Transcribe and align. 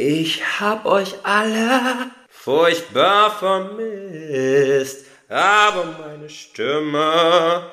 Ich 0.00 0.60
hab 0.60 0.86
euch 0.86 1.16
alle 1.24 2.12
furchtbar 2.28 3.32
vermisst, 3.32 5.06
aber 5.28 5.86
meine 5.98 6.28
Stimme, 6.28 7.64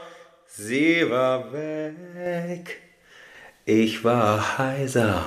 sie 0.47 1.07
war 1.07 1.53
weg. 1.53 2.81
Ich 3.65 4.03
war 4.03 4.57
heiser, 4.57 5.23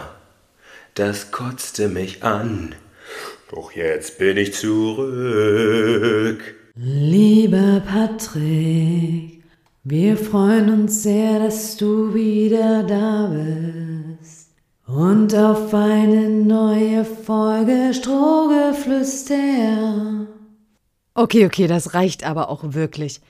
das 0.94 1.30
kotzte 1.30 1.86
mich 1.86 2.24
an. 2.24 2.74
Doch 3.48 3.70
jetzt 3.70 4.18
bin 4.18 4.36
ich 4.36 4.54
zurück. 4.54 6.42
Lieber 6.74 7.80
Patrick, 7.86 9.44
wir 9.84 10.16
freuen 10.16 10.68
uns 10.68 11.04
sehr, 11.04 11.38
dass 11.38 11.76
du 11.76 12.12
wieder 12.12 12.82
da 12.82 13.30
bist. 13.32 13.87
Und 14.88 15.34
auf 15.34 15.74
eine 15.74 16.30
neue 16.30 17.04
Folge 17.04 17.92
Strohgeflüster. 17.92 20.26
Okay, 21.12 21.44
okay, 21.44 21.66
das 21.66 21.92
reicht 21.92 22.24
aber 22.24 22.48
auch 22.48 22.62
wirklich. 22.64 23.20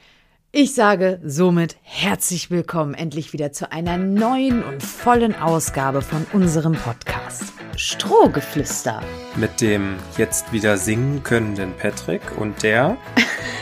Ich 0.53 0.73
sage 0.73 1.21
somit 1.25 1.77
herzlich 1.83 2.53
willkommen 2.53 2.95
endlich 2.95 3.33
wieder 3.33 3.51
zu 3.51 3.73
einer 3.73 3.99
neuen 3.99 4.63
und 4.63 4.85
vollen 4.85 5.35
Ausgabe 5.35 6.01
von 6.01 6.25
unserem 6.33 6.75
Podcast 6.75 7.53
Strohgeflüster. 7.75 9.01
Mit 9.35 9.61
dem 9.61 9.97
jetzt 10.17 10.53
wieder 10.53 10.77
singen 10.77 11.25
könnenden 11.25 11.73
Patrick 11.77 12.23
und 12.39 12.63
der 12.63 12.97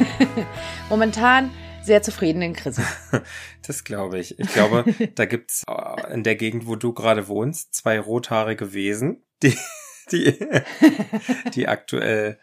momentan 0.91 1.51
sehr 1.87 2.03
zufriedenen 2.03 2.53
Chris. 2.53 2.81
das 3.67 3.85
glaube 3.85 4.19
ich. 4.19 4.39
Ich 4.39 4.53
glaube, 4.53 4.85
da 5.15 5.25
gibt's 5.25 5.63
äh, 5.69 6.13
in 6.13 6.23
der 6.23 6.37
Gegend, 6.37 6.67
wo 6.67 6.77
du 6.77 6.93
gerade 6.93 7.29
wohnst, 7.29 7.75
zwei 7.75 7.99
rothaarige 7.99 8.73
Wesen, 8.73 9.25
die 9.43 9.57
die, 10.13 10.39
die 11.55 11.69
aktuell 11.69 12.39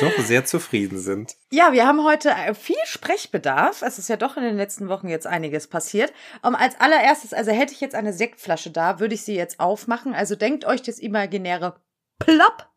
doch 0.00 0.18
sehr 0.18 0.44
zufrieden 0.44 0.98
sind. 0.98 1.36
Ja, 1.50 1.72
wir 1.72 1.86
haben 1.86 2.04
heute 2.04 2.30
äh, 2.30 2.54
viel 2.54 2.76
Sprechbedarf. 2.84 3.82
Es 3.82 3.98
ist 3.98 4.08
ja 4.08 4.16
doch 4.16 4.36
in 4.36 4.42
den 4.42 4.56
letzten 4.56 4.88
Wochen 4.88 5.08
jetzt 5.08 5.26
einiges 5.26 5.68
passiert. 5.68 6.12
Um, 6.42 6.54
als 6.54 6.78
allererstes, 6.78 7.32
also 7.32 7.50
hätte 7.50 7.72
ich 7.72 7.80
jetzt 7.80 7.94
eine 7.94 8.12
Sektflasche 8.12 8.70
da, 8.70 9.00
würde 9.00 9.14
ich 9.14 9.22
sie 9.22 9.36
jetzt 9.36 9.58
aufmachen. 9.60 10.14
Also 10.14 10.34
denkt 10.34 10.64
euch 10.64 10.82
das 10.82 10.98
imaginäre 10.98 11.80
Plopp. 12.18 12.68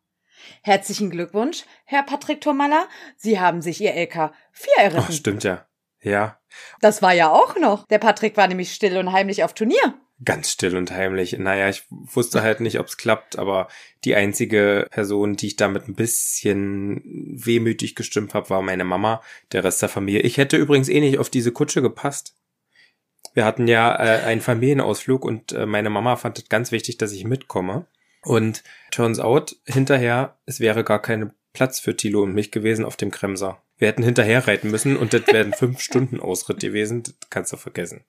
Herzlichen 0.63 1.09
Glückwunsch, 1.09 1.65
Herr 1.85 2.03
Patrick 2.03 2.41
Tomalla. 2.41 2.87
Sie 3.17 3.39
haben 3.39 3.61
sich 3.61 3.81
Ihr 3.81 3.95
LK 3.95 4.33
4 4.51 4.73
erritten. 4.77 5.05
Ach, 5.07 5.11
stimmt 5.11 5.43
ja. 5.43 5.67
Ja. 6.03 6.39
Das 6.81 7.01
war 7.01 7.13
ja 7.13 7.31
auch 7.31 7.55
noch. 7.57 7.87
Der 7.87 7.99
Patrick 7.99 8.37
war 8.37 8.47
nämlich 8.47 8.73
still 8.73 8.97
und 8.97 9.11
heimlich 9.11 9.43
auf 9.43 9.53
Turnier. 9.53 9.95
Ganz 10.23 10.51
still 10.51 10.77
und 10.77 10.91
heimlich. 10.91 11.37
Naja, 11.39 11.69
ich 11.69 11.83
wusste 11.89 12.43
halt 12.43 12.59
nicht, 12.59 12.79
ob 12.79 12.85
es 12.85 12.97
klappt, 12.97 13.39
aber 13.39 13.67
die 14.03 14.15
einzige 14.15 14.87
Person, 14.91 15.35
die 15.35 15.47
ich 15.47 15.55
damit 15.55 15.87
ein 15.87 15.95
bisschen 15.95 17.01
wehmütig 17.43 17.95
gestimmt 17.95 18.35
habe, 18.35 18.51
war 18.51 18.61
meine 18.61 18.83
Mama, 18.83 19.21
der 19.51 19.63
Rest 19.63 19.81
der 19.81 19.89
Familie. 19.89 20.21
Ich 20.21 20.37
hätte 20.37 20.57
übrigens 20.57 20.89
eh 20.89 20.99
nicht 20.99 21.17
auf 21.17 21.31
diese 21.31 21.51
Kutsche 21.51 21.81
gepasst. 21.81 22.35
Wir 23.33 23.45
hatten 23.45 23.67
ja 23.67 23.95
äh, 23.95 24.23
einen 24.23 24.41
Familienausflug 24.41 25.25
und 25.25 25.53
äh, 25.53 25.65
meine 25.65 25.89
Mama 25.89 26.15
fand 26.17 26.37
es 26.37 26.49
ganz 26.49 26.71
wichtig, 26.71 26.97
dass 26.97 27.13
ich 27.13 27.23
mitkomme. 27.23 27.87
Und 28.23 28.63
turns 28.91 29.19
out, 29.19 29.55
hinterher, 29.65 30.37
es 30.45 30.59
wäre 30.59 30.83
gar 30.83 31.01
kein 31.01 31.33
Platz 31.53 31.79
für 31.79 31.95
Tilo 31.95 32.21
und 32.21 32.35
mich 32.35 32.51
gewesen 32.51 32.85
auf 32.85 32.95
dem 32.95 33.09
Kremser. 33.09 33.61
Wir 33.81 33.87
hätten 33.87 34.03
hinterher 34.03 34.47
reiten 34.47 34.69
müssen 34.69 34.95
und 34.95 35.11
das 35.11 35.25
wären 35.25 35.53
fünf 35.53 35.79
Stunden 35.81 36.19
Ausritt 36.19 36.59
gewesen. 36.59 37.01
Das 37.01 37.15
kannst 37.31 37.51
du 37.51 37.57
vergessen. 37.57 38.05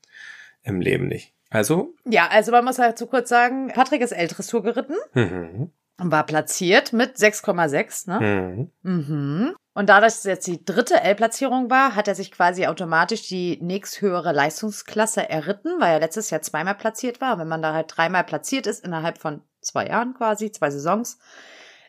Im 0.62 0.82
Leben 0.82 1.08
nicht. 1.08 1.32
Also? 1.48 1.94
Ja, 2.04 2.28
also 2.28 2.52
man 2.52 2.66
muss 2.66 2.78
halt 2.78 2.98
zu 2.98 3.06
kurz 3.06 3.30
sagen, 3.30 3.68
Patrick 3.74 4.02
ist 4.02 4.12
L-Dressur 4.12 4.62
geritten. 4.62 4.96
Mhm. 5.14 5.70
Und 5.98 6.10
war 6.12 6.26
platziert 6.26 6.92
mit 6.92 7.16
6,6, 7.16 8.10
ne? 8.10 8.70
Mhm. 8.84 8.90
Mhm. 8.90 9.54
Und 9.72 9.88
dadurch, 9.88 10.12
dass 10.12 10.18
es 10.18 10.24
jetzt 10.24 10.46
die 10.46 10.62
dritte 10.62 11.00
L-Platzierung 11.00 11.70
war, 11.70 11.96
hat 11.96 12.06
er 12.06 12.14
sich 12.14 12.32
quasi 12.32 12.66
automatisch 12.66 13.26
die 13.28 13.58
nächsthöhere 13.62 14.32
Leistungsklasse 14.32 15.26
erritten, 15.26 15.80
weil 15.80 15.94
er 15.94 16.00
letztes 16.00 16.28
Jahr 16.28 16.42
zweimal 16.42 16.74
platziert 16.74 17.22
war. 17.22 17.38
Wenn 17.38 17.48
man 17.48 17.62
da 17.62 17.72
halt 17.72 17.86
dreimal 17.96 18.24
platziert 18.24 18.66
ist, 18.66 18.84
innerhalb 18.84 19.16
von 19.16 19.40
zwei 19.62 19.86
Jahren 19.86 20.12
quasi, 20.12 20.52
zwei 20.52 20.68
Saisons, 20.68 21.18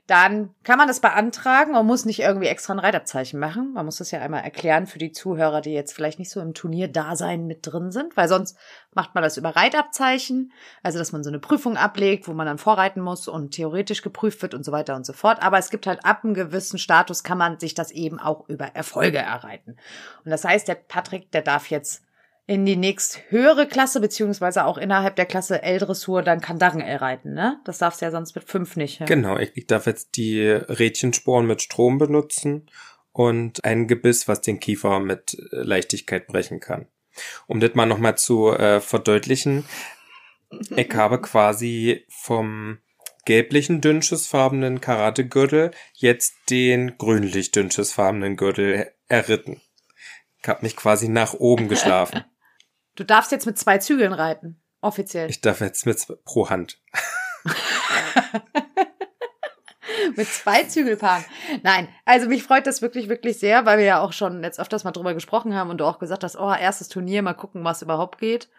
dann 0.08 0.53
kann 0.64 0.78
man 0.78 0.90
das 0.90 1.00
beantragen. 1.00 1.72
Man 1.72 1.86
muss 1.86 2.03
nicht 2.03 2.19
irgendwie 2.19 2.47
extra 2.47 2.74
ein 2.74 2.80
Reitabzeichen 2.80 3.40
machen. 3.40 3.72
Man 3.74 3.86
muss 3.86 3.97
das 3.97 4.12
ja 4.12 4.19
einmal 4.19 4.44
erklären 4.44 4.86
für 4.86 5.00
die 5.00 5.14
Zuhörer, 5.14 5.62
die 5.62 5.72
jetzt 5.72 5.94
vielleicht 5.94 6.19
nicht 6.19 6.30
so 6.30 6.41
im 6.41 6.53
Turnierdasein 6.53 7.47
mit 7.47 7.59
drin 7.62 7.91
sind, 7.91 8.18
weil 8.18 8.28
sonst 8.28 8.58
macht 8.94 9.16
man 9.16 9.24
das 9.24 9.38
über 9.38 9.56
Reitabzeichen, 9.56 10.52
also 10.81 11.00
dass 11.00 11.14
man 11.14 11.24
so 11.24 11.30
eine 11.30 11.40
Prüfung 11.40 11.78
ablegt, 11.78 12.28
wo 12.28 12.34
man 12.34 12.46
dann 12.46 12.58
vorreiten 12.58 13.00
muss 13.00 13.30
und 13.30 13.52
theoretisch 13.52 14.02
geprüft 14.02 14.41
wird 14.41 14.53
und 14.53 14.66
so 14.66 14.74
weiter 14.74 14.96
und 14.97 15.06
so 15.06 15.14
fort. 15.14 15.41
Aber 15.41 15.58
es 15.58 15.69
gibt 15.69 15.88
halt 15.88 16.03
ab 16.03 16.25
einem 16.25 16.34
gewissen 16.34 16.80
Status 16.80 17.24
kann 17.24 17.38
man 17.38 17.59
sich 17.59 17.74
das 17.74 17.91
eben 17.91 18.20
auch 18.20 18.50
über 18.50 18.75
Erfolge 18.75 19.20
erreiten. 19.20 19.78
Und 20.25 20.31
das 20.31 20.44
heißt, 20.44 20.68
der 20.68 20.75
Patrick, 20.75 21.31
der 21.31 21.44
darf 21.44 21.70
jetzt 21.70 22.03
in 22.46 22.66
die 22.66 22.76
nächst 22.76 23.22
höhere 23.30 23.68
Klasse, 23.68 24.02
beziehungsweise 24.02 24.66
auch 24.66 24.78
innerhalb 24.78 25.16
der 25.16 25.26
Klasse 25.26 25.64
L-Dressur 25.64 26.24
dann 26.24 26.42
Kandaren-L 26.42 26.98
reiten, 26.98 27.34
ne? 27.34 27.59
Das 27.64 27.78
darfst 27.78 28.02
du 28.02 28.06
ja 28.06 28.12
sonst 28.12 28.36
mit 28.36 28.44
fünf 28.44 28.76
nicht. 28.76 29.00
Ja? 29.00 29.06
Genau, 29.06 29.38
ich, 29.38 29.52
ich 29.56 29.68
darf 29.68 29.86
jetzt 29.86 30.18
die 30.18 30.42
Rädchensporen 30.42 31.48
mit 31.48 31.62
Strom 31.62 31.98
benutzen 31.98 32.70
und 33.14 33.64
ein 33.64 33.88
Gebiss, 33.88 34.28
was 34.28 34.42
den 34.42 34.59
Kiefer 34.59 35.00
mit 35.00 35.38
äh, 35.52 35.58
Leichtigkeit 35.58 36.28
brechen 36.28 36.59
kann. 36.59 36.88
Um 37.48 37.59
das 37.59 37.76
mal 37.76 37.86
nochmal 37.86 38.18
zu 38.18 38.52
äh, 38.52 38.82
verdeutlichen, 38.82 39.66
ich 40.76 40.94
habe 40.94 41.22
quasi 41.22 42.06
vom 42.09 42.80
gelblichen 43.26 43.80
dünnschussfarbenen 43.80 44.82
Karategürtel 44.82 45.72
jetzt 45.94 46.36
den 46.50 46.98
grünlich 46.98 47.52
dünnschussfarbenen 47.52 48.36
Gürtel 48.36 48.92
erritten. 49.08 49.62
Ich 50.42 50.50
habe 50.50 50.64
mich 50.64 50.76
quasi 50.76 51.08
nach 51.08 51.34
oben 51.34 51.70
geschlafen. 51.70 52.26
Du 52.96 53.04
darfst 53.04 53.31
jetzt 53.31 53.46
mit 53.46 53.58
zwei 53.58 53.78
Zügeln 53.80 54.14
reiten. 54.14 54.62
Offiziell. 54.81 55.30
Ich 55.30 55.42
darf 55.42 55.62
jetzt 55.62 55.86
mit 55.86 56.06
pro 56.26 56.50
Hand. 56.50 56.81
mit 60.16 60.28
zwei 60.28 60.64
Zügelpaaren. 60.64 61.24
Nein, 61.64 61.88
also 62.06 62.28
mich 62.28 62.44
freut 62.44 62.68
das 62.68 62.82
wirklich, 62.82 63.09
wirklich 63.09 63.40
sehr, 63.40 63.66
weil 63.66 63.78
wir 63.78 63.86
ja 63.86 64.02
auch 64.02 64.14
schon 64.14 64.44
jetzt 64.44 64.59
öfters 64.59 64.84
mal 64.84 64.92
drüber 64.92 65.14
gesprochen 65.14 65.56
haben 65.56 65.70
und 65.70 65.78
du 65.78 65.86
auch 65.86 66.00
gesagt 66.00 66.24
hast, 66.24 66.38
oh, 66.38 66.53
erstes 66.53 66.90
Turnier, 66.90 67.22
mal 67.22 67.34
gucken, 67.34 67.64
was 67.64 67.82
überhaupt 67.82 68.20
geht. 68.20 68.50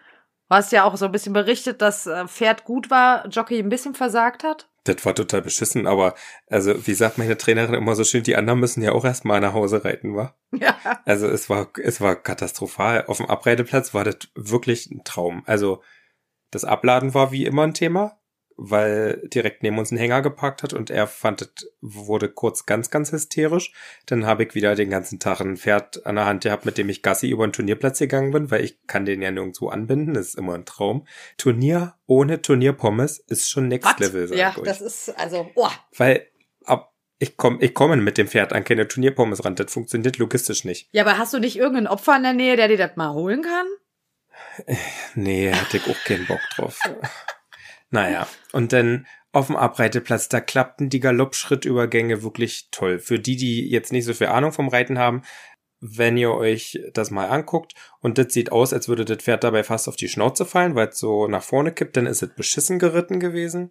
Du 0.48 0.56
hast 0.56 0.72
ja 0.72 0.84
auch 0.84 0.96
so 0.96 1.06
ein 1.06 1.12
bisschen 1.12 1.32
berichtet, 1.32 1.82
dass 1.82 2.06
äh, 2.06 2.26
Pferd 2.26 2.64
gut 2.64 2.90
war, 2.90 3.26
Jockey 3.28 3.58
ein 3.58 3.68
bisschen 3.68 3.94
versagt 3.94 4.44
hat. 4.44 4.68
Das 4.84 5.04
war 5.06 5.14
total 5.14 5.40
beschissen, 5.42 5.86
aber 5.86 6.14
also 6.46 6.86
wie 6.86 6.94
sagt 6.94 7.16
meine 7.16 7.38
Trainerin 7.38 7.74
immer 7.74 7.96
so 7.96 8.04
schön, 8.04 8.22
die 8.22 8.36
anderen 8.36 8.60
müssen 8.60 8.82
ja 8.82 8.92
auch 8.92 9.04
erstmal 9.04 9.40
nach 9.40 9.54
Hause 9.54 9.84
reiten, 9.84 10.14
wa? 10.14 10.34
Ja. 10.52 10.78
Also 11.06 11.26
es 11.26 11.48
war 11.48 11.68
es 11.82 12.00
war 12.00 12.16
katastrophal. 12.16 13.06
Auf 13.06 13.16
dem 13.16 13.26
Abreiteplatz 13.26 13.94
war 13.94 14.04
das 14.04 14.16
wirklich 14.34 14.90
ein 14.90 15.02
Traum. 15.04 15.42
Also 15.46 15.82
das 16.50 16.64
Abladen 16.64 17.14
war 17.14 17.32
wie 17.32 17.46
immer 17.46 17.62
ein 17.62 17.74
Thema 17.74 18.18
weil 18.56 19.20
direkt 19.24 19.62
neben 19.62 19.78
uns 19.78 19.90
ein 19.90 19.98
Hänger 19.98 20.22
geparkt 20.22 20.62
hat 20.62 20.72
und 20.72 20.90
er 20.90 21.06
fand, 21.06 21.66
wurde 21.80 22.28
kurz 22.28 22.66
ganz, 22.66 22.90
ganz 22.90 23.12
hysterisch. 23.12 23.72
Dann 24.06 24.26
habe 24.26 24.44
ich 24.44 24.54
wieder 24.54 24.74
den 24.74 24.90
ganzen 24.90 25.18
Tag 25.18 25.40
ein 25.40 25.56
Pferd 25.56 26.06
an 26.06 26.16
der 26.16 26.26
Hand 26.26 26.44
gehabt, 26.44 26.64
mit 26.64 26.78
dem 26.78 26.88
ich 26.88 27.02
Gassi 27.02 27.28
über 27.28 27.46
den 27.46 27.52
Turnierplatz 27.52 27.98
gegangen 27.98 28.30
bin, 28.32 28.50
weil 28.50 28.64
ich 28.64 28.86
kann 28.86 29.04
den 29.04 29.22
ja 29.22 29.30
nirgendwo 29.30 29.68
anbinden. 29.68 30.14
Das 30.14 30.28
ist 30.28 30.34
immer 30.36 30.54
ein 30.54 30.64
Traum. 30.64 31.06
Turnier 31.36 31.94
ohne 32.06 32.42
Turnierpommes 32.42 33.18
ist 33.18 33.50
schon 33.50 33.68
Next 33.68 33.88
What? 33.88 34.00
Level, 34.00 34.28
sag 34.28 34.38
Ja, 34.38 34.54
das 34.62 34.80
ist 34.80 35.08
also, 35.18 35.50
oh. 35.54 35.68
Weil 35.96 36.26
ab, 36.64 36.94
ich 37.18 37.36
komme 37.36 37.58
ich 37.60 37.74
komme 37.74 37.96
mit 37.96 38.18
dem 38.18 38.28
Pferd 38.28 38.52
an 38.52 38.64
keine 38.64 38.86
Turnierpommes 38.86 39.44
ran. 39.44 39.56
Das 39.56 39.72
funktioniert 39.72 40.18
logistisch 40.18 40.64
nicht. 40.64 40.88
Ja, 40.92 41.02
aber 41.02 41.18
hast 41.18 41.34
du 41.34 41.38
nicht 41.38 41.56
irgendeinen 41.56 41.88
Opfer 41.88 42.16
in 42.16 42.22
der 42.22 42.34
Nähe, 42.34 42.56
der 42.56 42.68
dir 42.68 42.78
das 42.78 42.96
mal 42.96 43.12
holen 43.12 43.42
kann? 43.42 43.66
Nee, 45.14 45.52
hatte 45.52 45.78
ich 45.78 45.88
auch 45.88 46.04
keinen 46.04 46.26
Bock 46.26 46.40
drauf. 46.54 46.78
Naja, 47.94 48.26
und 48.50 48.72
dann 48.72 49.06
auf 49.30 49.46
dem 49.46 49.54
Abreiteplatz, 49.54 50.28
da 50.28 50.40
klappten 50.40 50.90
die 50.90 50.98
Galoppschrittübergänge 50.98 52.24
wirklich 52.24 52.66
toll. 52.72 52.98
Für 52.98 53.20
die, 53.20 53.36
die 53.36 53.70
jetzt 53.70 53.92
nicht 53.92 54.04
so 54.04 54.14
viel 54.14 54.26
Ahnung 54.26 54.50
vom 54.50 54.66
Reiten 54.66 54.98
haben, 54.98 55.22
wenn 55.80 56.16
ihr 56.16 56.32
euch 56.32 56.80
das 56.92 57.12
mal 57.12 57.28
anguckt 57.28 57.74
und 58.00 58.18
das 58.18 58.32
sieht 58.32 58.50
aus, 58.50 58.72
als 58.72 58.88
würde 58.88 59.04
das 59.04 59.18
Pferd 59.18 59.44
dabei 59.44 59.62
fast 59.62 59.86
auf 59.88 59.94
die 59.94 60.08
Schnauze 60.08 60.44
fallen, 60.44 60.74
weil 60.74 60.88
es 60.88 60.98
so 60.98 61.28
nach 61.28 61.44
vorne 61.44 61.70
kippt, 61.70 61.96
dann 61.96 62.06
ist 62.06 62.22
es 62.24 62.34
beschissen 62.34 62.80
geritten 62.80 63.20
gewesen. 63.20 63.70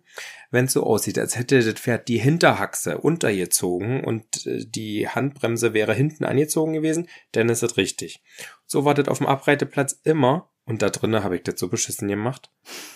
Wenn 0.51 0.65
es 0.65 0.73
so 0.73 0.83
aussieht, 0.83 1.19
als 1.19 1.37
hätte 1.37 1.61
das 1.61 1.81
Pferd 1.81 2.07
die 2.07 2.19
Hinterhaxe 2.19 2.99
untergezogen 2.99 4.05
und 4.05 4.47
äh, 4.47 4.63
die 4.65 5.09
Handbremse 5.09 5.73
wäre 5.73 5.93
hinten 5.93 6.23
angezogen 6.23 6.71
gewesen, 6.71 7.09
dann 7.33 7.49
ist 7.49 7.61
es 7.63 7.75
richtig. 7.75 8.23
So 8.67 8.85
war 8.85 8.93
das 8.93 9.09
auf 9.09 9.17
dem 9.17 9.27
Abreiteplatz 9.27 9.99
immer 10.05 10.52
und 10.65 10.81
da 10.81 10.89
drinnen 10.89 11.23
habe 11.23 11.35
ich 11.35 11.43
das 11.43 11.59
so 11.59 11.67
beschissen 11.67 12.07
gemacht. 12.07 12.49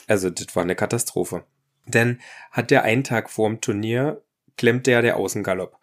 Also, 0.07 0.29
das 0.29 0.55
war 0.55 0.63
eine 0.63 0.75
Katastrophe. 0.75 1.43
Denn 1.85 2.19
hat 2.51 2.71
der 2.71 2.83
einen 2.83 3.03
Tag 3.03 3.29
vor 3.29 3.49
dem 3.49 3.61
Turnier, 3.61 4.21
klemmt 4.57 4.87
der 4.87 5.01
der 5.01 5.17
Außengalopp. 5.17 5.77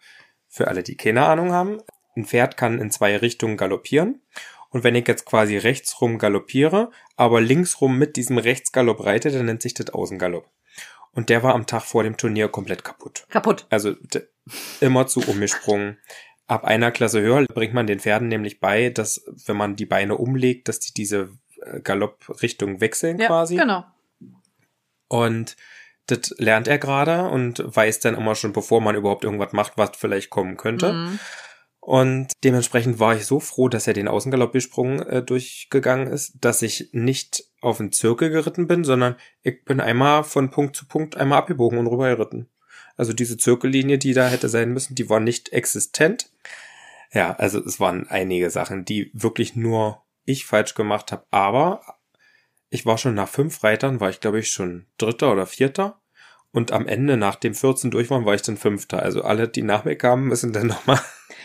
Für 0.47 0.67
alle, 0.67 0.83
die 0.83 0.95
keine 0.95 1.25
Ahnung 1.25 1.51
haben, 1.51 1.81
ein 2.15 2.25
Pferd 2.25 2.57
kann 2.57 2.79
in 2.79 2.91
zwei 2.91 3.17
Richtungen 3.17 3.57
galoppieren. 3.57 4.21
Und 4.69 4.83
wenn 4.83 4.95
ich 4.95 5.07
jetzt 5.07 5.25
quasi 5.25 5.57
rechtsrum 5.57 6.17
galoppiere, 6.17 6.91
aber 7.15 7.41
linksrum 7.41 7.97
mit 7.97 8.15
diesem 8.17 8.37
Rechtsgalopp 8.37 9.05
reite, 9.05 9.31
dann 9.31 9.45
nennt 9.45 9.61
sich 9.61 9.73
das 9.73 9.89
Außengalopp. 9.89 10.49
Und 11.11 11.29
der 11.29 11.43
war 11.43 11.55
am 11.55 11.65
Tag 11.65 11.83
vor 11.83 12.03
dem 12.03 12.17
Turnier 12.17 12.49
komplett 12.49 12.83
kaputt. 12.83 13.25
Kaputt. 13.29 13.67
Also 13.69 13.95
immer 14.81 15.07
zu 15.07 15.21
umgesprungen. 15.21 15.97
Ab 16.47 16.65
einer 16.65 16.91
Klasse 16.91 17.21
höher 17.21 17.45
bringt 17.45 17.73
man 17.73 17.87
den 17.87 17.99
Pferden 17.99 18.27
nämlich 18.27 18.59
bei, 18.59 18.89
dass 18.89 19.23
wenn 19.45 19.55
man 19.55 19.75
die 19.75 19.85
Beine 19.85 20.17
umlegt, 20.17 20.67
dass 20.67 20.79
die 20.79 20.93
diese 20.93 21.29
Galopprichtung 21.83 22.81
wechseln 22.81 23.19
Ja, 23.19 23.27
quasi. 23.27 23.55
genau. 23.55 23.85
Und 25.07 25.55
das 26.07 26.35
lernt 26.37 26.67
er 26.67 26.77
gerade 26.77 27.29
und 27.29 27.63
weiß 27.65 27.99
dann 27.99 28.15
immer 28.15 28.35
schon, 28.35 28.53
bevor 28.53 28.81
man 28.81 28.95
überhaupt 28.95 29.23
irgendwas 29.23 29.53
macht, 29.53 29.73
was 29.77 29.91
vielleicht 29.97 30.29
kommen 30.29 30.57
könnte. 30.57 30.93
Mhm. 30.93 31.19
Und 31.79 32.33
dementsprechend 32.43 32.99
war 32.99 33.15
ich 33.15 33.25
so 33.27 33.39
froh, 33.39 33.69
dass 33.69 33.85
er 33.85 33.93
den 33.93 34.07
Außengalopp 34.07 34.53
gesprungen 34.53 35.01
äh, 35.05 35.21
durchgegangen 35.21 36.07
ist, 36.07 36.33
dass 36.41 36.63
ich 36.63 36.89
nicht 36.93 37.43
auf 37.61 37.77
den 37.77 37.91
Zirkel 37.91 38.31
geritten 38.31 38.67
bin, 38.67 38.83
sondern 38.83 39.15
ich 39.43 39.63
bin 39.65 39.79
einmal 39.79 40.23
von 40.23 40.49
Punkt 40.49 40.75
zu 40.75 40.87
Punkt 40.87 41.15
einmal 41.15 41.37
abgebogen 41.39 41.77
und 41.77 41.87
rüber 41.87 42.09
geritten. 42.09 42.49
Also 42.97 43.13
diese 43.13 43.37
Zirkellinie, 43.37 43.97
die 43.99 44.13
da 44.13 44.27
hätte 44.27 44.49
sein 44.49 44.71
müssen, 44.71 44.95
die 44.95 45.09
war 45.09 45.19
nicht 45.19 45.53
existent. 45.53 46.29
Ja, 47.11 47.35
also 47.35 47.59
es 47.63 47.79
waren 47.79 48.07
einige 48.07 48.49
Sachen, 48.49 48.83
die 48.83 49.11
wirklich 49.13 49.55
nur 49.55 50.01
ich 50.25 50.45
falsch 50.45 50.75
gemacht 50.75 51.11
habe. 51.11 51.25
Aber 51.31 51.81
ich 52.69 52.85
war 52.85 52.97
schon 52.97 53.15
nach 53.15 53.29
fünf 53.29 53.63
Reitern, 53.63 53.99
war 53.99 54.09
ich 54.09 54.19
glaube 54.19 54.39
ich 54.39 54.51
schon 54.51 54.87
Dritter 54.97 55.31
oder 55.31 55.45
Vierter. 55.45 56.01
Und 56.51 56.71
am 56.71 56.87
Ende, 56.87 57.17
nach 57.17 57.35
dem 57.35 57.53
14 57.53 57.91
durch 57.91 58.09
waren, 58.09 58.25
war 58.25 58.33
ich 58.33 58.41
dann 58.41 58.55
Fünfter. 58.55 59.03
Also 59.03 59.23
alle, 59.23 59.49
die 59.49 59.61
nach 59.61 59.83
mir 59.83 59.97
kamen, 59.97 60.27
müssen 60.27 60.53
dann 60.53 60.67
nochmal 60.67 61.01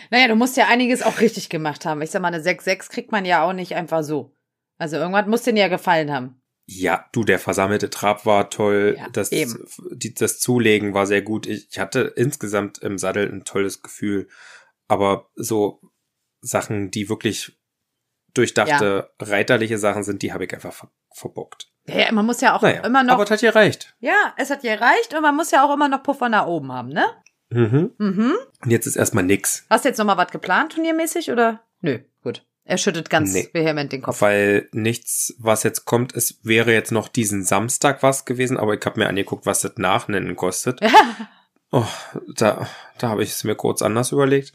Naja, 0.09 0.29
du 0.29 0.35
musst 0.35 0.55
ja 0.55 0.67
einiges 0.67 1.01
auch 1.01 1.19
richtig 1.19 1.49
gemacht 1.49 1.85
haben. 1.85 2.01
Ich 2.01 2.11
sag 2.11 2.21
mal, 2.21 2.33
eine 2.33 2.41
6-6 2.41 2.89
kriegt 2.89 3.11
man 3.11 3.25
ja 3.25 3.43
auch 3.43 3.51
nicht 3.51 3.75
einfach 3.75 4.03
so. 4.03 4.33
Also 4.77 4.95
irgendwas 4.95 5.27
muss 5.27 5.43
dir 5.43 5.53
ja 5.53 5.67
gefallen 5.67 6.11
haben. 6.11 6.41
Ja, 6.65 7.09
du, 7.11 7.25
der 7.25 7.39
versammelte 7.39 7.89
Trab 7.89 8.25
war 8.25 8.49
toll. 8.49 8.95
Ja, 8.97 9.09
das, 9.09 9.29
die, 9.31 10.13
das 10.13 10.39
Zulegen 10.39 10.93
war 10.93 11.05
sehr 11.05 11.21
gut. 11.21 11.45
Ich, 11.45 11.67
ich 11.69 11.79
hatte 11.79 12.13
insgesamt 12.15 12.77
im 12.77 12.97
Sattel 12.97 13.29
ein 13.29 13.43
tolles 13.43 13.81
Gefühl. 13.81 14.29
Aber 14.87 15.29
so 15.35 15.81
Sachen, 16.39 16.89
die 16.89 17.09
wirklich 17.09 17.59
durchdachte, 18.33 19.11
reiterliche 19.19 19.77
Sachen 19.77 20.03
sind, 20.03 20.21
die 20.21 20.33
habe 20.33 20.45
ich 20.45 20.53
einfach 20.53 20.73
ver 20.73 20.89
verbockt. 21.13 21.67
Ja, 21.87 21.99
ja, 21.99 22.11
man 22.11 22.25
muss 22.25 22.39
ja 22.41 22.55
auch 22.55 22.61
Naja, 22.61 22.83
immer 22.85 23.03
noch. 23.03 23.15
aber 23.15 23.23
es 23.23 23.31
hat 23.31 23.41
gereicht. 23.41 23.95
ja, 23.99 24.33
es 24.37 24.49
hat 24.49 24.61
gereicht 24.61 25.13
und 25.15 25.21
man 25.21 25.35
muss 25.35 25.51
ja 25.51 25.63
auch 25.65 25.73
immer 25.73 25.89
noch 25.89 26.03
Puffer 26.03 26.29
nach 26.29 26.45
oben 26.45 26.71
haben, 26.71 26.89
ne? 26.89 27.05
Mhm. 27.49 27.91
Mhm. 27.97 28.33
Und 28.63 28.71
jetzt 28.71 28.85
ist 28.85 28.95
erstmal 28.95 29.25
nix. 29.25 29.65
Hast 29.69 29.83
du 29.83 29.89
jetzt 29.89 29.97
noch 29.97 30.05
mal 30.05 30.15
was 30.17 30.31
geplant, 30.31 30.71
turniermäßig, 30.73 31.31
oder? 31.31 31.61
Nö, 31.81 31.99
gut. 32.23 32.45
Er 32.63 32.77
schüttet 32.77 33.09
ganz 33.09 33.33
Nee. 33.33 33.49
vehement 33.51 33.91
den 33.91 34.03
Kopf. 34.03 34.21
Weil 34.21 34.69
nichts, 34.71 35.35
was 35.39 35.63
jetzt 35.63 35.83
kommt, 35.85 36.15
es 36.15 36.39
wäre 36.43 36.71
jetzt 36.71 36.91
noch 36.91 37.09
diesen 37.09 37.43
Samstag 37.43 38.03
was 38.03 38.23
gewesen, 38.23 38.57
aber 38.57 38.75
ich 38.75 38.85
habe 38.85 38.99
mir 38.99 39.07
angeguckt, 39.09 39.45
was 39.45 39.61
das 39.61 39.73
Nachnennen 39.77 40.35
kostet. 40.37 40.79
Oh, 41.71 41.85
da, 42.35 42.67
da 42.97 43.09
habe 43.09 43.23
ich 43.23 43.29
es 43.31 43.43
mir 43.43 43.55
kurz 43.55 43.81
anders 43.81 44.11
überlegt. 44.11 44.53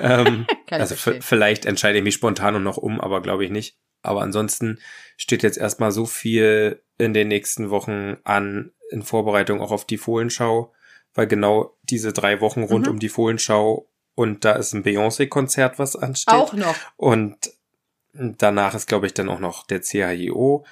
Ähm, 0.00 0.46
also 0.70 0.94
vielleicht 1.20 1.64
entscheide 1.64 1.98
ich 1.98 2.04
mich 2.04 2.14
spontan 2.14 2.56
und 2.56 2.64
noch 2.64 2.76
um, 2.76 3.00
aber 3.00 3.22
glaube 3.22 3.44
ich 3.44 3.50
nicht. 3.50 3.76
Aber 4.02 4.22
ansonsten 4.22 4.78
steht 5.16 5.42
jetzt 5.42 5.58
erstmal 5.58 5.92
so 5.92 6.06
viel 6.06 6.82
in 6.98 7.14
den 7.14 7.28
nächsten 7.28 7.70
Wochen 7.70 8.16
an 8.24 8.72
in 8.90 9.02
Vorbereitung 9.02 9.60
auch 9.60 9.70
auf 9.70 9.84
die 9.84 9.98
Fohlenschau, 9.98 10.72
weil 11.14 11.26
genau 11.26 11.76
diese 11.84 12.12
drei 12.12 12.40
Wochen 12.40 12.62
rund 12.62 12.86
Mhm. 12.86 12.92
um 12.94 12.98
die 12.98 13.08
Fohlenschau 13.08 13.88
und 14.16 14.44
da 14.44 14.52
ist 14.52 14.72
ein 14.72 14.82
Beyoncé-Konzert, 14.82 15.78
was 15.78 15.94
ansteht. 15.96 16.34
Auch 16.34 16.52
noch. 16.54 16.74
Und 16.96 17.50
danach 18.12 18.74
ist, 18.74 18.88
glaube 18.88 19.06
ich, 19.06 19.14
dann 19.14 19.28
auch 19.28 19.38
noch 19.38 19.66
der 19.66 19.80
CHIO. 19.82 20.64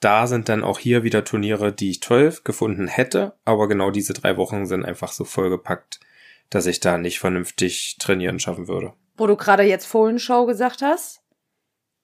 Da 0.00 0.26
sind 0.26 0.48
dann 0.48 0.64
auch 0.64 0.78
hier 0.78 1.02
wieder 1.04 1.24
Turniere, 1.24 1.72
die 1.72 1.90
ich 1.90 2.00
toll 2.00 2.34
gefunden 2.44 2.86
hätte, 2.88 3.34
aber 3.44 3.68
genau 3.68 3.90
diese 3.90 4.14
drei 4.14 4.36
Wochen 4.36 4.64
sind 4.66 4.84
einfach 4.84 5.12
so 5.12 5.24
vollgepackt, 5.24 6.00
dass 6.48 6.66
ich 6.66 6.80
da 6.80 6.96
nicht 6.98 7.18
vernünftig 7.20 7.96
trainieren 7.98 8.38
schaffen 8.40 8.66
würde. 8.66 8.94
Wo 9.16 9.26
du 9.26 9.36
gerade 9.36 9.62
jetzt 9.62 9.86
Fohlenshow 9.86 10.46
gesagt 10.46 10.80
hast. 10.82 11.20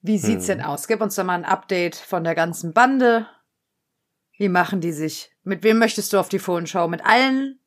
Wie 0.02 0.18
sieht's 0.18 0.46
Hm. 0.48 0.58
denn 0.58 0.66
aus? 0.66 0.86
Gib 0.86 1.00
uns 1.00 1.14
doch 1.14 1.24
mal 1.24 1.34
ein 1.34 1.44
Update 1.46 1.96
von 1.96 2.22
der 2.22 2.34
ganzen 2.34 2.72
Bande. 2.74 3.26
Wie 4.36 4.50
machen 4.50 4.80
die 4.82 4.92
sich? 4.92 5.30
Mit 5.42 5.62
wem 5.62 5.78
möchtest 5.78 6.12
du 6.12 6.18
auf 6.18 6.28
die 6.28 6.38
Fohlenshow? 6.38 6.86
Mit 6.88 7.04
allen 7.04 7.58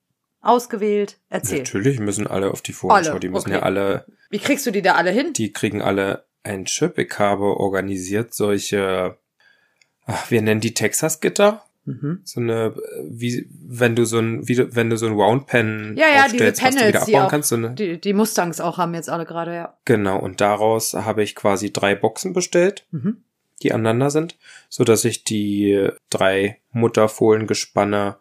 ausgewählt? 0.42 1.20
Erzähl. 1.30 1.60
Natürlich 1.64 2.00
müssen 2.00 2.28
alle 2.28 2.52
auf 2.52 2.62
die 2.62 2.74
Vorschau, 2.74 3.12
Alle, 3.12 3.20
die 3.20 3.30
müssen 3.30 3.48
okay. 3.50 3.58
ja 3.58 3.64
alle, 3.64 4.06
Wie 4.30 4.38
kriegst 4.40 4.66
du 4.68 4.72
die 4.72 4.84
da 4.84 4.94
alle 4.94 5.10
hin? 5.12 5.34
die 5.34 5.52
kriegen 5.52 5.82
alle 5.82 6.26
ein 6.44 6.66
Chip. 6.66 6.98
Ich 7.00 7.18
habe 7.18 7.58
organisiert 7.58 8.34
solche, 8.36 9.18
ach, 10.10 10.30
wir 10.32 10.42
nennen 10.42 10.62
die 10.62 10.74
Texas-Gitter. 10.74 11.64
Mhm. 11.86 12.22
So 12.24 12.40
eine, 12.40 12.76
wie, 13.10 13.48
wenn 13.66 13.96
du 13.96 14.06
so 14.06 14.20
ein, 14.20 14.48
wie, 14.48 14.76
wenn 14.76 14.90
du 14.90 14.98
so 14.98 15.08
ein 15.08 15.14
Roundpen 15.14 15.96
Ja, 15.98 16.06
ja, 16.08 16.28
diese 16.28 16.50
aufstellst, 16.50 16.64
was 16.64 16.70
du 16.70 16.76
wieder 16.76 16.86
Panels, 16.92 17.06
die 17.06 17.16
abbauen 17.16 17.26
auch, 17.26 17.32
kannst, 17.32 17.50
so 17.50 17.56
eine, 17.56 17.70
die, 17.72 18.00
die 18.00 18.14
Mustangs 18.14 18.60
auch 18.62 18.78
haben 18.78 18.94
jetzt 18.94 19.10
alle 19.10 19.26
gerade, 19.26 19.56
ja. 19.56 19.78
Genau, 19.86 20.20
und 20.20 20.42
daraus 20.42 20.94
habe 20.94 21.24
ich 21.24 21.36
quasi 21.36 21.72
drei 21.74 21.96
Boxen 21.96 22.34
bestellt, 22.34 22.86
Mhm. 22.92 23.24
die 23.64 23.72
aneinander 23.72 24.12
sind, 24.12 24.38
so 24.68 24.84
dass 24.84 25.06
ich 25.06 25.24
die 25.24 25.90
drei 26.10 26.58
Mutterfohlengespanne 26.74 28.18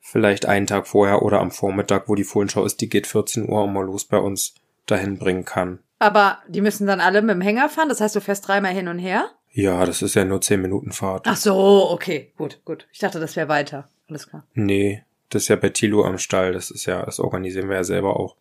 vielleicht 0.00 0.46
einen 0.46 0.66
Tag 0.66 0.86
vorher 0.86 1.22
oder 1.22 1.40
am 1.40 1.50
Vormittag, 1.50 2.08
wo 2.08 2.14
die 2.14 2.24
Fohlenschau 2.24 2.64
ist, 2.64 2.80
die 2.80 2.88
geht 2.88 3.06
14 3.06 3.48
Uhr 3.48 3.64
immer 3.64 3.82
los 3.82 4.04
bei 4.04 4.18
uns, 4.18 4.54
dahin 4.86 5.18
bringen 5.18 5.44
kann. 5.44 5.78
Aber 5.98 6.38
die 6.48 6.60
müssen 6.60 6.86
dann 6.86 7.00
alle 7.00 7.22
mit 7.22 7.34
dem 7.34 7.40
Hänger 7.40 7.68
fahren, 7.68 7.88
das 7.88 8.00
heißt, 8.00 8.16
du 8.16 8.20
fährst 8.20 8.48
dreimal 8.48 8.72
hin 8.72 8.88
und 8.88 8.98
her? 8.98 9.30
Ja, 9.52 9.84
das 9.84 10.02
ist 10.02 10.14
ja 10.14 10.24
nur 10.24 10.40
10 10.40 10.60
Minuten 10.60 10.92
Fahrt. 10.92 11.26
Ach 11.26 11.36
so, 11.36 11.90
okay, 11.90 12.32
gut, 12.36 12.60
gut. 12.64 12.88
Ich 12.92 12.98
dachte, 12.98 13.20
das 13.20 13.36
wäre 13.36 13.48
weiter. 13.48 13.88
Alles 14.08 14.28
klar. 14.28 14.44
Nee, 14.54 15.04
das 15.28 15.42
ist 15.42 15.48
ja 15.48 15.56
bei 15.56 15.68
Tilo 15.68 16.04
am 16.04 16.18
Stall, 16.18 16.52
das 16.52 16.70
ist 16.70 16.86
ja, 16.86 17.04
das 17.04 17.20
organisieren 17.20 17.68
wir 17.68 17.76
ja 17.76 17.84
selber 17.84 18.18
auch. 18.18 18.36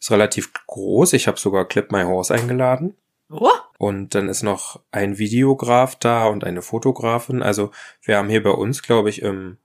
Ist 0.00 0.10
relativ 0.10 0.52
groß, 0.66 1.12
ich 1.12 1.26
habe 1.26 1.38
sogar 1.38 1.66
Clip 1.66 1.90
My 1.92 2.02
Horse 2.02 2.34
eingeladen. 2.34 2.96
Oh, 3.28 3.50
Und 3.78 4.14
dann 4.14 4.28
ist 4.28 4.42
noch 4.44 4.80
ein 4.92 5.18
Videograf 5.18 5.96
da 5.96 6.26
und 6.26 6.44
eine 6.44 6.62
Fotografin. 6.62 7.42
Also 7.42 7.72
wir 8.02 8.18
haben 8.18 8.28
hier 8.28 8.42
bei 8.42 8.50
uns, 8.50 8.82
glaube 8.82 9.10
ich, 9.10 9.22
im, 9.22 9.58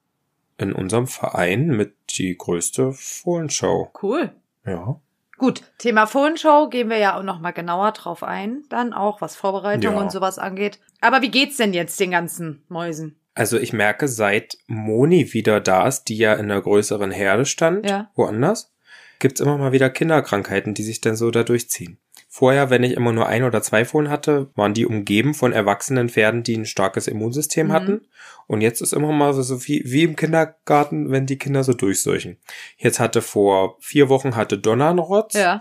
in 0.58 0.74
unserem 0.74 1.06
Verein 1.06 1.68
mit 1.68 1.94
die 2.10 2.36
größte 2.36 2.92
Fohlenschau. 2.94 3.92
cool. 4.02 4.32
Ja. 4.66 5.00
Gut, 5.42 5.64
Thema 5.80 6.06
Fohlenshow 6.06 6.70
gehen 6.70 6.92
wir 6.92 7.00
ja 7.00 7.18
auch 7.18 7.24
noch 7.24 7.40
mal 7.40 7.50
genauer 7.50 7.94
drauf 7.94 8.22
ein, 8.22 8.62
dann 8.70 8.94
auch, 8.94 9.22
was 9.22 9.36
Vorbereitung 9.36 9.96
Ja. 9.96 10.00
und 10.00 10.12
sowas 10.12 10.38
angeht. 10.38 10.80
Aber 11.02 11.24
wie 11.24 11.32
geht's 11.32 11.58
denn 11.58 11.74
jetzt 11.74 12.00
den 12.00 12.12
ganzen 12.12 12.64
Mäusen? 12.70 13.20
Also 13.34 13.58
ich 13.58 13.74
merke, 13.74 14.08
seit 14.08 14.60
Moni 14.68 15.34
wieder 15.34 15.60
da 15.60 15.88
ist, 15.88 16.04
die 16.10 16.18
ja 16.18 16.34
in 16.34 16.42
einer 16.52 16.62
größeren 16.62 17.10
Herde 17.10 17.46
stand, 17.48 17.90
Ja. 17.90 18.12
woanders, 18.14 18.72
gibt's 19.18 19.40
immer 19.42 19.58
mal 19.58 19.72
wieder 19.72 19.90
Kinderkrankheiten, 19.90 20.76
die 20.76 20.84
sich 20.84 21.02
dann 21.02 21.16
so 21.16 21.32
da 21.32 21.42
durchziehen. 21.42 21.98
Vorher, 22.34 22.70
wenn 22.70 22.84
ich 22.84 22.94
immer 22.94 23.12
nur 23.12 23.28
ein 23.28 23.44
oder 23.44 23.62
zwei 23.62 23.84
Fohlen 23.84 24.10
hatte, 24.10 24.50
waren 24.56 24.74
die 24.74 24.86
umgeben 24.86 25.34
von 25.34 25.52
erwachsenen 25.52 26.08
Pferden, 26.08 26.44
die 26.44 26.56
ein 26.56 26.66
starkes 26.66 27.10
Immunsystem 27.10 27.68
Mhm. 27.68 27.72
hatten. 27.74 28.02
Und 28.48 28.62
jetzt 28.62 28.80
ist 28.80 28.94
immer 28.94 29.12
mal 29.12 29.34
so, 29.34 29.68
wie, 29.68 29.84
wie 29.86 30.04
im 30.04 30.16
Kindergarten, 30.16 31.12
wenn 31.12 31.26
die 31.26 31.38
Kinder 31.38 31.66
so 31.66 31.74
durchseuchen. 31.74 32.38
Jetzt 32.78 33.02
hatte 33.02 33.22
vor 33.22 33.76
vier 33.82 34.08
Wochen 34.08 34.38
hatte 34.38 34.58
Donna 34.58 34.92
einen 34.92 35.00
Rotz. 35.00 35.34
Ja. 35.34 35.60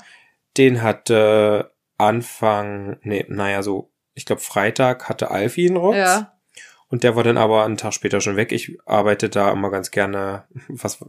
Den 0.56 0.80
hatte 0.80 1.72
Anfang, 1.98 2.98
nee, 3.02 3.24
naja, 3.28 3.64
so, 3.64 3.90
ich 4.14 4.24
glaube 4.24 4.40
Freitag 4.40 5.08
hatte 5.08 5.32
Alfie 5.32 5.66
einen 5.66 5.76
Rotz. 5.76 5.96
Ja. 5.96 6.34
Und 6.86 7.02
der 7.02 7.16
war 7.16 7.24
dann 7.24 7.36
aber 7.36 7.64
einen 7.64 7.78
Tag 7.78 7.94
später 7.94 8.20
schon 8.20 8.36
weg. 8.36 8.52
Ich 8.52 8.78
arbeite 8.86 9.28
da 9.28 9.50
immer 9.50 9.70
ganz 9.72 9.90
gerne, 9.90 10.44
was 10.68 11.04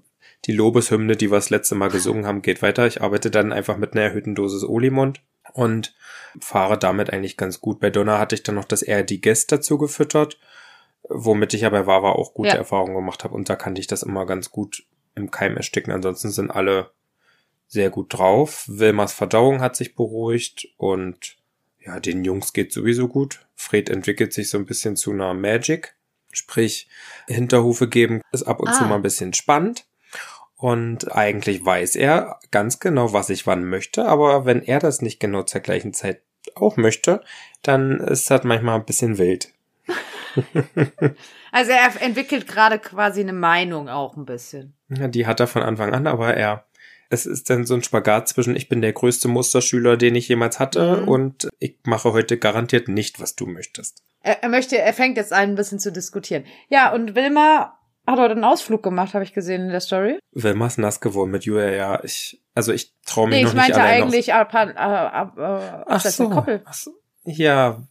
die 0.46 0.53
Lobeshymne, 0.53 1.15
die 1.15 1.30
wir 1.30 1.36
das 1.38 1.51
letzte 1.51 1.75
Mal 1.75 1.91
gesungen 1.91 2.25
haben, 2.25 2.41
geht 2.41 2.63
weiter. 2.63 2.88
Ich 2.88 3.03
arbeite 3.03 3.30
dann 3.30 3.53
einfach 3.53 3.77
mit 3.77 3.94
einer 3.94 4.01
erhöhten 4.01 4.34
Dosis 4.34 4.63
Olimond 4.63 5.22
und 5.53 5.96
fahre 6.39 6.77
damit 6.77 7.12
eigentlich 7.12 7.38
ganz 7.38 7.62
gut. 7.62 7.79
Bei 7.79 7.89
Donna 7.89 8.20
hatte 8.20 8.36
ich 8.36 8.43
dann 8.43 8.55
noch 8.55 8.65
das 8.65 8.84
RD 8.88 9.22
Guest 9.22 9.51
dazu 9.51 9.77
gefüttert, 9.77 10.39
womit 11.10 11.53
ich 11.53 11.62
ja 11.62 11.70
bei 11.70 11.86
Wawa 11.88 12.12
auch 12.12 12.34
gute 12.34 12.50
Ja. 12.50 12.55
Erfahrungen 12.55 12.96
gemacht 12.96 13.24
habe. 13.24 13.36
Und 13.36 13.50
da 13.50 13.55
kannte 13.55 13.81
ich 13.81 13.88
das 13.88 14.03
immer 14.03 14.25
ganz 14.25 14.51
gut 14.51 14.86
im 15.15 15.29
Keim 15.31 15.58
ersticken. 15.58 15.91
Ansonsten 15.93 16.29
sind 16.31 16.51
alle 16.51 16.91
sehr 17.67 17.89
gut 17.89 18.13
drauf. 18.13 18.65
Wilmers 18.67 19.13
Verdauung 19.13 19.62
hat 19.62 19.75
sich 19.75 19.96
beruhigt 19.96 20.67
und 20.77 21.38
ja, 21.79 22.00
den 22.00 22.24
Jungs 22.24 22.53
geht 22.53 22.72
sowieso 22.72 23.08
gut. 23.08 23.46
Fred 23.55 23.89
entwickelt 23.89 24.34
sich 24.34 24.50
so 24.50 24.58
ein 24.58 24.65
bisschen 24.65 24.96
zu 24.96 25.12
einer 25.12 25.34
Magic. 25.34 25.96
Sprich, 26.31 26.88
Hinterhufe 27.27 27.88
geben 27.89 28.22
ist 28.31 28.43
ab 28.43 28.60
und 28.62 28.70
Ah. 28.70 28.74
zu 28.74 28.84
mal 28.86 28.96
ein 28.96 29.01
bisschen 29.01 29.34
spannend. 29.34 29.86
Und 30.62 31.12
eigentlich 31.15 31.65
weiß 31.65 31.96
er 31.96 32.39
ganz 32.51 32.80
genau, 32.80 33.13
was 33.13 33.32
ich 33.32 33.48
wann 33.48 33.65
möchte. 33.65 34.06
Aber 34.06 34.46
wenn 34.46 34.62
er 34.62 34.77
das 34.80 35.01
nicht 35.01 35.20
genau 35.20 35.41
zur 35.41 35.62
gleichen 35.62 35.91
Zeit 35.91 36.22
auch 36.53 36.77
möchte, 36.77 37.22
dann 37.63 38.00
ist 38.00 38.30
das 38.30 38.44
manchmal 38.44 38.75
ein 38.80 38.86
bisschen 38.86 39.18
wild. 39.18 39.50
Also 41.53 41.72
er 41.72 42.01
entwickelt 42.01 42.48
gerade 42.48 42.80
quasi 42.80 43.20
eine 43.20 43.34
Meinung 43.34 43.89
auch 43.89 44.15
ein 44.15 44.24
bisschen. 44.25 44.74
Ja, 44.88 45.10
die 45.10 45.27
hat 45.27 45.41
er 45.41 45.48
von 45.48 45.63
Anfang 45.63 45.94
an, 45.94 46.08
aber 46.08 46.34
er, 46.34 46.63
es 47.10 47.25
ist 47.25 47.50
dann 47.50 47.65
so 47.65 47.74
ein 47.74 47.84
Spagat 47.84 48.30
zwischen, 48.30 48.56
ich 48.56 48.70
bin 48.70 48.82
der 48.82 48.94
größte 48.94 49.27
Musterschüler, 49.27 49.98
den 49.98 50.15
ich 50.15 50.30
jemals 50.30 50.60
hatte, 50.60 51.01
Mhm. 51.01 51.08
und 51.10 51.50
ich 51.60 51.75
mache 51.84 52.13
heute 52.13 52.38
garantiert 52.38 52.88
nicht, 52.88 53.20
was 53.20 53.36
du 53.36 53.48
möchtest. 53.48 54.01
Er, 54.24 54.41
er 54.44 54.48
möchte, 54.48 54.77
er 54.77 54.94
fängt 54.94 55.18
jetzt 55.18 55.34
an, 55.34 55.50
ein 55.50 55.56
bisschen 55.56 55.80
zu 55.80 55.91
diskutieren. 55.91 56.46
Ja, 56.70 56.94
und 56.94 57.15
Wilma 57.15 57.77
hat 58.12 58.20
heute 58.20 58.34
einen 58.34 58.44
Ausflug 58.44 58.84
gemacht, 58.84 59.13
habe 59.13 59.24
ich 59.24 59.34
gesehen 59.34 59.62
in 59.63 59.70
der 59.70 59.80
Story. 59.80 60.20
Wilma 60.34 60.68
ist 60.68 60.77
nass 60.77 61.00
geworden 61.00 61.32
mit 61.32 61.46
Julia, 61.46 61.70
ja. 61.72 62.03
Ich, 62.03 62.41
also 62.53 62.72
ich 62.74 62.94
traue 63.06 63.27
mich 63.27 63.38
Nee, 63.38 63.44
noch 63.44 63.50
ich 63.50 63.53
nicht 63.56 63.63
meinte 63.63 63.82
allein 63.82 64.03
eigentlich 64.03 64.34
auf. 64.34 64.39
ab, 64.39 64.53
ab, 64.56 64.75
ab, 64.77 65.38
ab, 65.39 65.86
Ach 65.88 66.03
das 66.03 66.18
so. 66.18 66.30
Koppel. 66.30 66.62
Ach 66.65 66.74
so. 66.74 66.91
Ja, 67.24 67.82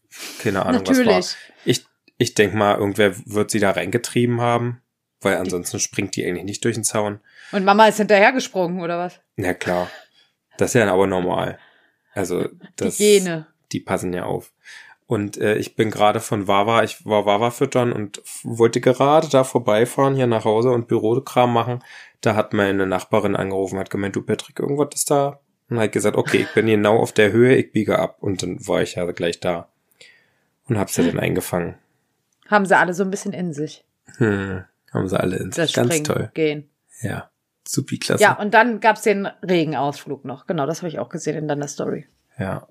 keine 0.42 0.64
Ahnung, 0.64 0.82
was 0.86 0.96
war. 0.98 1.04
Natürlich. 1.04 1.36
Ich, 1.64 1.84
ich 2.18 2.34
denk 2.34 2.54
mal, 2.54 2.76
irgendwer 2.78 3.14
wird 3.26 3.50
sie 3.50 3.60
da 3.60 3.70
reingetrieben 3.70 4.40
haben, 4.40 4.82
weil 5.20 5.36
ansonsten 5.36 5.78
springt 5.80 6.16
die 6.16 6.26
eigentlich 6.26 6.44
nicht 6.44 6.64
durch 6.64 6.74
den 6.74 6.84
Zaun. 6.84 7.20
Und 7.52 7.64
Mama 7.64 7.86
ist 7.86 7.96
hinterhergesprungen, 7.98 8.80
oder 8.80 8.98
was? 8.98 9.20
Na 9.36 9.54
klar. 9.54 9.88
Das 10.58 10.70
ist 10.70 10.74
ja 10.74 10.92
aber 10.92 11.06
normal. 11.06 11.58
Also, 12.12 12.48
das, 12.76 12.96
Die 12.96 13.20
Gene. 13.20 13.46
die 13.72 13.80
passen 13.80 14.12
ja 14.12 14.24
auf. 14.24 14.52
Und 15.10 15.38
äh, 15.38 15.56
ich 15.56 15.74
bin 15.74 15.90
gerade 15.90 16.20
von 16.20 16.46
Wawa, 16.46 16.84
ich 16.84 17.04
war 17.04 17.26
Wawa 17.26 17.50
füttern 17.50 17.92
und 17.92 18.22
wollte 18.44 18.80
gerade 18.80 19.28
da 19.28 19.42
vorbeifahren, 19.42 20.14
hier 20.14 20.28
nach 20.28 20.44
Hause 20.44 20.70
und 20.70 20.86
Bürokram 20.86 21.52
machen. 21.52 21.82
Da 22.20 22.36
hat 22.36 22.52
meine 22.52 22.86
Nachbarin 22.86 23.34
angerufen, 23.34 23.80
hat 23.80 23.90
gemeint, 23.90 24.14
du 24.14 24.22
Patrick, 24.22 24.60
irgendwas 24.60 24.90
ist 24.94 25.10
da. 25.10 25.40
Und 25.68 25.80
hat 25.80 25.90
gesagt, 25.90 26.16
okay, 26.16 26.36
ich 26.42 26.54
bin 26.54 26.66
genau 26.66 26.96
auf 26.96 27.10
der 27.10 27.32
Höhe, 27.32 27.56
ich 27.56 27.72
biege 27.72 27.98
ab. 27.98 28.18
Und 28.20 28.44
dann 28.44 28.64
war 28.68 28.82
ich 28.82 28.94
ja 28.94 29.10
gleich 29.10 29.40
da. 29.40 29.68
Und 30.68 30.78
hab 30.78 30.90
sie 30.90 31.04
dann 31.04 31.18
eingefangen. 31.18 31.74
Haben 32.46 32.66
sie 32.66 32.78
alle 32.78 32.94
so 32.94 33.02
ein 33.02 33.10
bisschen 33.10 33.32
in 33.32 33.52
sich. 33.52 33.84
Hm, 34.18 34.62
haben 34.92 35.08
sie 35.08 35.18
alle 35.18 35.38
ins. 35.38 35.56
Das 35.56 35.72
Ganz 35.72 35.88
Springen, 35.88 36.04
toll. 36.04 36.30
Gehen. 36.34 36.70
Ja, 37.02 37.30
supi 37.66 37.98
klasse. 37.98 38.22
Ja, 38.22 38.38
und 38.38 38.54
dann 38.54 38.78
gab's 38.78 39.02
den 39.02 39.26
Regenausflug 39.26 40.24
noch. 40.24 40.46
Genau, 40.46 40.66
das 40.66 40.82
habe 40.82 40.88
ich 40.88 41.00
auch 41.00 41.08
gesehen 41.08 41.36
in 41.36 41.48
deiner 41.48 41.66
Story. 41.66 42.06
Ja. 42.38 42.68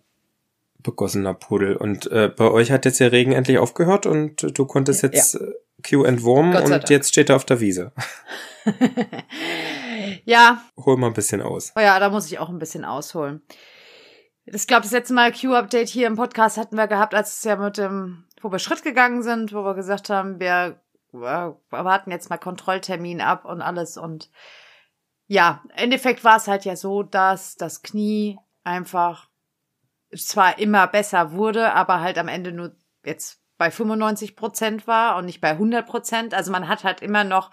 Begossener 0.83 1.33
Pudel. 1.33 1.75
Und 1.75 2.09
äh, 2.11 2.29
bei 2.35 2.49
euch 2.49 2.71
hat 2.71 2.85
jetzt 2.85 2.99
der 2.99 3.11
Regen 3.11 3.31
endlich 3.31 3.57
aufgehört 3.57 4.05
und 4.05 4.43
äh, 4.43 4.51
du 4.51 4.65
konntest 4.65 5.03
jetzt 5.03 5.35
äh, 5.35 5.53
Q 5.87 6.03
entwurmen 6.03 6.55
und 6.55 6.69
Dank. 6.69 6.89
jetzt 6.89 7.09
steht 7.09 7.29
er 7.29 7.35
auf 7.35 7.45
der 7.45 7.59
Wiese. 7.59 7.91
Ja, 10.25 10.61
Hol 10.77 10.97
mal 10.97 11.07
ein 11.07 11.13
bisschen 11.13 11.41
aus. 11.41 11.73
oh 11.75 11.79
ja, 11.79 11.99
da 11.99 12.09
muss 12.09 12.27
ich 12.31 12.39
auch 12.39 12.49
ein 12.49 12.59
bisschen 12.59 12.85
ausholen. 12.85 13.41
Ich 14.45 14.67
glaube, 14.67 14.83
das 14.83 14.91
letzte 14.91 15.13
Mal 15.13 15.31
Q-Update 15.31 15.89
hier 15.89 16.07
im 16.07 16.15
Podcast 16.15 16.57
hatten 16.57 16.75
wir 16.75 16.87
gehabt, 16.87 17.13
als 17.13 17.37
es 17.37 17.43
ja 17.43 17.55
mit 17.55 17.77
dem, 17.77 18.25
wo 18.41 18.51
wir 18.51 18.59
Schritt 18.59 18.83
gegangen 18.83 19.21
sind, 19.21 19.53
wo 19.53 19.63
wir 19.63 19.75
gesagt 19.75 20.09
haben, 20.09 20.39
wir 20.39 20.79
äh, 21.13 21.17
warten 21.69 22.11
jetzt 22.11 22.29
mal 22.29 22.37
Kontrolltermin 22.37 23.21
ab 23.21 23.45
und 23.45 23.61
alles. 23.61 23.97
Und 23.97 24.31
ja, 25.27 25.61
im 25.65 25.83
Endeffekt 25.83 26.23
war 26.23 26.37
es 26.37 26.47
halt 26.47 26.65
ja 26.65 26.75
so, 26.75 27.03
dass 27.03 27.55
das 27.57 27.83
Knie 27.83 28.39
einfach 28.63 29.28
zwar 30.15 30.59
immer 30.59 30.87
besser 30.87 31.31
wurde, 31.33 31.73
aber 31.73 31.99
halt 32.01 32.17
am 32.17 32.27
Ende 32.27 32.51
nur 32.51 32.75
jetzt 33.03 33.41
bei 33.57 33.71
95 33.71 34.35
Prozent 34.35 34.87
war 34.87 35.17
und 35.17 35.25
nicht 35.25 35.41
bei 35.41 35.51
100 35.51 35.85
Prozent. 35.85 36.33
Also 36.33 36.51
man 36.51 36.67
hat 36.67 36.83
halt 36.83 37.01
immer 37.01 37.23
noch 37.23 37.51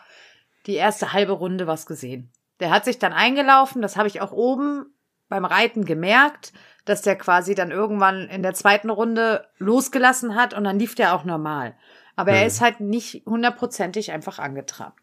die 0.66 0.75
erste 0.75 1.12
halbe 1.12 1.32
Runde 1.32 1.66
was 1.66 1.86
gesehen. 1.86 2.32
Der 2.60 2.70
hat 2.70 2.84
sich 2.84 2.98
dann 2.98 3.12
eingelaufen, 3.12 3.82
das 3.82 3.96
habe 3.96 4.08
ich 4.08 4.20
auch 4.20 4.32
oben 4.32 4.86
beim 5.28 5.44
Reiten 5.44 5.84
gemerkt, 5.84 6.52
dass 6.84 7.02
der 7.02 7.16
quasi 7.16 7.54
dann 7.54 7.70
irgendwann 7.72 8.28
in 8.28 8.42
der 8.42 8.54
zweiten 8.54 8.90
Runde 8.90 9.46
losgelassen 9.58 10.36
hat 10.36 10.54
und 10.54 10.64
dann 10.64 10.78
lief 10.78 10.94
der 10.94 11.14
auch 11.14 11.25
normal. 11.25 11.76
Aber 12.14 12.30
er 12.32 12.42
Mhm. 12.42 12.46
ist 12.46 12.60
halt 12.60 12.80
nicht 12.80 13.26
hundertprozentig 13.26 14.12
einfach 14.12 14.38
angetrabt. 14.38 14.98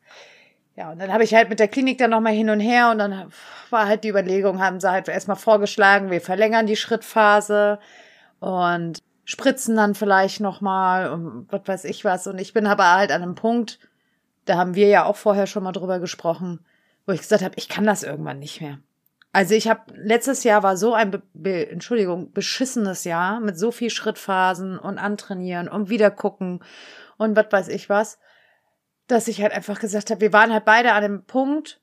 Ja, 0.75 0.91
und 0.91 0.99
dann 0.99 1.13
habe 1.13 1.23
ich 1.23 1.35
halt 1.35 1.49
mit 1.49 1.59
der 1.59 1.67
Klinik 1.67 1.99
dann 1.99 2.09
nochmal 2.09 2.33
hin 2.33 2.49
und 2.49 2.59
her 2.59 2.89
und 2.89 2.97
dann 2.97 3.31
war 3.69 3.87
halt 3.87 4.03
die 4.03 4.09
Überlegung, 4.09 4.59
haben 4.59 4.79
sie 4.79 4.89
halt 4.89 5.07
erstmal 5.07 5.37
vorgeschlagen, 5.37 6.09
wir 6.09 6.21
verlängern 6.21 6.65
die 6.65 6.75
Schrittphase 6.75 7.79
und 8.39 8.99
spritzen 9.23 9.75
dann 9.75 9.93
vielleicht 9.93 10.39
nochmal 10.39 11.11
und 11.11 11.47
was 11.49 11.61
weiß 11.65 11.83
ich 11.85 12.03
was. 12.03 12.25
Und 12.27 12.39
ich 12.39 12.53
bin 12.53 12.65
aber 12.65 12.91
halt 12.91 13.11
an 13.11 13.21
einem 13.21 13.35
Punkt, 13.35 13.79
da 14.45 14.57
haben 14.57 14.75
wir 14.75 14.87
ja 14.87 15.05
auch 15.05 15.15
vorher 15.15 15.47
schon 15.47 15.63
mal 15.63 15.71
drüber 15.71 15.99
gesprochen, 15.99 16.65
wo 17.05 17.13
ich 17.13 17.21
gesagt 17.21 17.43
habe, 17.43 17.55
ich 17.57 17.69
kann 17.69 17.85
das 17.85 18.03
irgendwann 18.03 18.39
nicht 18.39 18.59
mehr. 18.59 18.79
Also 19.31 19.55
ich 19.55 19.67
habe 19.67 19.81
letztes 19.95 20.43
Jahr 20.43 20.61
war 20.61 20.77
so 20.77 20.93
ein 20.93 21.21
Be 21.33 21.69
Entschuldigung 21.69 22.31
beschissenes 22.33 23.03
Jahr 23.03 23.39
mit 23.39 23.57
so 23.57 23.71
viel 23.71 23.89
Schrittphasen 23.89 24.77
und 24.77 24.97
antrainieren 24.97 25.67
und 25.67 25.89
wieder 25.89 26.11
gucken 26.11 26.63
und 27.17 27.35
was 27.35 27.47
weiß 27.51 27.67
ich 27.69 27.89
was, 27.89 28.19
dass 29.07 29.27
ich 29.27 29.41
halt 29.41 29.51
einfach 29.51 29.79
gesagt 29.79 30.11
habe, 30.11 30.21
wir 30.21 30.33
waren 30.33 30.53
halt 30.53 30.65
beide 30.65 30.93
an 30.93 31.03
dem 31.03 31.25
Punkt. 31.25 31.81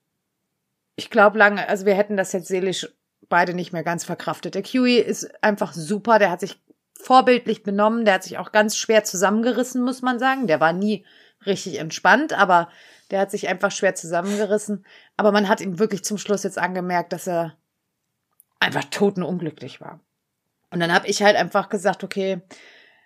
Ich 0.96 1.10
glaube 1.10 1.38
lange, 1.38 1.68
also 1.68 1.86
wir 1.86 1.94
hätten 1.94 2.16
das 2.16 2.32
jetzt 2.32 2.48
seelisch 2.48 2.88
beide 3.28 3.54
nicht 3.54 3.72
mehr 3.72 3.84
ganz 3.84 4.04
verkraftet. 4.04 4.54
Der 4.54 4.62
Kiwi 4.62 4.96
ist 4.96 5.42
einfach 5.42 5.72
super, 5.72 6.18
der 6.18 6.30
hat 6.30 6.40
sich 6.40 6.60
vorbildlich 7.00 7.62
benommen, 7.62 8.04
der 8.04 8.14
hat 8.14 8.24
sich 8.24 8.38
auch 8.38 8.52
ganz 8.52 8.76
schwer 8.76 9.04
zusammengerissen, 9.04 9.82
muss 9.82 10.02
man 10.02 10.18
sagen. 10.18 10.46
Der 10.46 10.60
war 10.60 10.72
nie 10.72 11.06
richtig 11.46 11.78
entspannt, 11.78 12.32
aber 12.32 12.68
der 13.10 13.20
hat 13.20 13.30
sich 13.30 13.48
einfach 13.48 13.70
schwer 13.70 13.94
zusammengerissen. 13.94 14.84
Aber 15.16 15.32
man 15.32 15.48
hat 15.48 15.60
ihm 15.60 15.78
wirklich 15.78 16.04
zum 16.04 16.18
Schluss 16.18 16.42
jetzt 16.42 16.58
angemerkt, 16.58 17.12
dass 17.12 17.26
er 17.26 17.56
einfach 18.58 18.84
totenunglücklich 18.84 19.80
war. 19.80 20.00
Und 20.70 20.80
dann 20.80 20.92
habe 20.92 21.08
ich 21.08 21.22
halt 21.22 21.36
einfach 21.36 21.68
gesagt, 21.68 22.04
okay, 22.04 22.42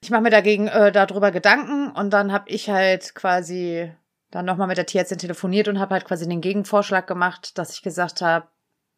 ich 0.02 0.10
mache 0.10 0.22
mir 0.22 0.30
dagegen 0.30 0.68
äh, 0.68 0.92
darüber 0.92 1.30
Gedanken 1.30 1.90
und 1.90 2.10
dann 2.10 2.32
habe 2.32 2.50
ich 2.50 2.68
halt 2.68 3.14
quasi 3.14 3.90
dann 4.34 4.46
nochmal 4.46 4.66
mit 4.66 4.76
der 4.76 4.86
Tierärztin 4.86 5.18
telefoniert 5.18 5.68
und 5.68 5.78
habe 5.78 5.94
halt 5.94 6.04
quasi 6.04 6.28
den 6.28 6.40
Gegenvorschlag 6.40 7.06
gemacht, 7.06 7.56
dass 7.56 7.72
ich 7.72 7.82
gesagt 7.82 8.20
habe, 8.20 8.48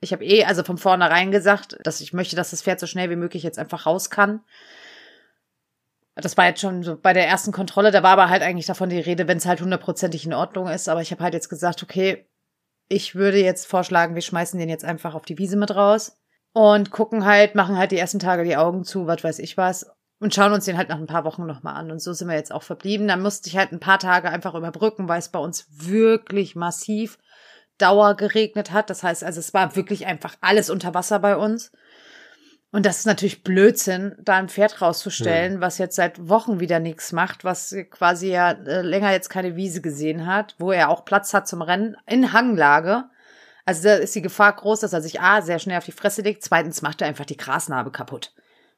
ich 0.01 0.13
habe 0.13 0.25
eh 0.25 0.45
also 0.45 0.63
von 0.63 0.79
vornherein 0.79 1.31
gesagt, 1.31 1.79
dass 1.83 2.01
ich 2.01 2.15
möchte, 2.15 2.37
dass 2.37 2.51
das 2.51 2.63
Pferd 2.63 2.81
so 2.81 2.87
schnell 2.87 3.11
wie 3.11 3.17
möglich 3.17 3.43
jetzt 3.43 3.59
einfach 3.59 3.85
raus 3.85 4.09
kann. 4.09 4.41
Das 6.15 6.39
war 6.39 6.47
jetzt 6.47 6.63
schon 6.63 6.83
so 6.83 6.97
bei 6.97 7.13
der 7.13 7.29
ersten 7.29 7.53
Kontrolle, 7.53 7.91
da 7.91 8.03
war 8.03 8.13
aber 8.13 8.31
halt 8.31 8.43
eigentlich 8.43 8.65
davon 8.65 8.89
die 8.89 8.99
Rede, 8.99 9.29
wenn 9.29 9.37
es 9.37 9.45
halt 9.45 9.61
hundertprozentig 9.61 10.25
in 10.25 10.33
Ordnung 10.33 10.69
ist. 10.69 10.89
Aber 10.89 11.03
ich 11.03 11.11
habe 11.11 11.23
halt 11.23 11.35
jetzt 11.35 11.51
gesagt, 11.51 11.83
okay, 11.83 12.27
ich 12.89 13.15
würde 13.15 13.39
jetzt 13.39 13.67
vorschlagen, 13.67 14.15
wir 14.15 14.23
schmeißen 14.23 14.59
den 14.59 14.71
jetzt 14.71 14.87
einfach 14.87 15.15
auf 15.15 15.27
die 15.27 15.37
Wiese 15.37 15.59
mit 15.59 15.75
raus 15.75 16.17
und 16.55 16.91
gucken 16.91 17.27
halt, 17.27 17.55
machen 17.55 17.77
halt 17.77 17.91
die 17.91 17.99
ersten 17.99 18.21
Tage 18.21 18.45
die 18.45 18.57
Augen 18.57 18.85
zu, 18.85 19.07
was 19.07 19.23
weiß 19.23 19.39
ich 19.41 19.59
was, 19.59 19.91
und 20.19 20.35
schauen 20.35 20.53
uns 20.53 20.65
den 20.65 20.77
halt 20.79 20.89
nach 20.89 20.99
ein 20.99 21.07
paar 21.07 21.25
Wochen 21.25 21.47
nochmal 21.47 21.75
an. 21.75 21.91
Und 21.91 22.01
so 22.01 22.13
sind 22.13 22.29
wir 22.29 22.37
jetzt 22.37 22.53
auch 22.53 22.63
verblieben. 22.63 23.07
Dann 23.09 23.23
musste 23.23 23.49
ich 23.49 23.57
halt 23.57 23.73
ein 23.73 23.81
paar 23.81 23.99
Tage 23.99 24.31
einfach 24.31 24.55
überbrücken, 24.55 25.09
weil 25.09 25.19
es 25.19 25.29
bei 25.29 25.39
uns 25.39 25.67
wirklich 25.71 26.57
massiv 26.57 27.19
Dauer 27.79 28.17
geregnet 28.17 28.73
hat. 28.73 28.89
Das 28.89 29.03
heißt, 29.03 29.23
also 29.23 29.41
es 29.41 29.53
war 29.53 29.77
wirklich 29.77 30.07
einfach 30.07 30.37
alles 30.41 30.71
unter 30.71 30.95
Wasser 30.95 31.19
bei 31.19 31.37
uns. 31.37 31.71
Und 32.73 32.85
das 32.85 32.99
ist 32.99 33.07
natürlich 33.07 33.45
Blödsinn, 33.45 34.17
da 34.19 34.37
ein 34.37 34.49
Pferd 34.49 34.83
rauszustellen, 34.83 35.61
was 35.61 35.79
jetzt 35.79 35.97
seit 35.97 36.29
Wochen 36.29 36.61
wieder 36.61 36.79
nichts 36.79 37.13
macht, 37.13 37.45
was 37.45 37.75
quasi 37.91 38.31
ja 38.31 38.51
äh, 38.51 38.83
länger 38.83 39.13
jetzt 39.13 39.31
keine 39.31 39.57
Wiese 39.57 39.81
gesehen 39.81 40.27
hat, 40.27 40.57
wo 40.59 40.73
er 40.73 40.91
auch 40.91 41.05
Platz 41.05 41.33
hat 41.33 41.47
zum 41.47 41.63
Rennen 41.63 41.97
in 42.07 42.33
Hanglage. 42.33 43.05
Also 43.65 43.85
da 43.85 43.95
ist 43.95 44.15
die 44.15 44.23
Gefahr 44.23 44.55
groß, 44.55 44.81
dass 44.81 44.93
er 44.93 45.01
sich 45.01 45.21
A, 45.21 45.43
sehr 45.43 45.59
schnell 45.59 45.79
auf 45.79 45.85
die 45.85 45.93
Fresse 45.93 46.23
legt, 46.23 46.43
zweitens 46.43 46.83
macht 46.83 47.01
er 47.01 47.09
einfach 47.09 47.25
die 47.25 47.37
Grasnarbe 47.37 47.93
kaputt. 47.93 48.33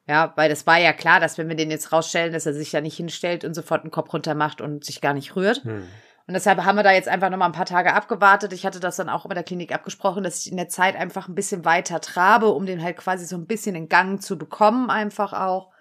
Ja, 0.09 0.33
weil 0.37 0.49
das 0.49 0.67
war 0.67 0.79
ja 0.79 0.95
klar, 0.95 1.21
dass 1.21 1.37
wenn 1.37 1.49
wir 1.49 1.57
den 1.57 1.71
jetzt 1.71 1.93
rausstellen, 1.93 2.33
dass 2.33 2.47
er 2.47 2.55
sich 2.55 2.71
da 2.71 2.81
nicht 2.81 2.97
hinstellt 2.97 3.45
und 3.45 3.53
sofort 3.53 3.85
den 3.85 3.91
Kopf 3.91 4.12
runter 4.12 4.35
macht 4.35 4.62
und 4.62 4.83
sich 4.85 5.03
gar 5.03 5.12
nicht 5.12 5.37
rührt. 5.37 5.62
Hm. 5.65 5.87
Und 6.27 6.35
deshalb 6.35 6.65
haben 6.65 6.77
wir 6.77 6.83
da 6.83 6.93
jetzt 6.93 7.09
einfach 7.09 7.29
nochmal 7.29 7.50
ein 7.50 7.55
paar 7.55 7.67
Tage 7.67 7.93
abgewartet. 7.93 8.55
Ich 8.55 8.65
hatte 8.65 8.81
das 8.81 8.97
dann 8.97 9.11
auch 9.11 9.27
mit 9.27 9.37
der 9.37 9.45
Klinik 9.45 9.73
abgesprochen, 9.75 10.25
dass 10.25 10.45
ich 10.45 10.50
in 10.50 10.57
der 10.57 10.71
Zeit 10.71 10.97
einfach 10.97 11.29
ein 11.29 11.35
bisschen 11.35 11.67
weiter 11.67 12.00
trabe, 12.00 12.49
um 12.49 12.65
den 12.65 12.83
halt 12.83 12.97
quasi 12.97 13.27
so 13.27 13.37
ein 13.37 13.47
bisschen 13.47 13.75
in 13.75 13.88
Gang 13.91 14.23
zu 14.23 14.38
bekommen, 14.38 14.91
einfach 14.91 15.35
auch. 15.35 15.73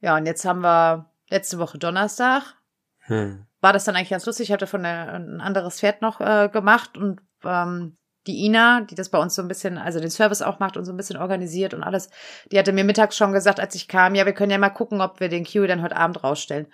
Ja, 0.00 0.16
und 0.16 0.26
jetzt 0.26 0.44
haben 0.44 0.60
wir 0.60 1.10
letzte 1.28 1.58
Woche 1.58 1.78
Donnerstag. 1.78 2.54
Hm. 3.00 3.46
War 3.60 3.72
das 3.72 3.84
dann 3.84 3.96
eigentlich 3.96 4.10
ganz 4.10 4.26
lustig. 4.26 4.48
Ich 4.48 4.52
hatte 4.52 4.68
von 4.68 4.84
der, 4.84 5.14
ein 5.14 5.40
anderes 5.40 5.80
Pferd 5.80 6.02
noch 6.02 6.20
äh, 6.20 6.48
gemacht 6.52 6.96
und 6.96 7.20
ähm, 7.44 7.96
die 8.26 8.44
Ina, 8.44 8.82
die 8.82 8.94
das 8.94 9.08
bei 9.08 9.18
uns 9.18 9.34
so 9.34 9.42
ein 9.42 9.48
bisschen, 9.48 9.78
also 9.78 9.98
den 9.98 10.10
Service 10.10 10.42
auch 10.42 10.58
macht 10.60 10.76
und 10.76 10.84
so 10.84 10.92
ein 10.92 10.96
bisschen 10.96 11.16
organisiert 11.16 11.74
und 11.74 11.82
alles, 11.82 12.08
die 12.50 12.58
hatte 12.58 12.72
mir 12.72 12.84
mittags 12.84 13.16
schon 13.16 13.32
gesagt, 13.32 13.58
als 13.58 13.74
ich 13.74 13.88
kam, 13.88 14.14
ja, 14.14 14.26
wir 14.26 14.32
können 14.32 14.52
ja 14.52 14.58
mal 14.58 14.70
gucken, 14.70 15.00
ob 15.00 15.20
wir 15.20 15.28
den 15.28 15.44
Q 15.44 15.66
dann 15.66 15.82
heute 15.82 15.96
Abend 15.96 16.22
rausstellen. 16.22 16.66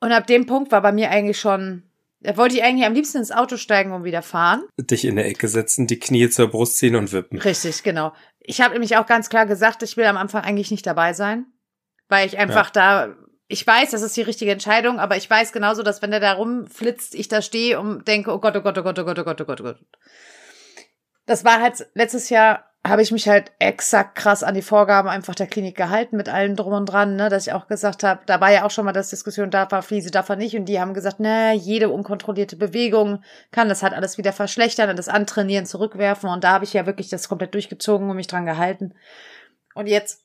Und 0.00 0.12
ab 0.12 0.26
dem 0.26 0.46
Punkt 0.46 0.72
war 0.72 0.82
bei 0.82 0.92
mir 0.92 1.10
eigentlich 1.10 1.38
schon, 1.38 1.84
da 2.20 2.36
wollte 2.36 2.56
ich 2.56 2.64
eigentlich 2.64 2.86
am 2.86 2.94
liebsten 2.94 3.18
ins 3.18 3.30
Auto 3.30 3.56
steigen 3.56 3.92
und 3.92 4.04
wieder 4.04 4.22
fahren. 4.22 4.64
Dich 4.78 5.04
in 5.04 5.16
der 5.16 5.26
Ecke 5.26 5.48
setzen, 5.48 5.86
die 5.86 5.98
Knie 5.98 6.28
zur 6.28 6.48
Brust 6.48 6.76
ziehen 6.78 6.96
und 6.96 7.12
wippen. 7.12 7.38
Richtig, 7.38 7.82
genau. 7.82 8.12
Ich 8.40 8.60
habe 8.60 8.72
nämlich 8.72 8.96
auch 8.96 9.06
ganz 9.06 9.28
klar 9.28 9.46
gesagt, 9.46 9.82
ich 9.82 9.96
will 9.96 10.06
am 10.06 10.16
Anfang 10.16 10.42
eigentlich 10.42 10.70
nicht 10.70 10.86
dabei 10.86 11.12
sein, 11.12 11.46
weil 12.08 12.26
ich 12.26 12.38
einfach 12.38 12.70
da, 12.70 13.14
ich 13.48 13.64
weiß, 13.64 13.90
das 13.90 14.02
ist 14.02 14.16
die 14.16 14.22
richtige 14.22 14.50
Entscheidung, 14.50 14.98
aber 14.98 15.16
ich 15.16 15.28
weiß 15.28 15.52
genauso, 15.52 15.82
dass 15.82 16.02
wenn 16.02 16.10
der 16.10 16.20
da 16.20 16.32
rumflitzt, 16.32 17.14
ich 17.14 17.28
da 17.28 17.42
stehe 17.42 17.78
und 17.78 18.08
denke, 18.08 18.32
oh 18.32 18.38
Gott, 18.38 18.56
oh 18.56 18.60
Gott, 18.60 18.76
oh 18.78 18.82
Gott, 18.82 18.98
oh 18.98 19.04
Gott, 19.04 19.18
oh 19.18 19.24
Gott, 19.24 19.40
oh 19.40 19.44
Gott, 19.44 19.60
oh 19.60 19.64
Gott. 19.64 19.78
Das 21.26 21.44
war 21.44 21.60
halt 21.60 21.86
letztes 21.94 22.30
Jahr 22.30 22.64
habe 22.86 23.02
ich 23.02 23.10
mich 23.10 23.28
halt 23.28 23.50
exakt 23.58 24.14
krass 24.14 24.44
an 24.44 24.54
die 24.54 24.62
Vorgaben 24.62 25.08
einfach 25.08 25.34
der 25.34 25.48
Klinik 25.48 25.76
gehalten 25.76 26.16
mit 26.16 26.28
allem 26.28 26.54
drum 26.54 26.72
und 26.72 26.86
dran, 26.86 27.16
ne, 27.16 27.28
dass 27.28 27.48
ich 27.48 27.52
auch 27.52 27.66
gesagt 27.66 28.04
habe, 28.04 28.20
da 28.26 28.40
war 28.40 28.52
ja 28.52 28.64
auch 28.64 28.70
schon 28.70 28.84
mal 28.84 28.92
das 28.92 29.10
Diskussion, 29.10 29.50
darf 29.50 29.72
er 29.72 29.82
Fliese, 29.82 30.12
darf 30.12 30.28
er 30.28 30.36
nicht 30.36 30.56
und 30.56 30.66
die 30.66 30.78
haben 30.78 30.94
gesagt, 30.94 31.18
ne, 31.18 31.52
jede 31.54 31.88
unkontrollierte 31.90 32.54
Bewegung 32.54 33.24
kann 33.50 33.68
das 33.68 33.82
halt 33.82 33.92
alles 33.92 34.18
wieder 34.18 34.32
verschlechtern 34.32 34.88
und 34.88 34.98
das 35.00 35.08
Antrainieren 35.08 35.66
zurückwerfen 35.66 36.30
und 36.30 36.44
da 36.44 36.52
habe 36.52 36.64
ich 36.64 36.74
ja 36.74 36.86
wirklich 36.86 37.08
das 37.08 37.28
komplett 37.28 37.54
durchgezogen 37.54 38.08
und 38.08 38.14
mich 38.16 38.28
dran 38.28 38.46
gehalten. 38.46 38.94
Und 39.74 39.88
jetzt 39.88 40.22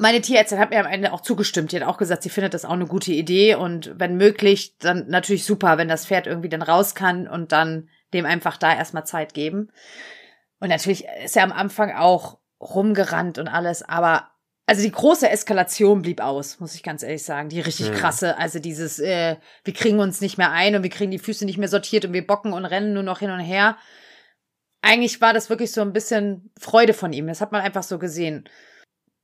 Meine 0.00 0.20
Tierärztin 0.20 0.58
hat 0.60 0.70
mir 0.70 0.78
am 0.78 0.86
Ende 0.86 1.12
auch 1.12 1.22
zugestimmt. 1.22 1.72
Die 1.72 1.80
hat 1.80 1.88
auch 1.88 1.98
gesagt, 1.98 2.22
sie 2.22 2.30
findet 2.30 2.54
das 2.54 2.64
auch 2.64 2.72
eine 2.72 2.86
gute 2.86 3.12
Idee 3.12 3.56
und 3.56 3.92
wenn 3.98 4.16
möglich, 4.16 4.76
dann 4.78 5.08
natürlich 5.08 5.44
super, 5.44 5.76
wenn 5.76 5.88
das 5.88 6.06
Pferd 6.06 6.26
irgendwie 6.28 6.48
dann 6.48 6.62
raus 6.62 6.94
kann 6.94 7.26
und 7.26 7.50
dann 7.50 7.88
dem 8.14 8.24
einfach 8.24 8.56
da 8.56 8.74
erstmal 8.76 9.06
Zeit 9.06 9.34
geben. 9.34 9.70
Und 10.60 10.68
natürlich 10.68 11.06
ist 11.24 11.36
er 11.36 11.44
am 11.44 11.52
Anfang 11.52 11.92
auch 11.92 12.38
rumgerannt 12.60 13.38
und 13.38 13.48
alles, 13.48 13.82
aber 13.82 14.30
also 14.68 14.82
die 14.82 14.92
große 14.92 15.30
Eskalation 15.30 16.02
blieb 16.02 16.20
aus, 16.20 16.60
muss 16.60 16.74
ich 16.74 16.82
ganz 16.82 17.02
ehrlich 17.02 17.24
sagen. 17.24 17.48
Die 17.48 17.60
richtig 17.60 17.90
krasse, 17.92 18.36
also 18.36 18.58
dieses, 18.58 18.98
äh, 18.98 19.36
wir 19.64 19.72
kriegen 19.72 19.98
uns 19.98 20.20
nicht 20.20 20.36
mehr 20.36 20.50
ein 20.50 20.76
und 20.76 20.82
wir 20.82 20.90
kriegen 20.90 21.10
die 21.10 21.18
Füße 21.18 21.46
nicht 21.46 21.56
mehr 21.56 21.68
sortiert 21.68 22.04
und 22.04 22.12
wir 22.12 22.26
bocken 22.26 22.52
und 22.52 22.66
rennen 22.66 22.92
nur 22.92 23.02
noch 23.02 23.20
hin 23.20 23.30
und 23.30 23.40
her. 23.40 23.78
Eigentlich 24.82 25.22
war 25.22 25.32
das 25.32 25.48
wirklich 25.48 25.72
so 25.72 25.80
ein 25.80 25.94
bisschen 25.94 26.50
Freude 26.60 26.92
von 26.92 27.14
ihm. 27.14 27.28
Das 27.28 27.40
hat 27.40 27.50
man 27.50 27.62
einfach 27.62 27.82
so 27.82 27.98
gesehen. 27.98 28.46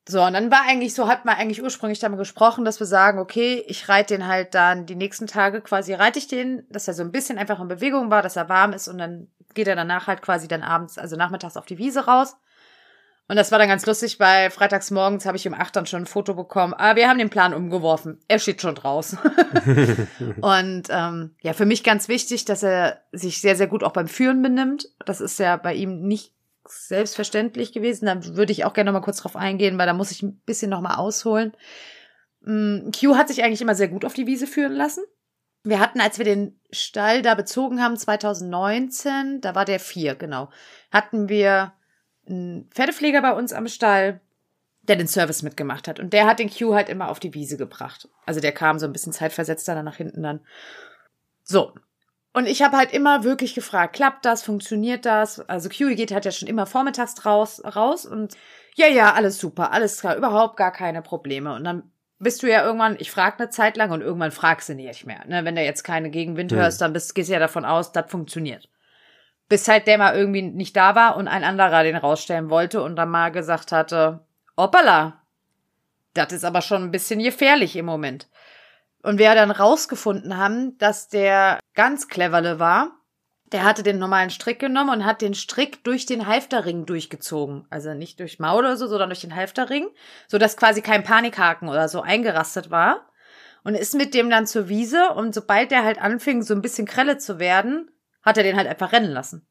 So, 0.07 0.23
und 0.23 0.35
dann 0.35 0.51
war 0.51 0.63
eigentlich 0.69 0.95
so, 0.95 1.09
hat 1.09 1.25
man 1.25 1.37
eigentlich 1.37 1.63
ursprünglich 1.63 1.99
damit 1.99 2.19
gesprochen, 2.19 2.65
dass 2.65 2.79
wir 2.79 2.87
sagen, 2.87 3.19
okay, 3.19 3.65
ich 3.67 3.89
reite 3.89 4.15
den 4.15 4.27
halt 4.27 4.55
dann 4.55 4.85
die 4.85 4.97
nächsten 4.97 5.27
Tage 5.27 5.63
quasi, 5.63 5.95
reite 5.95 6.19
ich 6.19 6.29
den, 6.29 6.67
dass 6.69 6.89
er 6.89 6.95
so 6.95 7.03
ein 7.03 7.13
bisschen 7.13 7.39
einfach 7.39 7.59
in 7.59 7.69
Bewegung 7.69 8.11
war, 8.11 8.21
dass 8.21 8.37
er 8.37 8.51
warm 8.51 8.75
ist 8.75 8.87
und 8.89 8.99
dann 8.99 9.29
geht 9.55 9.67
er 9.67 9.77
danach 9.77 10.07
halt 10.07 10.21
quasi 10.21 10.47
dann 10.47 10.63
abends, 10.63 10.99
also 10.99 11.17
nachmittags 11.17 11.57
auf 11.57 11.65
die 11.65 11.79
Wiese 11.79 12.05
raus. 12.05 12.37
Und 13.27 13.37
das 13.37 13.51
war 13.51 13.59
dann 13.59 13.69
ganz 13.69 13.87
lustig, 13.87 14.21
weil 14.21 14.51
freitags 14.51 14.91
morgens 14.91 15.25
habe 15.25 15.39
ich 15.39 15.49
um 15.49 15.55
acht 15.55 15.75
dann 15.75 15.87
schon 15.87 16.03
ein 16.03 16.07
Foto 16.07 16.35
bekommen. 16.35 16.75
Aber 16.75 16.97
wir 16.97 17.09
haben 17.09 17.19
den 17.19 17.31
Plan 17.31 17.55
umgeworfen. 17.55 18.21
Er 18.29 18.39
steht 18.39 18.61
schon 18.61 18.75
draußen. 18.75 19.19
und 20.43 20.83
ähm, 20.91 21.35
ja, 21.41 21.55
für 21.55 21.65
mich 21.65 21.83
ganz 21.83 22.09
wichtig, 22.09 22.45
dass 22.45 22.63
er 22.63 23.01
sich 23.13 23.41
sehr, 23.41 23.57
sehr 23.57 23.67
gut 23.67 23.83
auch 23.83 23.93
beim 23.93 24.09
Führen 24.09 24.43
benimmt. 24.43 24.89
Das 25.07 25.23
ist 25.23 25.39
ja 25.39 25.57
bei 25.57 25.73
ihm 25.73 26.03
nicht 26.03 26.35
selbstverständlich 26.67 27.73
gewesen. 27.73 28.07
Da 28.07 28.25
würde 28.37 28.53
ich 28.53 28.65
auch 28.65 28.73
gerne 28.73 28.91
noch 28.91 29.01
mal 29.01 29.05
kurz 29.05 29.19
drauf 29.19 29.37
eingehen, 29.37 29.79
weil 29.79 29.87
da 29.87 29.93
muss 29.93 30.11
ich 30.11 30.23
ein 30.23 30.41
bisschen 30.47 30.71
noch 30.71 30.81
mal 30.81 30.97
ausholen. 30.97 31.53
Mm, 32.41 32.91
Q 32.91 33.17
hat 33.17 33.29
sich 33.29 33.43
eigentlich 33.43 33.63
immer 33.63 33.75
sehr 33.75 33.89
gut 33.89 34.05
auf 34.05 34.15
die 34.15 34.27
Wiese 34.27 34.47
führen 34.47 34.73
lassen. 34.73 35.05
Wir 35.63 35.81
hatten, 35.81 36.01
als 36.01 36.19
wir 36.19 36.25
den 36.25 36.61
Stall 36.71 37.23
da 37.23 37.35
bezogen 37.35 37.83
haben, 37.83 37.97
2019, 37.97 39.41
da 39.41 39.55
war 39.55 39.65
der 39.65 39.81
vier, 39.81 40.15
genau, 40.15 40.51
hatten 40.93 41.31
wir 41.31 41.73
einen 42.27 42.69
Pferdepfleger 42.71 43.23
bei 43.23 43.33
uns 43.33 43.53
am 43.53 43.67
Stall, 43.67 44.21
der 44.83 44.97
den 44.97 45.09
Service 45.09 45.43
mitgemacht 45.43 45.89
hat. 45.89 45.99
Und 45.99 46.13
der 46.13 46.27
hat 46.27 46.39
den 46.39 46.51
Q 46.51 46.75
halt 46.75 46.89
immer 46.89 47.09
auf 47.09 47.21
die 47.21 47.33
Wiese 47.33 47.57
gebracht. 47.57 48.09
Also 48.27 48.41
der 48.41 48.53
kam 48.53 48.79
so 48.79 48.87
ein 48.87 48.93
bisschen 48.93 49.13
zeitversetzt 49.13 49.67
dann 49.67 49.85
nach 49.85 49.97
hinten 49.97 50.23
dann. 50.23 50.41
So, 51.43 51.73
und 52.35 52.47
ich 52.47 52.63
habe 52.63 52.77
halt 52.77 52.93
immer 52.93 53.23
wirklich 53.23 53.55
gefragt, 53.55 53.95
klappt 53.95 54.25
das, 54.25 54.43
funktioniert 54.43 55.07
das? 55.07 55.41
Also 55.49 55.69
QE 55.69 55.95
geht 55.95 56.13
halt 56.13 56.25
ja 56.25 56.33
schon 56.33 56.49
immer 56.49 56.67
vormittags 56.67 57.25
raus, 57.25 57.63
raus 57.65 58.05
und 58.05 58.37
ja, 58.75 58.89
ja, 58.89 59.15
alles 59.15 59.39
super, 59.39 59.71
alles 59.71 60.01
klar, 60.01 60.17
überhaupt 60.17 60.57
gar 60.57 60.73
keine 60.73 61.01
Probleme. 61.01 61.55
Und 61.55 61.63
dann 61.63 61.93
bist 62.19 62.43
du 62.43 62.51
ja 62.51 62.65
irgendwann, 62.65 62.97
ich 62.99 63.13
frage 63.13 63.39
eine 63.39 63.51
Zeit 63.51 63.77
lang 63.77 63.93
und 63.93 64.01
irgendwann 64.01 64.33
fragst 64.33 64.69
du 64.69 64.75
nicht 64.75 65.07
mehr. 65.07 65.25
Ne? 65.27 65.45
Wenn 65.45 65.55
du 65.55 65.63
jetzt 65.63 65.85
keine 65.85 66.11
Gegenwind 66.11 66.51
hm. 66.51 66.59
hörst, 66.59 66.81
dann 66.81 66.93
bist, 66.93 67.15
gehst 67.15 67.29
du 67.29 67.35
ja 67.35 67.39
davon 67.39 67.65
aus, 67.65 67.93
das 67.93 68.11
funktioniert. 68.11 68.69
Bis 69.49 69.69
halt 69.69 69.87
der 69.87 69.99
mal 69.99 70.17
irgendwie 70.17 70.43
nicht 70.43 70.77
da 70.77 70.97
war 70.97 71.17
und 71.17 71.29
ein 71.29 71.45
anderer 71.45 71.85
den 71.85 71.97
rausstellen 71.97 72.51
wollte 72.51 72.83
und 72.83 72.97
dann 72.97 73.11
mal 73.11 73.31
gesagt 73.31 73.71
hatte, 73.71 74.27
hoppala, 74.57 75.23
das 76.15 76.33
ist 76.33 76.45
aber 76.45 76.63
schon 76.63 76.83
ein 76.83 76.91
bisschen 76.91 77.23
gefährlich 77.23 77.77
im 77.77 77.87
Moment. 77.87 78.29
Und 79.05 79.19
wir 79.19 79.35
dann 79.35 79.51
rausgefunden 79.51 80.39
haben, 80.39 80.79
dass 80.79 81.09
der 81.09 81.61
ganz 81.75 82.09
cleverle 82.09 82.59
war, 82.59 82.93
der 83.53 83.63
hatte 83.63 83.83
den 83.83 83.99
normalen 83.99 84.31
Strick 84.31 84.59
genommen 84.59 84.89
und 84.89 85.05
hat 85.05 85.21
den 85.21 85.35
Strick 85.35 85.85
durch 85.85 86.07
den 86.07 86.27
Halfterring 86.27 86.87
durchgezogen. 86.87 87.67
Also 87.69 87.93
nicht 87.93 88.19
durch 88.19 88.39
Maul 88.39 88.61
oder 88.61 88.79
so, 88.79 88.87
sondern 88.87 89.11
durch 89.11 89.21
den 89.21 89.37
Halfterring, 89.37 89.89
so 90.27 90.39
dass 90.39 90.57
quasi 90.57 90.81
kein 90.81 91.05
Panikhaken 91.05 91.69
oder 91.69 91.91
so 91.91 92.01
eingerastet 92.01 92.71
war. 92.71 93.11
Und 93.63 93.75
ist 93.75 93.95
mit 93.95 94.15
dem 94.15 94.31
dann 94.31 94.47
zur 94.47 94.71
Wiese 94.71 95.11
und 95.11 95.35
sobald 95.35 95.71
der 95.71 95.85
halt 95.85 96.01
anfing, 96.01 96.43
so 96.43 96.55
ein 96.55 96.63
bisschen 96.63 96.87
Krelle 96.87 97.19
zu 97.19 97.39
werden, 97.39 97.91
hat 98.23 98.39
er 98.39 98.43
den 98.43 98.57
halt 98.57 98.69
einfach 98.69 98.93
rennen 98.93 99.13
lassen. 99.13 99.47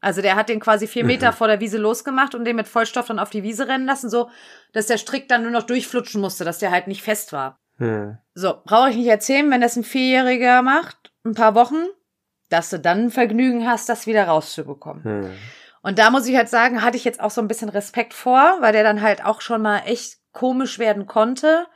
Also 0.00 0.22
der 0.22 0.34
hat 0.34 0.48
den 0.48 0.60
quasi 0.60 0.86
vier 0.86 1.04
Meter 1.04 1.32
mhm. 1.32 1.36
vor 1.36 1.48
der 1.48 1.60
Wiese 1.60 1.76
losgemacht 1.76 2.34
und 2.34 2.46
den 2.46 2.56
mit 2.56 2.68
Vollstoff 2.68 3.06
dann 3.06 3.18
auf 3.18 3.28
die 3.28 3.42
Wiese 3.42 3.68
rennen 3.68 3.86
lassen, 3.86 4.08
so 4.08 4.30
dass 4.72 4.86
der 4.86 4.96
Strick 4.96 5.28
dann 5.28 5.42
nur 5.42 5.50
noch 5.50 5.64
durchflutschen 5.64 6.22
musste, 6.22 6.44
dass 6.44 6.58
der 6.58 6.70
halt 6.70 6.86
nicht 6.86 7.02
fest 7.02 7.34
war. 7.34 7.58
Hm. 7.78 8.18
So, 8.34 8.54
brauche 8.64 8.90
ich 8.90 8.96
nicht 8.96 9.08
erzählen, 9.08 9.50
wenn 9.50 9.60
das 9.60 9.76
ein 9.76 9.84
Vierjähriger 9.84 10.62
macht, 10.62 11.12
ein 11.24 11.34
paar 11.34 11.54
Wochen, 11.54 11.86
dass 12.48 12.70
du 12.70 12.78
dann 12.78 13.04
ein 13.04 13.10
Vergnügen 13.10 13.66
hast, 13.68 13.88
das 13.88 14.06
wieder 14.06 14.24
rauszubekommen. 14.24 15.04
Hm. 15.04 15.30
Und 15.82 15.98
da 15.98 16.10
muss 16.10 16.26
ich 16.26 16.36
halt 16.36 16.48
sagen, 16.48 16.82
hatte 16.82 16.96
ich 16.96 17.04
jetzt 17.04 17.20
auch 17.20 17.30
so 17.30 17.40
ein 17.40 17.48
bisschen 17.48 17.68
Respekt 17.68 18.12
vor, 18.12 18.56
weil 18.60 18.72
der 18.72 18.82
dann 18.82 19.02
halt 19.02 19.24
auch 19.24 19.40
schon 19.40 19.62
mal 19.62 19.82
echt 19.86 20.18
komisch 20.32 20.78
werden 20.78 21.06
konnte. 21.06 21.66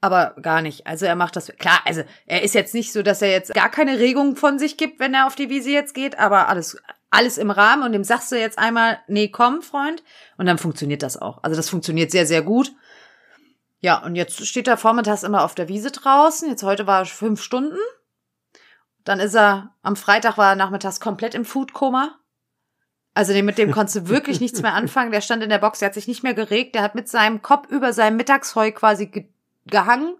Aber 0.00 0.36
gar 0.40 0.62
nicht. 0.62 0.86
Also 0.86 1.06
er 1.06 1.16
macht 1.16 1.36
das. 1.36 1.52
Klar, 1.58 1.80
also 1.84 2.02
er 2.26 2.42
ist 2.42 2.54
jetzt 2.54 2.74
nicht 2.74 2.92
so, 2.92 3.02
dass 3.02 3.22
er 3.22 3.30
jetzt 3.30 3.52
gar 3.54 3.70
keine 3.70 3.98
Regung 3.98 4.36
von 4.36 4.58
sich 4.58 4.76
gibt, 4.76 5.00
wenn 5.00 5.14
er 5.14 5.26
auf 5.26 5.34
die 5.34 5.50
Wiese 5.50 5.70
jetzt 5.70 5.94
geht, 5.94 6.18
aber 6.18 6.48
alles, 6.48 6.80
alles 7.10 7.38
im 7.38 7.50
Rahmen 7.50 7.82
und 7.82 7.92
dem 7.92 8.04
sagst 8.04 8.30
du 8.32 8.36
jetzt 8.36 8.58
einmal, 8.58 9.00
nee, 9.08 9.28
komm, 9.28 9.62
Freund. 9.62 10.02
Und 10.36 10.46
dann 10.46 10.58
funktioniert 10.58 11.02
das 11.02 11.20
auch. 11.20 11.42
Also 11.42 11.56
das 11.56 11.68
funktioniert 11.68 12.10
sehr, 12.10 12.26
sehr 12.26 12.42
gut. 12.42 12.72
Ja, 13.86 13.98
und 13.98 14.16
jetzt 14.16 14.44
steht 14.44 14.66
er 14.66 14.76
vormittags 14.76 15.22
immer 15.22 15.44
auf 15.44 15.54
der 15.54 15.68
Wiese 15.68 15.92
draußen. 15.92 16.48
Jetzt 16.48 16.64
heute 16.64 16.88
war 16.88 17.04
fünf 17.04 17.40
Stunden. 17.40 17.78
Dann 19.04 19.20
ist 19.20 19.36
er, 19.36 19.76
am 19.80 19.94
Freitag 19.94 20.36
war 20.38 20.50
er 20.50 20.56
nachmittags 20.56 20.98
komplett 20.98 21.36
im 21.36 21.44
Foodkoma. 21.44 22.18
Also 23.14 23.32
mit 23.44 23.58
dem 23.58 23.70
konntest 23.70 23.94
du 23.94 24.08
wirklich 24.08 24.40
nichts 24.40 24.60
mehr 24.60 24.74
anfangen. 24.80 25.12
Der 25.12 25.20
stand 25.20 25.44
in 25.44 25.50
der 25.50 25.58
Box, 25.58 25.78
der 25.78 25.86
hat 25.86 25.94
sich 25.94 26.08
nicht 26.08 26.24
mehr 26.24 26.34
geregt. 26.34 26.74
Der 26.74 26.82
hat 26.82 26.96
mit 26.96 27.08
seinem 27.08 27.42
Kopf 27.42 27.70
über 27.70 27.92
seinem 27.92 28.16
Mittagsheu 28.16 28.72
quasi 28.72 29.06
ge 29.06 29.26
gehangen 29.66 30.16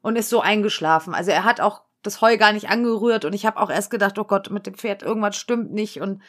und 0.00 0.16
ist 0.16 0.30
so 0.30 0.40
eingeschlafen. 0.40 1.14
Also 1.14 1.30
er 1.30 1.44
hat 1.44 1.60
auch 1.60 1.82
das 2.00 2.22
Heu 2.22 2.38
gar 2.38 2.54
nicht 2.54 2.70
angerührt 2.70 3.26
und 3.26 3.34
ich 3.34 3.44
habe 3.44 3.60
auch 3.60 3.68
erst 3.68 3.90
gedacht, 3.90 4.18
oh 4.18 4.24
Gott, 4.24 4.48
mit 4.48 4.66
dem 4.66 4.76
Pferd 4.76 5.02
irgendwas 5.02 5.36
stimmt 5.36 5.74
nicht 5.74 6.00
und 6.00 6.22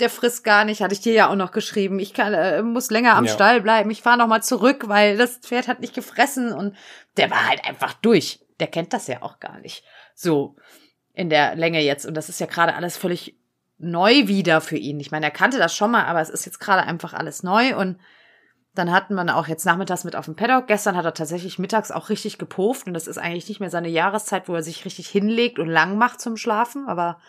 der 0.00 0.10
frisst 0.10 0.42
gar 0.42 0.64
nicht, 0.64 0.80
hatte 0.80 0.94
ich 0.94 1.00
dir 1.00 1.12
ja 1.12 1.30
auch 1.30 1.36
noch 1.36 1.52
geschrieben. 1.52 1.98
Ich 1.98 2.14
kann, 2.14 2.34
äh, 2.34 2.62
muss 2.62 2.90
länger 2.90 3.16
am 3.16 3.26
ja. 3.26 3.32
Stall 3.32 3.60
bleiben. 3.60 3.90
Ich 3.90 4.02
fahre 4.02 4.18
noch 4.18 4.26
mal 4.26 4.42
zurück, 4.42 4.88
weil 4.88 5.16
das 5.16 5.38
Pferd 5.38 5.68
hat 5.68 5.80
nicht 5.80 5.94
gefressen 5.94 6.52
und 6.52 6.76
der 7.16 7.30
war 7.30 7.48
halt 7.48 7.64
einfach 7.64 7.94
durch. 7.94 8.40
Der 8.60 8.66
kennt 8.66 8.92
das 8.92 9.06
ja 9.06 9.22
auch 9.22 9.38
gar 9.38 9.58
nicht. 9.60 9.84
So 10.14 10.56
in 11.12 11.30
der 11.30 11.54
Länge 11.54 11.80
jetzt 11.80 12.06
und 12.06 12.14
das 12.14 12.28
ist 12.28 12.40
ja 12.40 12.46
gerade 12.46 12.74
alles 12.74 12.96
völlig 12.96 13.38
neu 13.78 14.26
wieder 14.26 14.60
für 14.60 14.76
ihn. 14.76 14.98
Ich 14.98 15.12
meine, 15.12 15.26
er 15.26 15.32
kannte 15.32 15.58
das 15.58 15.76
schon 15.76 15.92
mal, 15.92 16.04
aber 16.04 16.20
es 16.20 16.30
ist 16.30 16.44
jetzt 16.44 16.58
gerade 16.58 16.82
einfach 16.82 17.14
alles 17.14 17.42
neu 17.42 17.76
und 17.76 17.98
dann 18.74 18.90
hatten 18.90 19.14
wir 19.14 19.36
auch 19.36 19.46
jetzt 19.46 19.64
nachmittags 19.64 20.02
mit 20.02 20.16
auf 20.16 20.24
dem 20.24 20.34
Paddock. 20.34 20.66
Gestern 20.66 20.96
hat 20.96 21.04
er 21.04 21.14
tatsächlich 21.14 21.60
mittags 21.60 21.92
auch 21.92 22.08
richtig 22.08 22.38
gepufft 22.38 22.88
und 22.88 22.94
das 22.94 23.06
ist 23.06 23.18
eigentlich 23.18 23.48
nicht 23.48 23.60
mehr 23.60 23.70
seine 23.70 23.88
Jahreszeit, 23.88 24.48
wo 24.48 24.54
er 24.56 24.64
sich 24.64 24.84
richtig 24.84 25.08
hinlegt 25.08 25.60
und 25.60 25.68
lang 25.68 25.96
macht 25.96 26.20
zum 26.20 26.36
Schlafen, 26.36 26.88
aber 26.88 27.20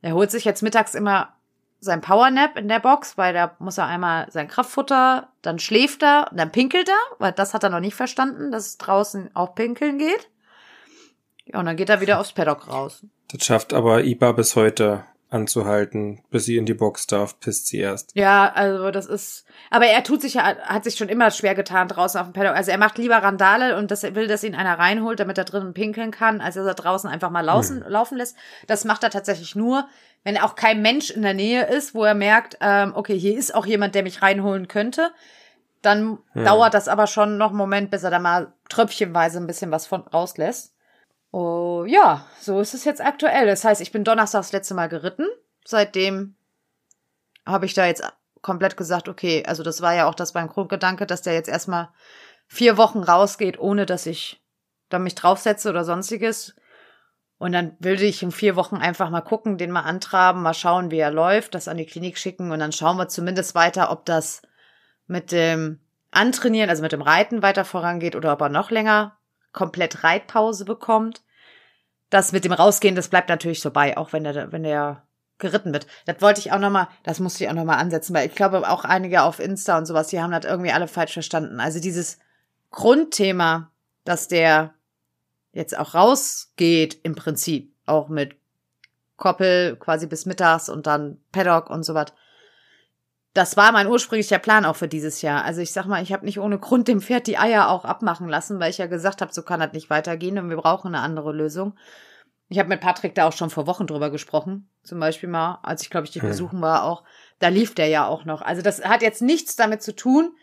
er 0.00 0.14
holt 0.14 0.30
sich 0.30 0.46
jetzt 0.46 0.62
mittags 0.62 0.94
immer 0.94 1.34
sein 1.80 2.00
Powernap 2.00 2.56
in 2.58 2.68
der 2.68 2.78
Box, 2.78 3.16
weil 3.16 3.32
da 3.32 3.56
muss 3.58 3.78
er 3.78 3.86
einmal 3.86 4.30
sein 4.30 4.48
Kraftfutter, 4.48 5.28
dann 5.42 5.58
schläft 5.58 6.02
er, 6.02 6.30
dann 6.32 6.52
pinkelt 6.52 6.88
er, 6.88 7.16
weil 7.18 7.32
das 7.32 7.54
hat 7.54 7.64
er 7.64 7.70
noch 7.70 7.80
nicht 7.80 7.94
verstanden, 7.94 8.52
dass 8.52 8.66
es 8.66 8.78
draußen 8.78 9.30
auch 9.34 9.54
pinkeln 9.54 9.98
geht. 9.98 10.28
Ja, 11.46 11.58
und 11.58 11.66
dann 11.66 11.76
geht 11.76 11.88
er 11.88 12.00
wieder 12.00 12.20
aufs 12.20 12.32
Paddock 12.32 12.68
raus. 12.68 13.04
Das 13.32 13.44
schafft 13.44 13.72
aber 13.72 14.04
Iba 14.04 14.32
bis 14.32 14.56
heute 14.56 15.04
anzuhalten, 15.30 16.22
bis 16.30 16.44
sie 16.44 16.56
in 16.56 16.66
die 16.66 16.74
Box 16.74 17.06
darf, 17.06 17.38
pisst 17.38 17.68
sie 17.68 17.78
erst. 17.78 18.10
Ja, 18.14 18.52
also 18.52 18.90
das 18.90 19.06
ist, 19.06 19.44
aber 19.70 19.86
er 19.86 20.02
tut 20.02 20.20
sich 20.20 20.34
ja, 20.34 20.56
hat 20.62 20.84
sich 20.84 20.96
schon 20.96 21.08
immer 21.08 21.30
schwer 21.30 21.54
getan 21.54 21.86
draußen 21.86 22.20
auf 22.20 22.26
dem 22.26 22.32
Paddock. 22.32 22.56
Also 22.56 22.72
er 22.72 22.78
macht 22.78 22.98
lieber 22.98 23.16
Randale 23.16 23.76
und 23.78 23.90
das 23.90 24.02
will, 24.02 24.26
dass 24.26 24.42
ihn 24.42 24.56
einer 24.56 24.78
reinholt, 24.78 25.20
damit 25.20 25.38
er 25.38 25.44
drinnen 25.44 25.72
pinkeln 25.72 26.10
kann, 26.10 26.40
als 26.40 26.56
dass 26.56 26.66
er 26.66 26.74
draußen 26.74 27.08
einfach 27.08 27.30
mal 27.30 27.44
laufen, 27.44 27.82
hm. 27.84 27.90
laufen 27.90 28.18
lässt. 28.18 28.36
Das 28.66 28.84
macht 28.84 29.04
er 29.04 29.10
tatsächlich 29.10 29.54
nur, 29.54 29.88
wenn 30.24 30.36
auch 30.36 30.56
kein 30.56 30.82
Mensch 30.82 31.10
in 31.10 31.22
der 31.22 31.34
Nähe 31.34 31.64
ist, 31.64 31.94
wo 31.94 32.04
er 32.04 32.14
merkt, 32.14 32.58
ähm, 32.60 32.92
okay, 32.94 33.18
hier 33.18 33.38
ist 33.38 33.54
auch 33.54 33.66
jemand, 33.66 33.94
der 33.94 34.02
mich 34.02 34.22
reinholen 34.22 34.66
könnte. 34.66 35.12
Dann 35.80 36.18
hm. 36.32 36.44
dauert 36.44 36.74
das 36.74 36.88
aber 36.88 37.06
schon 37.06 37.38
noch 37.38 37.50
einen 37.50 37.56
Moment, 37.56 37.90
bis 37.90 38.02
er 38.02 38.10
da 38.10 38.18
mal 38.18 38.52
tröpfchenweise 38.68 39.38
ein 39.38 39.46
bisschen 39.46 39.70
was 39.70 39.86
von 39.86 40.02
rauslässt. 40.02 40.69
Oh, 41.32 41.84
ja, 41.86 42.26
so 42.40 42.60
ist 42.60 42.74
es 42.74 42.84
jetzt 42.84 43.00
aktuell. 43.00 43.46
Das 43.46 43.64
heißt, 43.64 43.80
ich 43.80 43.92
bin 43.92 44.04
Donnerstags 44.04 44.48
das 44.48 44.52
letzte 44.52 44.74
Mal 44.74 44.88
geritten. 44.88 45.26
Seitdem 45.64 46.34
habe 47.46 47.66
ich 47.66 47.74
da 47.74 47.86
jetzt 47.86 48.02
komplett 48.42 48.76
gesagt, 48.76 49.08
okay, 49.08 49.44
also 49.46 49.62
das 49.62 49.82
war 49.82 49.94
ja 49.94 50.08
auch 50.08 50.14
das 50.14 50.32
beim 50.32 50.48
Grundgedanke, 50.48 51.06
dass 51.06 51.22
der 51.22 51.34
jetzt 51.34 51.48
erstmal 51.48 51.90
vier 52.46 52.76
Wochen 52.76 53.00
rausgeht, 53.00 53.58
ohne 53.58 53.86
dass 53.86 54.06
ich 54.06 54.42
da 54.88 54.98
mich 54.98 55.14
draufsetze 55.14 55.70
oder 55.70 55.84
sonstiges. 55.84 56.56
Und 57.38 57.52
dann 57.52 57.76
würde 57.78 58.04
ich 58.04 58.22
in 58.22 58.32
vier 58.32 58.56
Wochen 58.56 58.76
einfach 58.76 59.08
mal 59.08 59.20
gucken, 59.20 59.56
den 59.56 59.70
mal 59.70 59.82
antraben, 59.82 60.42
mal 60.42 60.52
schauen, 60.52 60.90
wie 60.90 60.98
er 60.98 61.10
läuft, 61.10 61.54
das 61.54 61.68
an 61.68 61.76
die 61.76 61.86
Klinik 61.86 62.18
schicken 62.18 62.50
und 62.50 62.58
dann 62.58 62.72
schauen 62.72 62.98
wir 62.98 63.08
zumindest 63.08 63.54
weiter, 63.54 63.90
ob 63.90 64.04
das 64.04 64.42
mit 65.06 65.32
dem 65.32 65.80
Antrainieren, 66.10 66.68
also 66.68 66.82
mit 66.82 66.92
dem 66.92 67.02
Reiten 67.02 67.40
weiter 67.40 67.64
vorangeht 67.64 68.16
oder 68.16 68.32
ob 68.32 68.40
er 68.42 68.48
noch 68.48 68.70
länger 68.70 69.16
komplett 69.52 70.04
Reitpause 70.04 70.64
bekommt. 70.64 71.22
Das 72.08 72.32
mit 72.32 72.44
dem 72.44 72.52
Rausgehen, 72.52 72.96
das 72.96 73.08
bleibt 73.08 73.28
natürlich 73.28 73.60
so 73.60 73.70
bei, 73.70 73.96
auch 73.96 74.12
wenn 74.12 74.24
der, 74.24 74.52
wenn 74.52 74.64
der 74.64 75.02
geritten 75.38 75.72
wird. 75.72 75.86
Das 76.06 76.20
wollte 76.20 76.40
ich 76.40 76.52
auch 76.52 76.58
nochmal, 76.58 76.88
das 77.02 77.20
musste 77.20 77.44
ich 77.44 77.50
auch 77.50 77.54
nochmal 77.54 77.78
ansetzen, 77.78 78.14
weil 78.14 78.28
ich 78.28 78.34
glaube 78.34 78.68
auch 78.68 78.84
einige 78.84 79.22
auf 79.22 79.40
Insta 79.40 79.78
und 79.78 79.86
sowas, 79.86 80.08
die 80.08 80.20
haben 80.20 80.32
das 80.32 80.44
irgendwie 80.44 80.72
alle 80.72 80.88
falsch 80.88 81.14
verstanden. 81.14 81.60
Also 81.60 81.80
dieses 81.80 82.18
Grundthema, 82.70 83.70
dass 84.04 84.28
der 84.28 84.74
jetzt 85.52 85.76
auch 85.76 85.94
rausgeht 85.94 86.98
im 87.02 87.14
Prinzip, 87.14 87.74
auch 87.86 88.08
mit 88.08 88.36
Koppel 89.16 89.76
quasi 89.76 90.06
bis 90.06 90.26
mittags 90.26 90.68
und 90.68 90.86
dann 90.86 91.18
Paddock 91.32 91.70
und 91.70 91.82
so 91.84 91.94
was. 91.94 92.12
Das 93.32 93.56
war 93.56 93.70
mein 93.70 93.86
ursprünglicher 93.86 94.38
Plan 94.38 94.64
auch 94.64 94.76
für 94.76 94.88
dieses 94.88 95.22
Jahr. 95.22 95.44
Also 95.44 95.60
ich 95.60 95.72
sag 95.72 95.86
mal, 95.86 96.02
ich 96.02 96.12
habe 96.12 96.24
nicht 96.24 96.40
ohne 96.40 96.58
Grund 96.58 96.88
dem 96.88 97.00
Pferd 97.00 97.28
die 97.28 97.38
Eier 97.38 97.68
auch 97.68 97.84
abmachen 97.84 98.28
lassen, 98.28 98.58
weil 98.58 98.70
ich 98.70 98.78
ja 98.78 98.86
gesagt 98.86 99.20
habe, 99.20 99.32
so 99.32 99.42
kann 99.42 99.60
das 99.60 99.72
nicht 99.72 99.88
weitergehen 99.88 100.38
und 100.38 100.50
wir 100.50 100.56
brauchen 100.56 100.94
eine 100.94 101.04
andere 101.04 101.32
Lösung. 101.32 101.74
Ich 102.48 102.58
habe 102.58 102.68
mit 102.68 102.80
Patrick 102.80 103.14
da 103.14 103.28
auch 103.28 103.32
schon 103.32 103.50
vor 103.50 103.68
Wochen 103.68 103.86
drüber 103.86 104.10
gesprochen, 104.10 104.68
zum 104.82 104.98
Beispiel 104.98 105.28
mal, 105.28 105.60
als 105.62 105.82
ich 105.82 105.90
glaube 105.90 106.06
ich 106.06 106.12
dich 106.12 106.22
hm. 106.22 106.30
besuchen 106.30 106.60
war 106.60 106.82
auch. 106.82 107.04
Da 107.38 107.48
lief 107.48 107.74
der 107.76 107.86
ja 107.86 108.06
auch 108.08 108.24
noch. 108.24 108.42
Also 108.42 108.62
das 108.62 108.84
hat 108.84 109.02
jetzt 109.02 109.22
nichts 109.22 109.54
damit 109.54 109.82
zu 109.82 109.94
tun, 109.94 110.34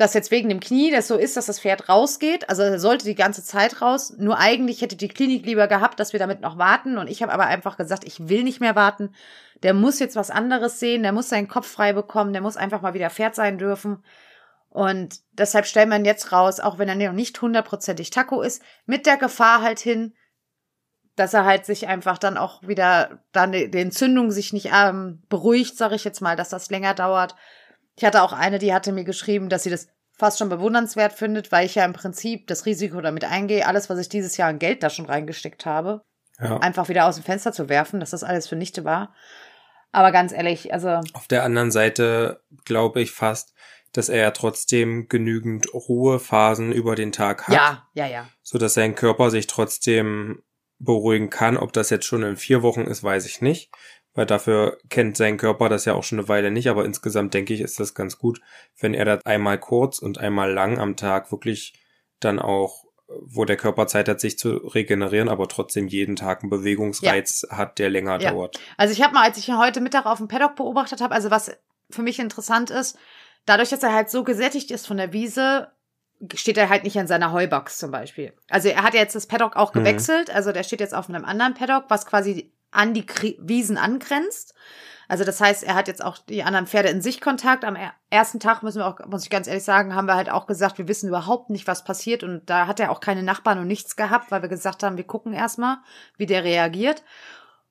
dass 0.00 0.14
jetzt 0.14 0.30
wegen 0.30 0.48
dem 0.48 0.60
Knie 0.60 0.90
das 0.90 1.08
so 1.08 1.16
ist, 1.16 1.36
dass 1.36 1.44
das 1.44 1.60
Pferd 1.60 1.90
rausgeht. 1.90 2.48
Also 2.48 2.62
er 2.62 2.78
sollte 2.78 3.04
die 3.04 3.14
ganze 3.14 3.44
Zeit 3.44 3.82
raus. 3.82 4.14
Nur 4.16 4.38
eigentlich 4.38 4.80
hätte 4.80 4.96
die 4.96 5.08
Klinik 5.08 5.44
lieber 5.44 5.66
gehabt, 5.66 6.00
dass 6.00 6.14
wir 6.14 6.20
damit 6.20 6.40
noch 6.40 6.56
warten. 6.56 6.96
Und 6.96 7.10
ich 7.10 7.22
habe 7.22 7.32
aber 7.32 7.44
einfach 7.44 7.76
gesagt, 7.76 8.04
ich 8.04 8.30
will 8.30 8.42
nicht 8.42 8.60
mehr 8.60 8.74
warten. 8.74 9.14
Der 9.62 9.74
muss 9.74 9.98
jetzt 9.98 10.16
was 10.16 10.30
anderes 10.30 10.80
sehen. 10.80 11.02
Der 11.02 11.12
muss 11.12 11.28
seinen 11.28 11.48
Kopf 11.48 11.66
frei 11.66 11.92
bekommen. 11.92 12.32
Der 12.32 12.40
muss 12.40 12.56
einfach 12.56 12.80
mal 12.80 12.94
wieder 12.94 13.10
Pferd 13.10 13.34
sein 13.34 13.58
dürfen. 13.58 14.02
Und 14.70 15.20
deshalb 15.32 15.66
stellen 15.66 15.90
wir 15.90 15.96
ihn 15.96 16.06
jetzt 16.06 16.32
raus, 16.32 16.60
auch 16.60 16.78
wenn 16.78 16.88
er 16.88 16.94
noch 16.94 17.12
nicht 17.12 17.42
hundertprozentig 17.42 18.08
Taco 18.08 18.40
ist, 18.40 18.62
mit 18.86 19.04
der 19.04 19.18
Gefahr 19.18 19.60
halt 19.60 19.80
hin, 19.80 20.14
dass 21.14 21.34
er 21.34 21.44
halt 21.44 21.66
sich 21.66 21.88
einfach 21.88 22.16
dann 22.16 22.38
auch 22.38 22.62
wieder, 22.62 23.18
dann 23.32 23.52
die 23.52 23.70
Entzündung 23.70 24.30
sich 24.30 24.54
nicht 24.54 24.70
ähm, 24.72 25.22
beruhigt, 25.28 25.76
sage 25.76 25.96
ich 25.96 26.04
jetzt 26.04 26.22
mal, 26.22 26.36
dass 26.36 26.48
das 26.48 26.70
länger 26.70 26.94
dauert. 26.94 27.34
Ich 27.96 28.04
hatte 28.04 28.22
auch 28.22 28.32
eine, 28.32 28.58
die 28.58 28.72
hatte 28.72 28.92
mir 28.92 29.04
geschrieben, 29.04 29.48
dass 29.48 29.62
sie 29.62 29.70
das 29.70 29.88
fast 30.20 30.38
schon 30.38 30.50
bewundernswert 30.50 31.12
findet, 31.12 31.50
weil 31.50 31.66
ich 31.66 31.74
ja 31.74 31.84
im 31.84 31.94
Prinzip 31.94 32.46
das 32.46 32.66
Risiko 32.66 33.00
damit 33.00 33.24
eingehe, 33.24 33.66
alles, 33.66 33.88
was 33.88 33.98
ich 33.98 34.08
dieses 34.08 34.36
Jahr 34.36 34.50
an 34.50 34.58
Geld 34.58 34.82
da 34.82 34.90
schon 34.90 35.06
reingesteckt 35.06 35.66
habe, 35.66 36.02
ja. 36.38 36.58
einfach 36.58 36.88
wieder 36.88 37.06
aus 37.06 37.16
dem 37.16 37.24
Fenster 37.24 37.52
zu 37.52 37.68
werfen, 37.68 38.00
dass 38.00 38.10
das 38.10 38.22
alles 38.22 38.46
für 38.46 38.56
nichte 38.56 38.84
war. 38.84 39.14
Aber 39.92 40.12
ganz 40.12 40.32
ehrlich, 40.32 40.72
also. 40.72 41.00
Auf 41.14 41.26
der 41.26 41.42
anderen 41.42 41.70
Seite 41.70 42.42
glaube 42.64 43.00
ich 43.00 43.10
fast, 43.10 43.54
dass 43.92 44.08
er 44.08 44.22
ja 44.22 44.30
trotzdem 44.30 45.08
genügend 45.08 45.72
Ruhephasen 45.74 46.70
über 46.70 46.94
den 46.94 47.12
Tag 47.12 47.48
hat. 47.48 47.54
Ja, 47.54 47.88
ja, 47.94 48.06
ja. 48.06 48.28
So 48.42 48.58
dass 48.58 48.74
sein 48.74 48.94
Körper 48.94 49.30
sich 49.30 49.48
trotzdem 49.48 50.42
beruhigen 50.78 51.28
kann. 51.28 51.56
Ob 51.56 51.72
das 51.72 51.90
jetzt 51.90 52.06
schon 52.06 52.22
in 52.22 52.36
vier 52.36 52.62
Wochen 52.62 52.82
ist, 52.82 53.02
weiß 53.02 53.26
ich 53.26 53.40
nicht 53.40 53.70
weil 54.14 54.26
dafür 54.26 54.78
kennt 54.88 55.16
sein 55.16 55.36
Körper 55.36 55.68
das 55.68 55.84
ja 55.84 55.94
auch 55.94 56.02
schon 56.02 56.18
eine 56.18 56.28
Weile 56.28 56.50
nicht, 56.50 56.68
aber 56.68 56.84
insgesamt 56.84 57.34
denke 57.34 57.54
ich, 57.54 57.60
ist 57.60 57.78
das 57.78 57.94
ganz 57.94 58.18
gut, 58.18 58.40
wenn 58.78 58.94
er 58.94 59.04
das 59.04 59.24
einmal 59.24 59.58
kurz 59.58 59.98
und 59.98 60.18
einmal 60.18 60.52
lang 60.52 60.78
am 60.78 60.96
Tag 60.96 61.30
wirklich 61.30 61.74
dann 62.18 62.38
auch, 62.38 62.84
wo 63.08 63.44
der 63.44 63.56
Körper 63.56 63.86
Zeit 63.86 64.08
hat, 64.08 64.20
sich 64.20 64.38
zu 64.38 64.50
regenerieren, 64.50 65.28
aber 65.28 65.48
trotzdem 65.48 65.88
jeden 65.88 66.16
Tag 66.16 66.42
einen 66.42 66.50
Bewegungsreiz 66.50 67.46
ja. 67.48 67.56
hat, 67.56 67.78
der 67.78 67.90
länger 67.90 68.20
ja. 68.20 68.30
dauert. 68.30 68.58
Also 68.76 68.92
ich 68.92 69.02
habe 69.02 69.14
mal, 69.14 69.24
als 69.24 69.38
ich 69.38 69.48
ihn 69.48 69.58
heute 69.58 69.80
Mittag 69.80 70.06
auf 70.06 70.18
dem 70.18 70.28
Paddock 70.28 70.56
beobachtet 70.56 71.00
habe, 71.00 71.14
also 71.14 71.30
was 71.30 71.50
für 71.90 72.02
mich 72.02 72.18
interessant 72.18 72.70
ist, 72.70 72.96
dadurch, 73.46 73.70
dass 73.70 73.82
er 73.82 73.92
halt 73.92 74.10
so 74.10 74.22
gesättigt 74.22 74.70
ist 74.70 74.86
von 74.86 74.96
der 74.96 75.12
Wiese, 75.12 75.68
steht 76.34 76.58
er 76.58 76.68
halt 76.68 76.84
nicht 76.84 76.98
an 76.98 77.06
seiner 77.06 77.32
Heubox 77.32 77.78
zum 77.78 77.90
Beispiel. 77.90 78.34
Also 78.48 78.68
er 78.68 78.82
hat 78.82 78.94
jetzt 78.94 79.14
das 79.14 79.26
Paddock 79.26 79.56
auch 79.56 79.74
mhm. 79.74 79.80
gewechselt, 79.80 80.28
mhm. 80.28 80.34
also 80.34 80.52
der 80.52 80.62
steht 80.62 80.80
jetzt 80.80 80.94
auf 80.94 81.08
einem 81.08 81.24
anderen 81.24 81.54
Paddock, 81.54 81.84
was 81.88 82.06
quasi 82.06 82.52
an 82.70 82.94
die 82.94 83.06
Wiesen 83.40 83.78
angrenzt. 83.78 84.54
Also 85.08 85.24
das 85.24 85.40
heißt, 85.40 85.64
er 85.64 85.74
hat 85.74 85.88
jetzt 85.88 86.04
auch 86.04 86.18
die 86.18 86.44
anderen 86.44 86.68
Pferde 86.68 86.88
in 86.88 87.02
Sichtkontakt. 87.02 87.64
Am 87.64 87.76
ersten 88.10 88.38
Tag 88.38 88.62
müssen 88.62 88.78
wir 88.78 88.86
auch, 88.86 89.04
muss 89.06 89.24
ich 89.24 89.30
ganz 89.30 89.48
ehrlich 89.48 89.64
sagen, 89.64 89.96
haben 89.96 90.06
wir 90.06 90.14
halt 90.14 90.30
auch 90.30 90.46
gesagt, 90.46 90.78
wir 90.78 90.86
wissen 90.86 91.08
überhaupt 91.08 91.50
nicht, 91.50 91.66
was 91.66 91.82
passiert. 91.82 92.22
Und 92.22 92.48
da 92.48 92.68
hat 92.68 92.78
er 92.78 92.92
auch 92.92 93.00
keine 93.00 93.24
Nachbarn 93.24 93.58
und 93.58 93.66
nichts 93.66 93.96
gehabt, 93.96 94.30
weil 94.30 94.42
wir 94.42 94.48
gesagt 94.48 94.84
haben, 94.84 94.96
wir 94.96 95.04
gucken 95.04 95.32
erstmal, 95.32 95.78
wie 96.16 96.26
der 96.26 96.44
reagiert. 96.44 97.02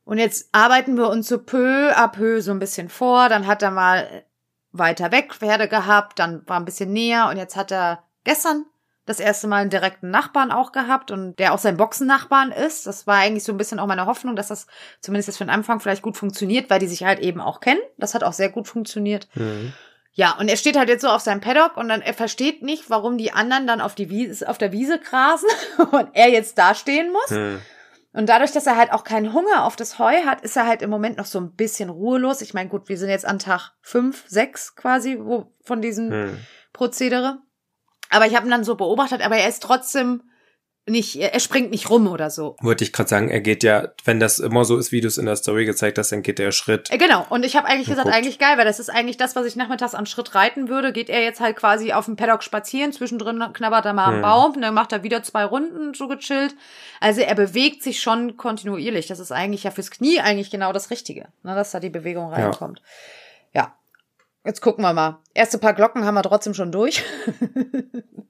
Und 0.03 0.17
jetzt 0.17 0.49
arbeiten 0.51 0.97
wir 0.97 1.09
uns 1.09 1.29
so 1.29 1.37
peu 1.37 1.95
à 1.95 2.09
peu 2.09 2.41
so 2.41 2.51
ein 2.51 2.59
bisschen 2.59 2.89
vor. 2.89 3.29
Dann 3.29 3.47
hat 3.47 3.63
er 3.63 3.71
mal 3.71 4.25
weiter 4.71 5.11
weg 5.11 5.33
Pferde 5.33 5.67
gehabt, 5.67 6.19
dann 6.19 6.43
war 6.47 6.59
ein 6.59 6.65
bisschen 6.65 6.91
näher 6.91 7.27
und 7.29 7.37
jetzt 7.37 7.55
hat 7.55 7.71
er 7.71 8.03
gestern 8.23 8.65
das 9.09 9.19
erste 9.19 9.47
Mal 9.47 9.61
einen 9.61 9.71
direkten 9.71 10.11
Nachbarn 10.11 10.51
auch 10.51 10.71
gehabt 10.71 11.09
und 11.09 11.39
der 11.39 11.55
auch 11.55 11.57
sein 11.57 11.77
Boxennachbarn 11.77 12.51
ist. 12.51 12.85
Das 12.85 13.07
war 13.07 13.15
eigentlich 13.15 13.43
so 13.43 13.51
ein 13.51 13.57
bisschen 13.57 13.79
auch 13.79 13.87
meine 13.87 14.05
Hoffnung, 14.05 14.35
dass 14.35 14.49
das 14.49 14.67
zumindest 15.01 15.29
jetzt 15.29 15.37
für 15.39 15.45
den 15.45 15.49
Anfang 15.49 15.79
vielleicht 15.79 16.03
gut 16.03 16.15
funktioniert, 16.15 16.69
weil 16.69 16.77
die 16.77 16.85
sich 16.85 17.03
halt 17.03 17.17
eben 17.17 17.41
auch 17.41 17.59
kennen. 17.59 17.81
Das 17.97 18.13
hat 18.13 18.23
auch 18.23 18.33
sehr 18.33 18.49
gut 18.49 18.67
funktioniert. 18.67 19.27
Mhm. 19.33 19.73
Ja, 20.13 20.35
und 20.37 20.47
er 20.47 20.57
steht 20.57 20.77
halt 20.77 20.89
jetzt 20.89 21.01
so 21.01 21.07
auf 21.07 21.21
seinem 21.21 21.41
Paddock 21.41 21.75
und 21.75 21.89
dann 21.89 22.01
er 22.01 22.13
versteht 22.13 22.61
nicht, 22.61 22.91
warum 22.91 23.17
die 23.17 23.31
anderen 23.31 23.65
dann 23.65 23.81
auf 23.81 23.95
die 23.95 24.11
Wiese, 24.11 24.47
auf 24.47 24.59
der 24.59 24.71
Wiese 24.71 24.99
grasen 24.99 25.49
und 25.91 26.09
er 26.13 26.29
jetzt 26.29 26.59
da 26.59 26.75
stehen 26.75 27.11
muss. 27.11 27.31
Mhm. 27.31 27.61
Und 28.13 28.29
dadurch, 28.29 28.51
dass 28.51 28.67
er 28.67 28.77
halt 28.77 28.91
auch 28.91 29.03
keinen 29.03 29.33
Hunger 29.33 29.65
auf 29.65 29.75
das 29.75 29.97
Heu 29.97 30.23
hat, 30.23 30.41
ist 30.41 30.55
er 30.55 30.67
halt 30.67 30.83
im 30.83 30.91
Moment 30.91 31.17
noch 31.17 31.25
so 31.25 31.39
ein 31.39 31.55
bisschen 31.55 31.89
ruhelos. 31.89 32.41
Ich 32.41 32.53
meine, 32.53 32.69
gut, 32.69 32.89
wir 32.89 32.97
sind 32.99 33.09
jetzt 33.09 33.25
an 33.25 33.39
Tag 33.39 33.71
fünf, 33.81 34.25
sechs 34.27 34.75
quasi 34.75 35.17
wo, 35.19 35.51
von 35.63 35.81
diesem 35.81 36.11
hm. 36.11 36.37
Prozedere. 36.73 37.39
Aber 38.09 38.27
ich 38.27 38.35
habe 38.35 38.47
ihn 38.47 38.51
dann 38.51 38.63
so 38.63 38.75
beobachtet, 38.75 39.21
aber 39.21 39.37
er 39.37 39.49
ist 39.49 39.63
trotzdem 39.63 40.23
nicht, 40.89 41.15
er 41.15 41.39
springt 41.39 41.71
nicht 41.71 41.89
rum 41.89 42.07
oder 42.07 42.29
so. 42.29 42.55
Wollte 42.61 42.83
ich 42.83 42.91
gerade 42.91 43.09
sagen, 43.09 43.29
er 43.29 43.41
geht 43.41 43.63
ja, 43.63 43.89
wenn 44.05 44.19
das 44.19 44.39
immer 44.39 44.65
so 44.65 44.77
ist, 44.77 44.91
wie 44.91 45.01
du 45.01 45.07
es 45.07 45.17
in 45.17 45.25
der 45.25 45.35
Story 45.35 45.65
gezeigt 45.65 45.97
hast, 45.97 46.11
dann 46.11 46.23
geht 46.23 46.39
er 46.39 46.51
Schritt. 46.51 46.89
Äh, 46.91 46.97
genau, 46.97 47.25
und 47.29 47.45
ich 47.45 47.55
habe 47.55 47.67
eigentlich 47.67 47.87
gesagt, 47.87 48.05
guckt. 48.05 48.15
eigentlich 48.15 48.39
geil, 48.39 48.57
weil 48.57 48.65
das 48.65 48.79
ist 48.79 48.89
eigentlich 48.89 49.17
das, 49.17 49.35
was 49.35 49.45
ich 49.45 49.55
nachmittags 49.55 49.95
an 49.95 50.05
Schritt 50.05 50.35
reiten 50.35 50.67
würde. 50.67 50.91
Geht 50.91 51.09
er 51.09 51.21
jetzt 51.21 51.39
halt 51.39 51.55
quasi 51.55 51.93
auf 51.93 52.05
dem 52.05 52.15
Paddock 52.15 52.43
spazieren, 52.43 52.91
zwischendrin 52.91 53.43
knabbert 53.53 53.85
er 53.85 53.93
mal 53.93 54.05
am 54.05 54.15
hm. 54.15 54.21
Baum, 54.21 54.55
und 54.55 54.61
dann 54.61 54.73
macht 54.73 54.91
er 54.91 55.03
wieder 55.03 55.23
zwei 55.23 55.45
Runden 55.45 55.93
so 55.93 56.07
gechillt. 56.07 56.55
Also 56.99 57.21
er 57.21 57.35
bewegt 57.35 57.83
sich 57.83 58.01
schon 58.01 58.37
kontinuierlich. 58.37 59.07
Das 59.07 59.19
ist 59.19 59.31
eigentlich 59.31 59.63
ja 59.63 59.71
fürs 59.71 59.91
Knie 59.91 60.19
eigentlich 60.19 60.49
genau 60.49 60.73
das 60.73 60.89
Richtige, 60.89 61.27
ne, 61.43 61.55
dass 61.55 61.71
da 61.71 61.79
die 61.79 61.89
Bewegung 61.89 62.29
reinkommt. 62.31 62.81
Ja. 63.53 63.61
ja. 63.61 63.78
Jetzt 64.49 64.61
gucken 64.61 64.83
wir 64.83 64.93
mal. 64.93 65.19
Erste 65.35 65.59
paar 65.59 65.75
Glocken 65.75 66.05
haben 66.05 66.15
wir 66.15 66.23
trotzdem 66.23 66.55
schon 66.55 66.71
durch. 66.71 67.03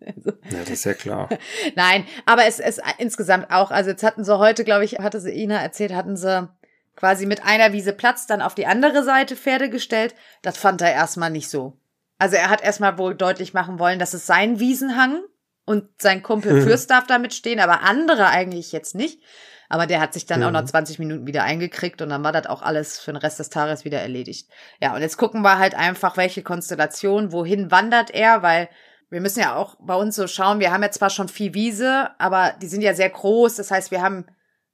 also. 0.05 0.31
Ja, 0.51 0.59
das 0.59 0.69
ist 0.69 0.83
ja 0.83 0.93
klar. 0.93 1.29
Nein, 1.75 2.05
aber 2.25 2.43
es 2.43 2.59
ist 2.59 2.81
insgesamt 2.97 3.49
auch, 3.51 3.71
also 3.71 3.91
jetzt 3.91 4.03
hatten 4.03 4.25
sie 4.25 4.37
heute, 4.37 4.65
glaube 4.65 4.83
ich, 4.83 4.99
hatte 4.99 5.21
sie 5.21 5.31
Ina 5.31 5.61
erzählt, 5.61 5.93
hatten 5.93 6.17
sie 6.17 6.49
quasi 6.97 7.25
mit 7.25 7.45
einer 7.45 7.71
Wiese 7.71 7.93
Platz 7.93 8.27
dann 8.27 8.41
auf 8.41 8.53
die 8.53 8.65
andere 8.65 9.05
Seite 9.05 9.37
Pferde 9.37 9.69
gestellt. 9.69 10.13
Das 10.41 10.57
fand 10.57 10.81
er 10.81 10.91
erstmal 10.91 11.29
nicht 11.29 11.49
so. 11.49 11.77
Also 12.17 12.35
er 12.35 12.49
hat 12.49 12.61
erstmal 12.61 12.97
wohl 12.97 13.15
deutlich 13.15 13.53
machen 13.53 13.79
wollen, 13.79 13.97
dass 13.97 14.13
es 14.13 14.27
sein 14.27 14.59
Wiesenhang 14.59 15.21
und 15.63 15.87
sein 16.01 16.21
Kumpel 16.21 16.61
Fürst 16.63 16.89
darf 16.89 17.07
damit 17.07 17.33
stehen, 17.33 17.61
aber 17.61 17.83
andere 17.83 18.27
eigentlich 18.27 18.73
jetzt 18.73 18.93
nicht. 18.93 19.21
Aber 19.69 19.85
der 19.85 20.01
hat 20.01 20.13
sich 20.13 20.25
dann 20.25 20.39
mhm. 20.41 20.47
auch 20.47 20.51
noch 20.51 20.65
20 20.65 20.99
Minuten 20.99 21.27
wieder 21.27 21.43
eingekriegt 21.43 22.01
und 22.01 22.09
dann 22.09 22.23
war 22.23 22.31
das 22.31 22.47
auch 22.47 22.63
alles 22.63 22.99
für 22.99 23.11
den 23.11 23.17
Rest 23.17 23.39
des 23.39 23.49
Tages 23.49 23.85
wieder 23.85 24.01
erledigt. 24.01 24.49
Ja, 24.81 24.95
und 24.95 25.01
jetzt 25.01 25.17
gucken 25.17 25.41
wir 25.41 25.59
halt 25.59 25.75
einfach, 25.75 26.17
welche 26.17 26.41
Konstellation, 26.41 27.31
wohin 27.31 27.69
wandert 27.69 28.09
er, 28.09 28.41
weil 28.41 28.67
wir 29.11 29.21
müssen 29.21 29.39
ja 29.39 29.55
auch 29.55 29.75
bei 29.79 29.95
uns 29.95 30.15
so 30.15 30.27
schauen, 30.27 30.59
wir 30.59 30.71
haben 30.71 30.83
ja 30.83 30.91
zwar 30.91 31.09
schon 31.09 31.29
viel 31.29 31.53
Wiese, 31.53 32.09
aber 32.19 32.53
die 32.61 32.67
sind 32.67 32.81
ja 32.81 32.93
sehr 32.93 33.09
groß. 33.09 33.55
Das 33.55 33.71
heißt, 33.71 33.91
wir 33.91 34.01
haben 34.01 34.25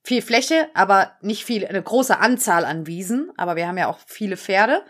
viel 0.02 0.22
Fläche, 0.22 0.68
aber 0.74 1.12
nicht 1.20 1.44
viel, 1.44 1.66
eine 1.66 1.82
große 1.82 2.18
Anzahl 2.18 2.64
an 2.64 2.86
Wiesen, 2.86 3.32
aber 3.36 3.56
wir 3.56 3.66
haben 3.66 3.78
ja 3.78 3.88
auch 3.88 3.98
viele 4.06 4.36
Pferde. 4.36 4.82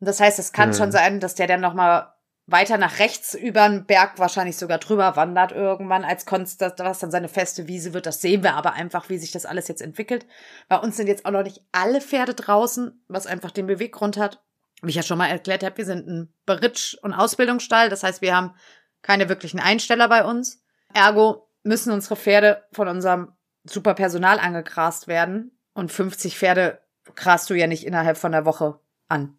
Und 0.00 0.06
das 0.06 0.20
heißt, 0.20 0.38
es 0.38 0.52
kann 0.52 0.70
mhm. 0.70 0.74
schon 0.74 0.92
sein, 0.92 1.20
dass 1.20 1.34
der 1.34 1.46
dann 1.46 1.60
nochmal 1.60 2.12
weiter 2.50 2.78
nach 2.78 2.98
rechts 2.98 3.34
über 3.34 3.68
den 3.68 3.84
Berg 3.84 4.18
wahrscheinlich 4.18 4.56
sogar 4.56 4.78
drüber 4.78 5.16
wandert 5.16 5.52
irgendwann, 5.52 6.02
als 6.02 6.24
Konst, 6.24 6.62
was 6.62 6.98
dann 6.98 7.10
seine 7.10 7.28
feste 7.28 7.68
Wiese 7.68 7.92
wird. 7.92 8.06
Das 8.06 8.22
sehen 8.22 8.42
wir 8.42 8.54
aber 8.54 8.72
einfach, 8.72 9.10
wie 9.10 9.18
sich 9.18 9.32
das 9.32 9.44
alles 9.44 9.68
jetzt 9.68 9.82
entwickelt. 9.82 10.26
Bei 10.66 10.78
uns 10.78 10.96
sind 10.96 11.08
jetzt 11.08 11.26
auch 11.26 11.30
noch 11.30 11.42
nicht 11.42 11.60
alle 11.72 12.00
Pferde 12.00 12.34
draußen, 12.34 13.04
was 13.06 13.26
einfach 13.26 13.50
den 13.50 13.66
Beweggrund 13.66 14.16
hat. 14.16 14.42
Wie 14.80 14.88
ich 14.88 14.96
ja 14.96 15.02
schon 15.02 15.18
mal 15.18 15.28
erklärt 15.28 15.62
habe, 15.62 15.76
wir 15.76 15.84
sind 15.84 16.08
ein 16.08 16.34
Beritsch- 16.46 16.96
und 17.02 17.12
Ausbildungsstall. 17.12 17.90
Das 17.90 18.02
heißt, 18.02 18.22
wir 18.22 18.34
haben 18.34 18.54
keine 19.02 19.28
wirklichen 19.28 19.60
Einsteller 19.60 20.08
bei 20.08 20.24
uns. 20.24 20.62
Ergo 20.94 21.50
müssen 21.64 21.92
unsere 21.92 22.16
Pferde 22.16 22.64
von 22.72 22.88
unserem 22.88 23.32
super 23.64 23.92
Personal 23.92 24.38
angegrast 24.38 25.06
werden. 25.06 25.58
Und 25.74 25.92
50 25.92 26.38
Pferde 26.38 26.80
grast 27.14 27.50
du 27.50 27.54
ja 27.54 27.66
nicht 27.66 27.84
innerhalb 27.84 28.16
von 28.16 28.32
der 28.32 28.46
Woche 28.46 28.80
an. 29.06 29.38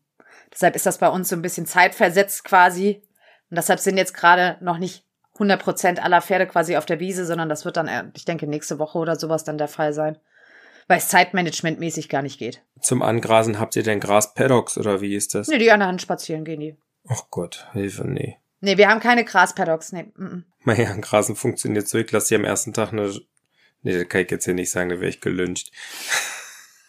Deshalb 0.52 0.76
ist 0.76 0.86
das 0.86 0.98
bei 0.98 1.10
uns 1.10 1.30
so 1.30 1.36
ein 1.36 1.42
bisschen 1.42 1.66
zeitversetzt 1.66 2.44
quasi. 2.44 3.02
Und 3.50 3.58
deshalb 3.58 3.80
sind 3.80 3.98
jetzt 3.98 4.14
gerade 4.14 4.58
noch 4.62 4.78
nicht 4.78 5.06
100 5.36 5.62
Prozent 5.62 6.04
aller 6.04 6.22
Pferde 6.22 6.48
quasi 6.48 6.76
auf 6.78 6.86
der 6.86 7.00
Wiese, 7.00 7.26
sondern 7.26 7.50
das 7.50 7.66
wird 7.66 7.78
dann, 7.78 7.88
äh, 7.88 8.06
ich 8.16 8.26
denke, 8.26 8.48
nächste 8.48 8.78
Woche 8.78 8.98
oder 8.98 9.16
sowas 9.16 9.44
dann 9.44 9.58
der 9.58 9.68
Fall 9.68 9.94
sein. 9.94 10.18
Weil 10.88 10.98
es 10.98 11.08
zeitmanagementmäßig 11.08 12.10
gar 12.10 12.22
nicht 12.22 12.40
geht. 12.40 12.64
Zum 12.82 13.02
Angrasen 13.02 13.60
habt 13.60 13.76
ihr 13.76 13.84
denn 13.84 14.00
Graspaddocks 14.00 14.78
oder 14.78 15.02
wie 15.02 15.16
ist 15.16 15.36
das? 15.36 15.48
Nee, 15.48 15.60
die 15.60 15.72
an 15.72 15.80
der 15.80 15.88
Hand 15.88 16.02
spazieren 16.02 16.44
gehen 16.46 16.60
die. 16.60 16.78
Ach 17.08 17.24
Gott, 17.30 17.68
Hilfe, 17.74 18.08
nee. 18.08 18.38
Nee, 18.62 18.78
wir 18.78 18.90
haben 18.90 19.00
keine 19.00 19.24
Graspaddocks, 19.24 19.94
nee. 19.94 20.12
Mm 20.16 20.26
-mm. 20.26 20.44
Naja, 20.66 20.94
Grasen 21.02 21.36
funktioniert 21.36 21.88
so. 21.88 21.98
Ich 21.98 22.12
lasse 22.12 22.30
hier 22.30 22.40
am 22.40 22.46
ersten 22.46 22.74
Tag 22.74 22.92
eine. 22.92 23.14
Nee, 23.82 23.98
das 23.98 24.10
kann 24.10 24.22
ich 24.22 24.32
jetzt 24.32 24.46
hier 24.46 24.54
nicht 24.54 24.72
sagen, 24.72 24.90
da 24.90 25.00
wäre 25.00 25.10
ich 25.10 25.22
gelünscht. 25.22 25.72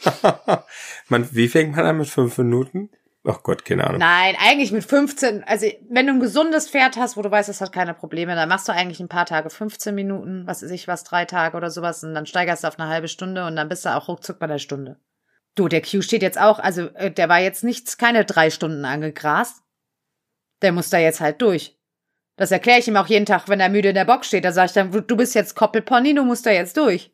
man, 1.08 1.28
wie 1.32 1.48
fängt 1.48 1.76
man 1.76 1.86
an 1.86 1.98
mit 1.98 2.08
fünf 2.08 2.36
Minuten? 2.38 2.90
Ach 3.24 3.42
Gott, 3.42 3.66
keine 3.66 3.86
Ahnung. 3.86 3.98
Nein, 3.98 4.34
eigentlich 4.40 4.72
mit 4.72 4.82
15, 4.82 5.44
also 5.44 5.66
wenn 5.90 6.06
du 6.06 6.14
ein 6.14 6.20
gesundes 6.20 6.70
Pferd 6.70 6.96
hast, 6.96 7.18
wo 7.18 7.22
du 7.22 7.30
weißt, 7.30 7.50
es 7.50 7.60
hat 7.60 7.70
keine 7.70 7.92
Probleme, 7.92 8.34
dann 8.34 8.48
machst 8.48 8.66
du 8.66 8.72
eigentlich 8.72 9.00
ein 9.00 9.08
paar 9.08 9.26
Tage 9.26 9.50
15 9.50 9.94
Minuten, 9.94 10.46
was 10.46 10.62
weiß 10.62 10.70
ich 10.70 10.88
was, 10.88 11.04
drei 11.04 11.26
Tage 11.26 11.56
oder 11.56 11.70
sowas 11.70 12.02
und 12.02 12.14
dann 12.14 12.24
steigerst 12.24 12.64
du 12.64 12.68
auf 12.68 12.78
eine 12.78 12.88
halbe 12.88 13.08
Stunde 13.08 13.46
und 13.46 13.56
dann 13.56 13.68
bist 13.68 13.84
du 13.84 13.94
auch 13.94 14.08
ruckzuck 14.08 14.38
bei 14.38 14.46
der 14.46 14.58
Stunde. 14.58 14.98
Du, 15.54 15.68
der 15.68 15.82
Q 15.82 16.00
steht 16.00 16.22
jetzt 16.22 16.40
auch, 16.40 16.58
also 16.58 16.88
äh, 16.94 17.10
der 17.10 17.28
war 17.28 17.40
jetzt 17.40 17.62
nichts, 17.62 17.98
keine 17.98 18.24
drei 18.24 18.48
Stunden 18.48 18.84
angegrast. 18.86 19.62
Der 20.62 20.72
muss 20.72 20.88
da 20.88 20.98
jetzt 20.98 21.20
halt 21.20 21.42
durch. 21.42 21.76
Das 22.36 22.52
erkläre 22.52 22.78
ich 22.78 22.88
ihm 22.88 22.96
auch 22.96 23.08
jeden 23.08 23.26
Tag, 23.26 23.48
wenn 23.48 23.60
er 23.60 23.68
müde 23.68 23.90
in 23.90 23.94
der 23.94 24.06
Box 24.06 24.28
steht. 24.28 24.46
Da 24.46 24.52
sage 24.52 24.66
ich 24.66 24.72
dann, 24.72 25.06
du 25.06 25.16
bist 25.16 25.34
jetzt 25.34 25.54
Koppelpony, 25.54 26.14
du 26.14 26.24
musst 26.24 26.46
da 26.46 26.50
jetzt 26.50 26.76
durch. 26.78 27.12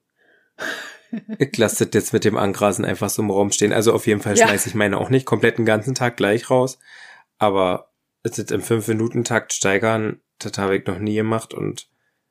Ich 1.38 1.56
lasse 1.56 1.86
das 1.86 1.94
jetzt 1.94 2.12
mit 2.12 2.24
dem 2.24 2.36
Angrasen 2.36 2.84
einfach 2.84 3.10
so 3.10 3.22
im 3.22 3.30
Raum 3.30 3.50
stehen. 3.52 3.72
Also 3.72 3.92
auf 3.92 4.06
jeden 4.06 4.20
Fall 4.20 4.36
Ja. 4.36 4.46
schmeiße 4.46 4.68
ich 4.68 4.74
meine 4.74 4.98
auch 4.98 5.10
nicht 5.10 5.26
komplett 5.26 5.58
den 5.58 5.66
ganzen 5.66 5.94
Tag 5.94 6.16
gleich 6.16 6.50
raus. 6.50 6.78
Aber 7.38 7.92
es 8.22 8.38
ist 8.38 8.50
im 8.50 8.62
5-Minuten-Takt 8.62 9.52
steigern, 9.52 10.20
das 10.38 10.58
habe 10.58 10.76
ich 10.76 10.86
noch 10.86 10.98
nie 10.98 11.14
gemacht 11.16 11.54
und 11.54 11.88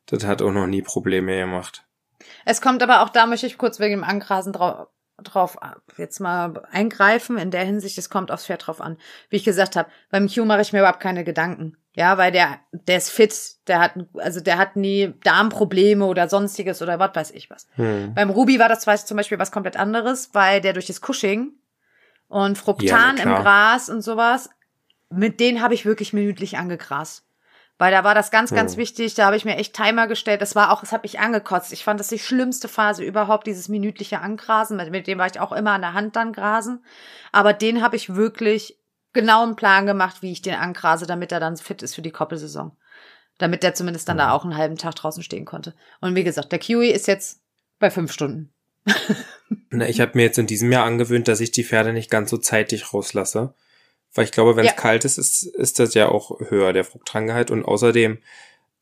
das 0.08 0.26
hat 0.26 0.42
auch 0.42 0.52
noch 0.52 0.68
nie 0.68 0.82
Probleme 0.82 1.38
gemacht. 1.38 1.86
Es 2.46 2.62
kommt 2.62 2.82
aber 2.84 3.02
auch, 3.04 3.10
da 3.10 3.26
möchte 3.26 3.48
ich 3.48 3.58
kurz 3.58 3.80
wegen 3.80 3.96
dem 3.96 4.04
Angrasen 4.04 4.54
drauf, 4.54 4.88
drauf 5.22 5.58
jetzt 5.98 6.20
mal 6.20 6.64
eingreifen. 6.72 7.38
In 7.38 7.52
der 7.52 7.64
Hinsicht, 7.64 7.98
es 7.98 8.10
kommt 8.10 8.32
aufs 8.32 8.46
Pferd 8.46 8.68
drauf 8.68 8.82
an. 8.82 8.98
Wie 9.30 9.38
ich 9.38 9.44
gesagt 9.44 9.76
habe, 9.76 9.90
beim 10.10 10.28
Q 10.28 10.46
mache 10.46 10.62
ich 10.62 10.74
mir 10.74 10.80
überhaupt 10.80 11.00
keine 11.00 11.24
Gedanken. 11.24 11.78
Ja, 11.96 12.18
weil 12.18 12.32
der, 12.32 12.60
der 12.72 12.98
ist 12.98 13.10
fit, 13.10 13.34
der 13.68 13.80
hat, 13.80 13.94
also 14.16 14.42
der 14.42 14.58
hat 14.58 14.76
nie 14.76 15.14
Darmprobleme 15.24 16.06
oder 16.06 16.28
sonstiges 16.28 16.82
oder 16.82 17.00
was 17.00 17.16
weiß 17.16 17.32
ich 17.32 17.50
was. 17.50 17.68
Hm. 17.76 18.14
Beim 18.14 18.30
Ruby 18.30 18.60
war 18.60 18.68
das 18.68 18.82
zum 19.06 19.18
Beispiel 19.18 19.40
was 19.40 19.52
komplett 19.52 19.78
anderes, 19.78 20.30
weil 20.34 20.60
der 20.60 20.74
durch 20.74 20.88
das 20.88 21.02
Cushing 21.02 21.54
und 22.28 22.58
Ja, 22.58 22.64
Fruktan 22.64 23.16
na 23.18 23.24
im. 23.38 23.44
Gras 23.44 23.90
und 23.90 24.02
sowas, 24.02 24.50
mit 25.10 25.40
denen 25.40 25.62
habe 25.62 25.74
ich 25.74 25.86
wirklich 25.86 26.12
minütlich 26.12 26.58
angegrast. 26.58 27.24
Weil 27.78 27.92
da 27.92 28.06
war 28.06 28.16
das 28.16 28.32
ganz, 28.32 28.54
ganz 28.54 28.74
Hm. 28.74 28.78
wichtig. 28.80 29.16
Da 29.16 29.26
habe 29.26 29.36
ich 29.36 29.44
mir 29.44 29.58
echt 29.58 29.76
Timer 29.76 30.08
gestellt. 30.08 30.42
Das 30.42 30.56
war 30.56 30.72
auch, 30.72 30.82
es 30.82 30.94
hat 30.94 31.04
mich 31.04 31.20
angekotzt. 31.20 31.74
Ich 31.74 31.84
fand 31.84 32.00
das 32.00 32.08
die 32.08 32.20
schlimmste 32.20 32.70
Phase 32.70 33.04
überhaupt, 33.04 33.48
dieses 33.48 33.68
minütliche 33.68 34.22
Angrasen. 34.22 34.78
Mit, 34.78 34.92
mit 34.92 35.08
dem 35.08 35.18
war 35.18 35.28
ich 35.28 35.42
auch 35.42 35.52
immer 35.52 35.72
an 35.72 35.82
der 35.82 35.94
Hand 35.94 36.16
dann 36.16 36.32
grasen. 36.32 36.86
Aber 37.34 37.52
den 37.52 37.82
habe 37.82 37.98
ich 37.98 38.16
wirklich 38.16 38.80
genau 39.16 39.42
einen 39.42 39.56
Plan 39.56 39.88
gemacht, 39.88 40.22
wie 40.22 40.32
ich 40.32 40.44
den 40.44 40.54
angrase, 40.54 41.08
damit 41.08 41.32
er 41.32 41.40
dann 41.40 41.58
fit 41.58 41.82
ist 41.82 41.96
für 41.96 42.04
die 42.04 42.12
Koppelsaison. 42.12 42.72
Damit 43.40 43.64
der 43.64 43.74
zumindest 43.74 44.08
dann 44.08 44.20
da 44.20 44.32
auch 44.32 44.44
einen 44.44 44.56
halben 44.56 44.78
Tag 44.78 44.96
draußen 44.96 45.24
stehen 45.24 45.46
konnte. 45.46 45.74
Und 46.00 46.14
wie 46.16 46.24
gesagt, 46.24 46.52
der 46.52 46.60
Kiwi 46.60 46.90
ist 46.92 47.08
jetzt 47.08 47.42
bei 47.80 47.90
fünf 47.90 48.12
Stunden. 48.12 48.54
Na, 49.72 49.90
ich 49.90 50.00
habe 50.00 50.12
mir 50.14 50.24
jetzt 50.24 50.38
in 50.38 50.48
diesem 50.48 50.72
Jahr 50.72 50.86
angewöhnt, 50.86 51.28
dass 51.28 51.40
ich 51.40 51.52
die 51.52 51.64
Pferde 51.64 51.92
nicht 51.92 52.12
ganz 52.12 52.30
so 52.30 52.38
zeitig 52.38 52.94
rauslasse. 52.94 53.56
Weil 54.14 54.26
ich 54.26 54.32
glaube, 54.32 54.56
wenn 54.56 54.66
es 54.66 54.72
Ja. 54.72 54.78
kalt 54.78 55.04
ist, 55.04 55.18
ist, 55.18 55.44
ist 55.44 55.80
das 55.80 55.94
ja 55.96 56.08
auch 56.08 56.40
höher, 56.50 56.72
der 56.72 56.86
Fruchtrangehalt. 56.86 57.52
Und 57.52 57.66
außerdem 57.66 58.20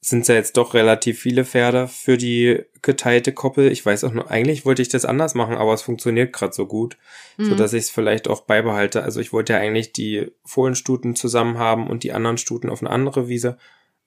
sind 0.05 0.21
es 0.23 0.27
ja 0.27 0.35
jetzt 0.35 0.57
doch 0.57 0.73
relativ 0.73 1.19
viele 1.21 1.45
Pferde 1.45 1.87
für 1.87 2.17
die 2.17 2.61
geteilte 2.81 3.31
Koppel. 3.31 3.71
Ich 3.71 3.85
weiß 3.85 4.03
auch 4.03 4.11
nur, 4.11 4.29
eigentlich 4.29 4.65
wollte 4.65 4.81
ich 4.81 4.89
das 4.89 5.05
anders 5.05 5.33
machen, 5.33 5.55
aber 5.55 5.73
es 5.73 5.81
funktioniert 5.81 6.33
gerade 6.33 6.53
so 6.53 6.65
gut, 6.67 6.97
so 7.37 7.53
Mhm. 7.53 7.57
dass 7.57 7.71
ich 7.73 7.83
es 7.85 7.89
vielleicht 7.89 8.27
auch 8.27 8.41
beibehalte. 8.41 9.03
Also 9.03 9.21
ich 9.21 9.31
wollte 9.31 9.53
ja 9.53 9.59
eigentlich 9.59 9.93
die 9.93 10.31
Fohlenstuten 10.43 11.15
zusammen 11.15 11.57
haben 11.57 11.87
und 11.87 12.03
die 12.03 12.11
anderen 12.11 12.37
Stuten 12.37 12.69
auf 12.69 12.81
eine 12.81 12.89
andere 12.89 13.29
Wiese. 13.29 13.57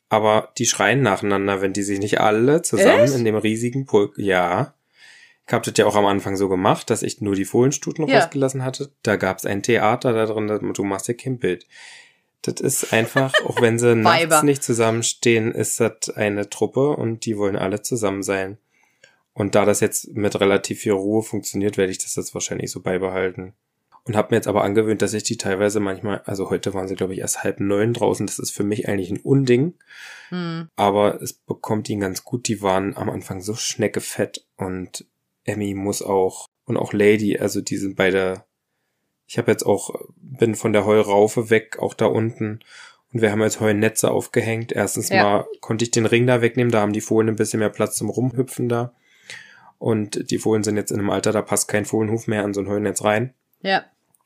Aber 0.08 0.52
die 0.58 0.66
schreien 0.66 1.02
nacheinander, 1.02 1.62
wenn 1.62 1.72
die 1.72 1.82
sich 1.82 1.98
nicht 1.98 2.20
alle 2.20 2.62
zusammen 2.62 3.04
Echt? 3.04 3.14
in 3.16 3.24
dem 3.24 3.34
riesigen 3.36 3.86
Pulk. 3.86 4.14
Ja. 4.18 4.74
Ich 5.48 5.52
habe 5.52 5.64
das 5.64 5.78
ja 5.78 5.86
auch 5.86 5.96
am 5.96 6.06
Anfang 6.06 6.36
so 6.36 6.48
gemacht, 6.48 6.90
dass 6.90 7.02
ich 7.02 7.20
nur 7.20 7.34
die 7.34 7.44
Fohlenstuten 7.44 8.06
Ja. 8.06 8.18
rausgelassen 8.20 8.64
hatte. 8.64 8.90
Da 9.02 9.16
gab's 9.16 9.46
ein 9.46 9.62
Theater 9.62 10.12
da 10.12 10.26
drin, 10.26 10.72
du 10.74 10.84
machst 10.84 11.08
ja 11.08 11.14
kein 11.14 11.38
Bild. 11.38 11.66
Das 12.42 12.60
ist 12.60 12.92
einfach, 12.92 13.32
auch 13.44 13.60
wenn 13.60 13.78
sie 13.78 13.94
nachts 14.28 14.42
nicht 14.42 14.62
zusammenstehen, 14.62 15.52
ist 15.52 15.80
das 15.80 16.10
eine 16.10 16.48
Truppe 16.48 16.90
und 16.90 17.24
die 17.26 17.36
wollen 17.36 17.56
alle 17.56 17.82
zusammen 17.82 18.22
sein. 18.22 18.58
Und 19.32 19.54
da 19.54 19.64
das 19.66 19.80
jetzt 19.80 20.14
mit 20.14 20.38
relativ 20.40 20.80
viel 20.80 20.92
Ruhe 20.92 21.22
funktioniert, 21.22 21.76
werde 21.76 21.92
ich 21.92 21.98
das 21.98 22.16
jetzt 22.16 22.32
wahrscheinlich 22.34 22.70
so 22.70 22.80
beibehalten. 22.80 23.52
Und 24.04 24.16
habe 24.16 24.28
mir 24.30 24.36
jetzt 24.36 24.46
aber 24.46 24.62
angewöhnt, 24.62 25.02
dass 25.02 25.14
ich 25.14 25.24
die 25.24 25.36
teilweise 25.36 25.80
manchmal, 25.80 26.22
also 26.24 26.48
heute 26.48 26.72
waren 26.72 26.86
sie 26.86 26.94
glaube 26.94 27.12
ich 27.12 27.18
erst 27.18 27.42
halb 27.42 27.58
neun 27.58 27.92
draußen, 27.92 28.24
das 28.24 28.38
ist 28.38 28.52
für 28.52 28.62
mich 28.62 28.88
eigentlich 28.88 29.10
ein 29.10 29.20
Unding, 29.20 29.74
Hm. 30.28 30.68
aber 30.76 31.20
es 31.20 31.32
bekommt 31.32 31.88
ihn 31.88 32.00
ganz 32.00 32.24
gut. 32.24 32.46
Die 32.46 32.62
waren 32.62 32.96
am 32.96 33.10
Anfang 33.10 33.40
so 33.40 33.54
schneckefett 33.54 34.46
und 34.56 35.04
Emmy 35.44 35.74
muss 35.74 36.02
auch 36.02 36.46
und 36.64 36.76
auch 36.76 36.92
Lady, 36.92 37.38
also 37.38 37.60
die 37.60 37.76
sind 37.76 37.96
beide. 37.96 38.44
Ich 39.26 39.38
habe 39.38 39.50
jetzt 39.50 39.64
auch 39.64 39.94
bin 40.16 40.54
von 40.54 40.72
der 40.72 40.84
Heuraufe 40.84 41.50
weg, 41.50 41.78
auch 41.78 41.94
da 41.94 42.06
unten. 42.06 42.60
Und 43.12 43.22
wir 43.22 43.30
haben 43.30 43.42
jetzt 43.42 43.60
Heunetze 43.60 44.10
aufgehängt. 44.10 44.72
Erstens 44.72 45.08
Ja. 45.08 45.22
mal 45.22 45.46
konnte 45.60 45.84
ich 45.84 45.90
den 45.90 46.06
Ring 46.06 46.26
da 46.26 46.42
wegnehmen, 46.42 46.70
da 46.70 46.80
haben 46.80 46.92
die 46.92 47.00
Fohlen 47.00 47.28
ein 47.28 47.36
bisschen 47.36 47.60
mehr 47.60 47.70
Platz 47.70 47.96
zum 47.96 48.10
Rumhüpfen 48.10 48.68
da. 48.68 48.92
Und 49.78 50.30
die 50.30 50.38
Fohlen 50.38 50.64
sind 50.64 50.76
jetzt 50.76 50.90
in 50.90 50.98
einem 50.98 51.10
Alter, 51.10 51.32
da 51.32 51.42
passt 51.42 51.68
kein 51.68 51.84
Fohlenhuf 51.84 52.26
mehr 52.26 52.44
an 52.44 52.54
so 52.54 52.60
ein 52.60 52.68
Heunetz 52.68 53.04
rein. 53.04 53.34
Ja. 53.60 53.84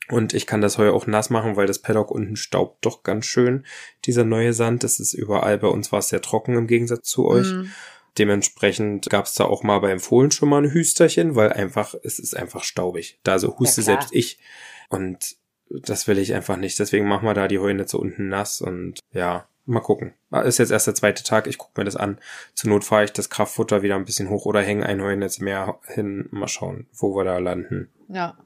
Und 0.09 0.35
ich 0.35 0.47
kann 0.47 0.61
das 0.61 0.77
Heu 0.79 0.91
auch 0.91 1.07
nass 1.07 1.31
machen, 1.31 1.57
weil 1.57 1.67
das 1.67 1.79
Paddock 1.79 2.11
unten 2.11 2.37
staubt 2.37 2.85
doch 2.85 3.03
ganz 3.03 3.27
schön. 3.27 3.65
Dieser 4.07 4.25
neue 4.25 4.53
Sand, 4.53 4.83
das 4.83 4.99
ist 4.99 5.15
überall. 5.15 5.59
Bei 5.59 5.69
uns 5.69 5.93
war 5.93 6.01
es 6.01 6.09
sehr 6.09 6.21
trocken 6.21 6.57
im 6.57 6.67
Gegensatz 6.67 7.09
zu 7.09 7.27
euch. 7.27 7.49
Hm. 7.49 7.71
Dementsprechend 8.19 9.09
gab 9.09 9.27
es 9.27 9.35
da 9.35 9.45
auch 9.45 9.63
mal 9.63 9.79
beim 9.79 10.01
Fohlen 10.01 10.33
schon 10.33 10.49
mal 10.49 10.63
ein 10.63 10.73
Hüsterchen, 10.73 11.37
weil 11.37 11.53
einfach, 11.53 11.95
es 12.03 12.19
ist 12.19 12.37
einfach 12.37 12.65
staubig. 12.65 13.21
Da 13.23 13.39
so 13.39 13.57
huste 13.59 13.83
Ja, 13.83 13.85
selbst 13.85 14.09
ich. 14.13 14.41
Und 14.91 15.37
das 15.71 16.07
will 16.07 16.19
ich 16.19 16.35
einfach 16.35 16.57
nicht. 16.57 16.79
Deswegen 16.79 17.09
machen 17.09 17.27
wir 17.27 17.35
da 17.35 17.49
die 17.49 17.59
Heunetze 17.59 17.97
unten 17.97 18.29
nass 18.29 18.61
und 18.61 19.01
ja, 19.13 19.47
mal 19.67 19.81
gucken. 19.81 20.13
Ah, 20.31 20.41
Ist 20.41 20.59
jetzt 20.59 20.73
erst 20.73 20.89
der 20.89 20.95
zweite 20.95 21.23
Tag, 21.23 21.47
ich 21.47 21.59
gucke 21.59 21.81
mir 21.81 21.85
das 21.85 21.97
an. 21.97 22.19
Zur 22.55 22.71
Not 22.71 22.85
fahre 22.85 23.05
ich 23.05 23.13
das 23.13 23.31
Kraftfutter 23.31 23.83
wieder 23.83 23.97
ein 23.97 24.05
bisschen 24.05 24.29
hoch 24.29 24.47
oder 24.47 24.63
hänge 24.63 24.85
ein 24.85 25.01
Heunetz 25.01 25.39
mehr 25.39 25.79
hin. 25.87 26.29
Mal 26.31 26.49
schauen, 26.49 26.87
wo 26.93 27.17
wir 27.17 27.25
da 27.25 27.39
landen. 27.39 27.89
Ja. 28.09 28.37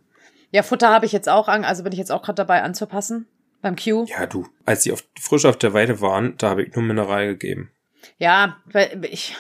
Ja, 0.50 0.62
Futter 0.62 0.90
habe 0.90 1.07
ich 1.07 1.12
jetzt 1.12 1.28
auch 1.28 1.48
an, 1.48 1.64
also 1.64 1.83
bin 1.83 1.92
ich 1.92 1.98
jetzt 1.98 2.12
auch 2.12 2.22
gerade 2.22 2.37
dabei 2.37 2.62
anzupassen. 2.62 3.26
Beim 3.61 3.76
Q. 3.76 4.04
Ja, 4.04 4.26
du. 4.26 4.46
Als 4.66 4.83
die 4.83 4.92
auf, 4.92 5.02
frisch 5.18 5.46
auf 5.46 5.57
der 5.57 5.72
Weide 5.72 6.00
waren, 6.00 6.37
da 6.37 6.50
habe 6.50 6.62
ich 6.62 6.74
nur 6.76 6.85
Mineral 6.85 7.26
gegeben. 7.26 7.70
Ja, 8.18 8.59
weil 8.66 9.04
ich, 9.11 9.35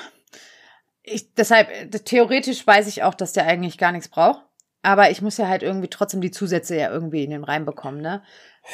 ich 1.02 1.32
deshalb, 1.34 1.68
theoretisch 2.06 2.66
weiß 2.66 2.88
ich 2.88 3.02
auch, 3.02 3.14
dass 3.14 3.34
der 3.34 3.46
eigentlich 3.46 3.76
gar 3.76 3.92
nichts 3.92 4.08
braucht. 4.08 4.40
Aber 4.84 5.10
ich 5.10 5.22
muss 5.22 5.38
ja 5.38 5.48
halt 5.48 5.62
irgendwie 5.62 5.88
trotzdem 5.88 6.20
die 6.20 6.30
Zusätze 6.30 6.76
ja 6.76 6.90
irgendwie 6.90 7.24
in 7.24 7.30
den 7.30 7.42
reinbekommen, 7.44 8.00
ne? 8.00 8.22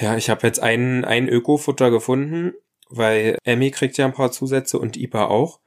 Ja, 0.00 0.16
ich 0.16 0.28
habe 0.28 0.46
jetzt 0.46 0.60
ein, 0.60 1.04
ein 1.04 1.28
Öko-Futter 1.28 1.90
gefunden, 1.90 2.52
weil 2.88 3.38
Emmy 3.44 3.70
kriegt 3.70 3.96
ja 3.96 4.06
ein 4.06 4.12
paar 4.12 4.32
Zusätze 4.32 4.78
und 4.78 4.96
Ipa 4.96 5.26
auch. 5.26 5.60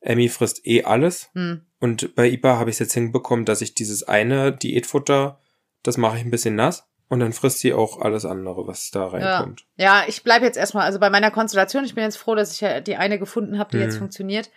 Emmy 0.00 0.28
frisst 0.28 0.64
eh 0.66 0.84
alles. 0.84 1.30
Hm. 1.34 1.66
Und 1.80 2.14
bei 2.14 2.28
Ipa 2.28 2.58
habe 2.58 2.70
ich 2.70 2.74
es 2.74 2.80
jetzt 2.80 2.94
hinbekommen, 2.94 3.44
dass 3.44 3.60
ich 3.60 3.74
dieses 3.74 4.04
eine 4.04 4.52
Diätfutter, 4.52 5.40
das 5.82 5.96
mache 5.96 6.16
ich 6.16 6.24
ein 6.24 6.30
bisschen 6.30 6.54
nass. 6.54 6.88
Und 7.08 7.20
dann 7.20 7.32
frisst 7.32 7.60
sie 7.60 7.72
auch 7.72 8.00
alles 8.00 8.24
andere, 8.24 8.66
was 8.66 8.90
da 8.90 9.06
reinkommt. 9.06 9.64
Ja, 9.76 10.04
ich 10.06 10.22
bleibe 10.22 10.44
jetzt 10.44 10.58
erstmal, 10.58 10.84
also 10.84 10.98
bei 11.00 11.08
meiner 11.08 11.30
Konstellation, 11.30 11.84
ich 11.84 11.94
bin 11.94 12.04
jetzt 12.04 12.18
froh, 12.18 12.34
dass 12.34 12.52
ich 12.52 12.60
ja 12.60 12.80
die 12.80 12.96
eine 12.96 13.18
gefunden 13.18 13.58
habe, 13.58 13.70
die 13.70 13.78
jetzt 13.78 13.94
Mhm. 13.94 14.00
funktioniert. 14.00 14.50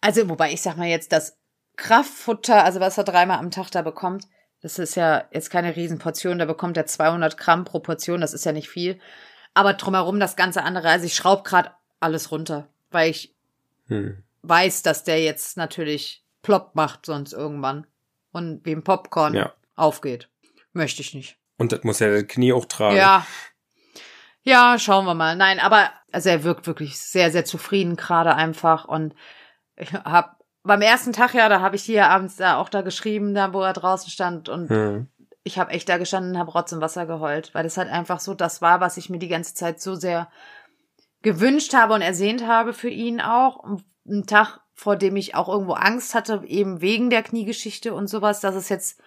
Also, 0.00 0.28
wobei 0.28 0.52
ich 0.52 0.62
sag 0.62 0.76
mal 0.76 0.88
jetzt, 0.88 1.12
das 1.12 1.36
Kraftfutter, 1.76 2.64
also 2.64 2.80
was 2.80 2.98
er 2.98 3.04
dreimal 3.04 3.38
am 3.38 3.50
Tag 3.50 3.70
da 3.70 3.82
bekommt, 3.82 4.26
das 4.64 4.78
ist 4.78 4.94
ja 4.94 5.24
jetzt 5.30 5.50
keine 5.50 5.76
Riesenportion, 5.76 6.38
da 6.38 6.46
bekommt 6.46 6.78
er 6.78 6.86
200 6.86 7.36
Gramm 7.36 7.66
pro 7.66 7.80
Portion, 7.80 8.22
das 8.22 8.32
ist 8.32 8.46
ja 8.46 8.52
nicht 8.52 8.70
viel. 8.70 8.98
Aber 9.52 9.74
drumherum 9.74 10.18
das 10.18 10.36
ganze 10.36 10.62
andere, 10.62 10.88
also 10.88 11.04
ich 11.04 11.14
schraube 11.14 11.42
gerade 11.42 11.70
alles 12.00 12.30
runter, 12.30 12.66
weil 12.90 13.10
ich 13.10 13.34
Hm. 13.88 14.22
weiß, 14.40 14.80
dass 14.80 15.04
der 15.04 15.22
jetzt 15.22 15.58
natürlich 15.58 16.24
plopp 16.40 16.74
macht 16.74 17.04
sonst 17.04 17.34
irgendwann 17.34 17.86
und 18.32 18.64
wie 18.64 18.72
ein 18.72 18.82
Popcorn 18.82 19.34
Ja. 19.34 19.52
aufgeht. 19.76 20.30
Möchte 20.72 21.02
ich 21.02 21.12
nicht. 21.12 21.36
Und 21.58 21.72
das 21.72 21.84
muss 21.84 21.98
ja 22.00 22.10
das 22.10 22.26
Knie 22.26 22.54
auch 22.54 22.64
tragen. 22.64 22.96
Ja. 22.96 23.26
Ja, 24.44 24.78
schauen 24.78 25.04
wir 25.04 25.14
mal. 25.14 25.36
Nein, 25.36 25.60
aber 25.60 25.90
also 26.10 26.30
er 26.30 26.42
wirkt 26.42 26.66
wirklich 26.66 26.98
sehr, 26.98 27.30
sehr 27.30 27.44
zufrieden 27.44 27.96
gerade 27.96 28.34
einfach. 28.34 28.86
Und 28.86 29.14
ich 29.76 29.92
hab 29.92 30.42
beim 30.64 30.80
ersten 30.82 31.12
Tag 31.12 31.34
ja, 31.34 31.48
da 31.48 31.60
habe 31.60 31.76
ich 31.76 31.82
hier 31.82 32.08
abends 32.08 32.36
da 32.36 32.56
auch 32.56 32.68
da 32.68 32.80
geschrieben, 32.80 33.34
da 33.34 33.52
wo 33.52 33.62
er 33.62 33.74
draußen 33.74 34.10
stand 34.10 34.48
und 34.48 34.70
Hm. 34.70 35.08
ich 35.44 35.58
habe 35.58 35.70
echt 35.70 35.88
da 35.88 35.98
gestanden 35.98 36.32
und 36.32 36.38
habe 36.38 36.50
Rotz 36.50 36.72
im 36.72 36.80
Wasser 36.80 37.06
geheult, 37.06 37.54
weil 37.54 37.64
das 37.64 37.76
halt 37.76 37.90
einfach 37.90 38.18
so 38.18 38.34
das 38.34 38.62
war, 38.62 38.80
was 38.80 38.96
ich 38.96 39.10
mir 39.10 39.18
die 39.18 39.28
ganze 39.28 39.54
Zeit 39.54 39.80
so 39.80 39.94
sehr 39.94 40.28
gewünscht 41.22 41.74
habe 41.74 41.94
und 41.94 42.02
ersehnt 42.02 42.46
habe 42.46 42.72
für 42.72 42.88
ihn 42.88 43.20
auch. 43.20 43.64
Ein 44.06 44.26
Tag, 44.26 44.60
vor 44.74 44.96
dem 44.96 45.16
ich 45.16 45.34
auch 45.34 45.48
irgendwo 45.48 45.72
Angst 45.72 46.14
hatte, 46.14 46.42
eben 46.46 46.80
wegen 46.80 47.08
der 47.10 47.22
Kniegeschichte 47.22 47.94
und 47.94 48.08
sowas, 48.08 48.40
dass 48.40 48.54
es 48.54 48.68
jetzt 48.68 49.00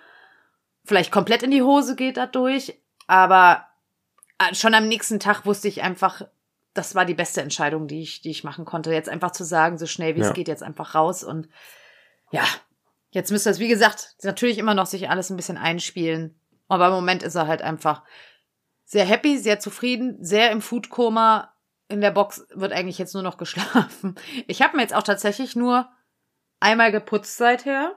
vielleicht 0.84 1.12
komplett 1.12 1.44
in 1.44 1.52
die 1.52 1.62
Hose 1.62 1.96
geht 1.96 2.18
dadurch. 2.18 2.80
Aber 3.08 3.68
äh, 4.40 4.56
schon 4.56 4.74
am 4.74 4.88
nächsten 4.88 5.20
Tag 5.20 5.46
wusste 5.46 5.68
ich 5.68 5.84
einfach, 5.84 6.24
das 6.78 6.96
war 6.96 7.06
die 7.06 7.14
beste 7.14 7.42
Entscheidung, 7.42 7.88
die 7.88 8.02
ich, 8.02 8.22
die 8.22 8.30
ich 8.30 8.44
machen 8.44 8.66
konnte. 8.66 8.94
Jetzt 8.94 9.10
einfach 9.10 9.32
zu 9.32 9.44
sagen, 9.44 9.78
so 9.78 9.86
schnell 9.86 10.16
wie 10.16 10.22
Ja. 10.22 10.28
es 10.28 10.34
geht, 10.34 10.48
jetzt 10.48 10.64
einfach 10.64 10.96
raus 10.96 11.24
und 11.24 11.50
ja, 12.32 12.44
jetzt 13.12 13.32
müsste 13.32 13.50
es, 13.50 13.60
wie 13.60 13.68
gesagt, 13.70 14.16
natürlich 14.24 14.58
immer 14.58 14.74
noch 14.74 14.86
sich 14.86 15.10
alles 15.10 15.30
ein 15.30 15.38
bisschen 15.38 15.58
einspielen. 15.58 16.40
Aber 16.68 16.88
im 16.88 16.94
Moment 16.94 17.24
ist 17.24 17.36
er 17.36 17.48
halt 17.48 17.62
einfach 17.62 18.04
sehr 18.84 19.06
happy, 19.06 19.38
sehr 19.38 19.60
zufrieden, 19.60 20.18
sehr 20.24 20.52
im 20.52 20.62
Foodkoma. 20.62 21.54
In 21.88 22.02
der 22.02 22.12
Box 22.12 22.46
wird 22.54 22.74
eigentlich 22.74 22.98
jetzt 22.98 23.14
nur 23.14 23.24
noch 23.24 23.38
geschlafen. 23.38 24.16
Ich 24.48 24.62
habe 24.62 24.76
mir 24.76 24.84
jetzt 24.84 24.94
auch 24.96 25.04
tatsächlich 25.04 25.56
nur 25.56 25.90
einmal 26.60 26.92
geputzt 26.92 27.38
seither, 27.38 27.96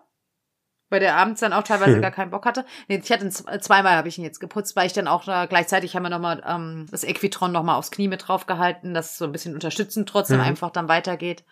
weil 0.90 1.00
der 1.00 1.16
abends 1.16 1.40
dann 1.40 1.53
auch 1.53 1.62
teilweise 1.62 1.94
hm. 1.94 2.03
gar 2.03 2.11
keinen 2.11 2.31
Bock 2.31 2.44
hatte. 2.44 2.66
Nee, 2.88 3.00
ich 3.03 3.11
hatte 3.11 3.29
zweimal 3.31 3.96
habe 3.96 4.09
ich 4.09 4.18
ihn 4.18 4.24
jetzt 4.24 4.40
geputzt, 4.40 4.76
weil 4.76 4.87
ich 4.87 4.92
dann 4.92 5.09
auch 5.09 5.24
da, 5.24 5.46
gleichzeitig 5.46 5.96
haben 5.96 6.03
wir 6.03 6.11
nochmal 6.11 6.42
ähm, 6.46 6.87
das 6.90 7.05
Equitron 7.05 7.53
nochmal 7.53 7.76
aufs 7.76 7.90
Knie 7.90 8.09
mit 8.09 8.29
drauf 8.29 8.46
gehalten, 8.46 8.92
dass 8.92 9.16
so 9.16 9.24
ein 9.24 9.33
bisschen 9.33 9.55
unterstützend 9.55 10.09
trotzdem 10.09 10.38
mhm. 10.38 10.44
einfach 10.44 10.70
dann 10.70 10.88
weitergeht. 10.88 11.44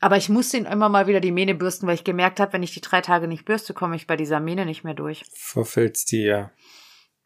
Aber 0.00 0.16
ich 0.16 0.30
musste 0.30 0.56
ihn 0.56 0.64
immer 0.64 0.88
mal 0.88 1.06
wieder 1.06 1.20
die 1.20 1.30
Mähne 1.30 1.54
bürsten, 1.54 1.86
weil 1.86 1.94
ich 1.94 2.04
gemerkt 2.04 2.40
habe, 2.40 2.54
wenn 2.54 2.62
ich 2.62 2.72
die 2.72 2.80
drei 2.80 3.02
Tage 3.02 3.28
nicht 3.28 3.44
bürste, 3.44 3.74
komme 3.74 3.96
ich 3.96 4.06
bei 4.06 4.16
dieser 4.16 4.40
Mähne 4.40 4.64
nicht 4.64 4.82
mehr 4.82 4.94
durch. 4.94 5.24
Verfilzt 5.30 6.10
die, 6.10 6.22
ja. 6.22 6.50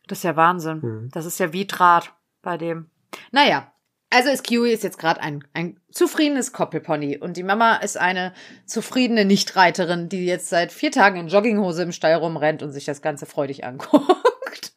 Das 0.09 0.19
ist 0.19 0.25
ja 0.25 0.37
Wahnsinn. 0.37 0.81
Mhm. 0.81 1.09
Das 1.13 1.25
ist 1.25 1.39
ja 1.39 1.53
wie 1.53 1.67
Draht 1.67 2.13
bei 2.43 2.59
dem. 2.59 2.91
Naja, 3.31 3.73
also 4.15 4.31
ist 4.31 4.45
Kiwi 4.45 4.73
ist 4.73 4.85
jetzt 4.85 4.99
gerade 4.99 5.21
ein, 5.21 5.45
ein 5.55 5.81
zufriedenes 5.91 6.53
Koppelpony 6.53 7.19
und 7.19 7.37
die 7.37 7.43
Mama 7.43 7.77
ist 7.77 7.99
eine 7.99 8.33
zufriedene 8.65 9.25
Nichtreiterin, 9.25 10.09
die 10.09 10.25
jetzt 10.25 10.49
seit 10.49 10.71
vier 10.71 10.93
Tagen 10.93 11.19
in 11.19 11.29
Jogginghose 11.29 11.83
im 11.83 11.91
Stall 11.91 12.15
rumrennt 12.15 12.63
und 12.63 12.71
sich 12.71 12.85
das 12.85 13.03
Ganze 13.03 13.27
freudig 13.27 13.65
anguckt. 13.65 14.05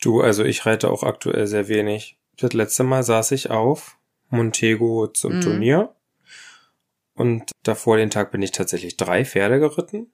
Du, 0.00 0.20
also 0.20 0.44
ich 0.44 0.64
reite 0.64 0.92
auch 0.92 1.02
aktuell 1.02 1.48
sehr 1.48 1.66
wenig. 1.66 2.20
Das 2.36 2.52
letzte 2.52 2.84
Mal 2.84 3.02
saß 3.02 3.32
ich 3.32 3.50
auf 3.50 3.98
Montego 4.28 5.08
zum 5.08 5.36
mhm. 5.36 5.40
Turnier 5.40 5.96
und 7.14 7.50
davor 7.64 7.96
den 7.96 8.08
Tag 8.08 8.30
bin 8.30 8.40
ich 8.40 8.52
tatsächlich 8.52 8.96
drei 8.96 9.24
Pferde 9.24 9.58
geritten, 9.58 10.12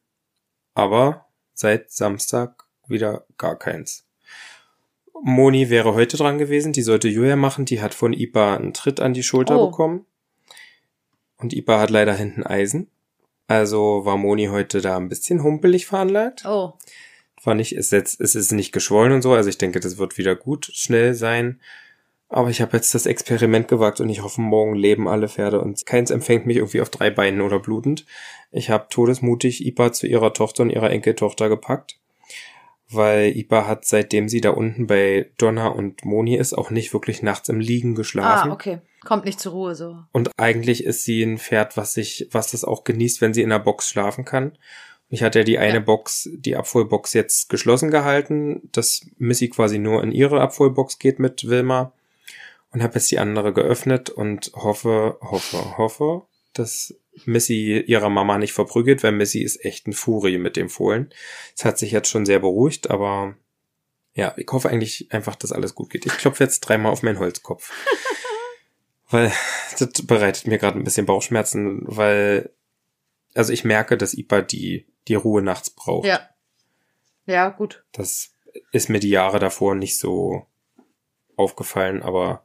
aber 0.73 1.27
seit 1.53 1.91
Samstag 1.91 2.65
wieder 2.87 3.27
gar 3.37 3.59
keins. 3.59 4.07
Moni 5.23 5.71
wäre 5.71 5.95
heute 5.95 6.17
dran 6.17 6.39
gewesen, 6.39 6.73
die 6.73 6.83
sollte 6.83 7.09
Julia 7.09 7.37
machen, 7.37 7.65
die 7.65 7.81
hat 7.81 7.95
von 7.95 8.13
Ipa 8.13 8.57
einen 8.57 8.75
Tritt 8.75 9.01
an 9.01 9.15
die 9.15 9.23
Schulter 9.23 9.61
oh. 9.61 9.71
bekommen. 9.71 10.07
Und 11.39 11.53
Ipa 11.53 11.81
hat 11.81 11.91
leider 11.91 12.15
hinten 12.15 12.43
Eisen. 12.43 12.91
Also 13.47 14.05
war 14.05 14.17
Moni 14.17 14.47
heute 14.47 14.81
da 14.81 14.97
ein 14.97 15.09
bisschen 15.09 15.43
humpelig 15.43 15.87
veranlagt. 15.87 16.45
Oh. 16.47 16.75
War 17.43 17.55
nicht, 17.55 17.75
ist 17.75 17.93
jetzt, 17.93 18.21
es 18.21 18.35
ist 18.35 18.53
nicht 18.53 18.73
geschwollen 18.73 19.13
und 19.13 19.23
so, 19.23 19.35
also 19.35 19.49
ich 19.51 19.59
denke, 19.59 19.81
das 19.81 19.99
wird 19.99 20.17
wieder 20.17 20.35
gut, 20.35 20.71
schnell 20.73 21.15
sein. 21.15 21.61
Aber 22.31 22.49
ich 22.49 22.63
habe 22.63 22.77
jetzt 22.77 22.95
das 22.95 23.07
Experiment 23.07 23.69
gewagt 23.69 24.01
und 24.01 24.09
ich 24.09 24.23
hoffe, 24.23 24.41
morgen 24.41 24.75
leben 24.75 25.07
alle 25.07 25.29
Pferde 25.29 25.61
und 25.61 25.85
keins 25.85 26.11
empfängt 26.11 26.47
mich 26.47 26.57
irgendwie 26.57 26.81
auf 26.81 26.91
drei 26.91 27.11
Beinen 27.11 27.43
oder 27.43 27.61
blutend. 27.61 28.07
Ich 28.51 28.71
habe 28.71 28.87
todesmutig 28.89 29.65
Ipa 29.65 29.93
zu 29.93 30.07
ihrer 30.07 30.33
Tochter 30.33 30.63
und 30.63 30.71
ihrer 30.71 30.91
Enkeltochter 30.91 31.49
gepackt 31.49 31.99
weil 32.95 33.37
Ipa 33.37 33.67
hat, 33.67 33.85
seitdem 33.85 34.29
sie 34.29 34.41
da 34.41 34.51
unten 34.51 34.87
bei 34.87 35.31
Donna 35.39 35.69
und 35.69 36.05
Moni 36.05 36.37
ist, 36.37 36.53
auch 36.53 36.71
nicht 36.71 36.93
wirklich 36.93 37.23
nachts 37.23 37.49
im 37.49 37.61
Liegen 37.61 37.95
geschlafen. 37.95 38.51
Ah, 38.51 38.55
okay. 38.55 38.79
Kommt 39.05 39.25
nicht 39.25 39.41
zur 39.41 39.53
Ruhe 39.53 39.75
so. 39.75 39.99
Und 40.13 40.31
eigentlich 40.39 40.85
ist 40.85 41.05
sie 41.05 41.23
ein 41.23 41.39
Pferd, 41.39 41.77
was 41.77 41.93
sich, 41.95 42.29
was 42.33 42.51
das 42.51 42.65
auch 42.65 42.85
genießt, 42.85 43.21
wenn 43.21 43.35
sie 43.35 43.43
in 43.43 43.51
der 43.51 43.59
Box 43.59 43.89
schlafen 43.89 44.25
kann. 44.25 44.53
Ich 45.11 45.23
hatte 45.23 45.41
ja 45.41 45.45
die 45.45 45.59
eine 45.59 45.75
ja. 45.75 45.81
Box, 45.81 46.29
die 46.33 46.57
Abholbox 46.57 47.13
jetzt 47.13 47.49
geschlossen 47.49 47.91
gehalten, 47.91 48.69
dass 48.73 49.07
Missy 49.19 49.49
quasi 49.49 49.79
nur 49.79 50.03
in 50.03 50.11
ihre 50.11 50.41
Abholbox 50.41 50.99
geht 50.99 51.19
mit 51.19 51.49
Wilma 51.49 51.93
und 52.73 52.83
habe 52.83 52.95
jetzt 52.95 53.11
die 53.11 53.19
andere 53.19 53.53
geöffnet 53.53 54.11
und 54.11 54.51
hoffe, 54.55 55.19
hoffe, 55.21 55.79
hoffe, 55.79 56.23
dass 56.53 56.95
Missy 57.25 57.79
ihrer 57.87 58.11
Mama 58.11 58.39
nicht 58.39 58.53
verprügelt, 58.53 59.03
weil 59.03 59.13
Missy 59.13 59.43
ist 59.43 59.65
echt 59.65 59.87
ein 59.87 59.93
Furie 59.93 60.39
mit 60.39 60.57
dem 60.57 60.69
Fohlen. 60.69 61.13
Es 61.57 61.65
hat 61.65 61.79
sich 61.79 61.93
jetzt 61.93 62.09
schon 62.09 62.27
sehr 62.27 62.41
beruhigt, 62.41 62.91
aber 62.91 63.37
ja, 64.15 64.35
ich 64.37 64.47
hoffe 64.51 64.69
eigentlich 64.69 65.13
einfach, 65.13 65.35
dass 65.37 65.53
alles 65.53 65.75
gut 65.75 65.91
geht. 65.91 66.07
Ich 66.07 66.17
klopfe 66.17 66.45
jetzt 66.45 66.61
dreimal 66.61 66.93
auf 66.93 67.03
meinen 67.03 67.19
Holzkopf. 67.19 67.71
weil 69.11 69.33
das 69.79 69.91
bereitet 70.07 70.47
mir 70.47 70.59
gerade 70.59 70.79
ein 70.79 70.85
bisschen 70.85 71.07
Bauchschmerzen, 71.07 71.81
weil 71.85 72.51
also 73.35 73.53
ich 73.53 73.65
merke, 73.65 73.97
dass 73.97 74.15
Ipa 74.15 74.41
die 74.41 74.87
die 75.09 75.15
Ruhe 75.15 75.43
nachts 75.43 75.71
braucht. 75.71 76.07
Ja. 76.07 76.29
Ja, 77.27 77.49
gut. 77.51 77.85
Das 77.93 78.35
ist 78.73 78.89
mir 78.89 79.01
die 79.01 79.11
Jahre 79.11 79.39
davor 79.39 79.75
nicht 79.75 79.99
so 79.99 80.47
aufgefallen, 81.37 82.03
aber 82.03 82.44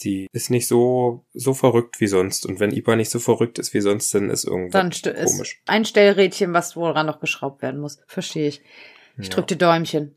die 0.00 0.28
ist 0.32 0.50
nicht 0.50 0.66
so, 0.66 1.24
so 1.32 1.54
verrückt 1.54 2.00
wie 2.00 2.06
sonst. 2.06 2.46
Und 2.46 2.60
wenn 2.60 2.72
Ipa 2.72 2.96
nicht 2.96 3.10
so 3.10 3.18
verrückt 3.18 3.58
ist 3.58 3.74
wie 3.74 3.80
sonst, 3.80 4.12
dann 4.14 4.30
ist 4.30 4.44
irgendwas 4.44 5.02
dann 5.02 5.14
komisch. 5.14 5.54
Ist 5.54 5.68
ein 5.68 5.84
Stellrädchen, 5.84 6.52
was 6.52 6.76
woran 6.76 7.06
noch 7.06 7.20
geschraubt 7.20 7.62
werden 7.62 7.80
muss. 7.80 8.00
Verstehe 8.06 8.48
ich. 8.48 8.62
Ich 9.18 9.28
ja. 9.28 9.34
drück 9.34 9.46
die 9.46 9.58
Däumchen. 9.58 10.14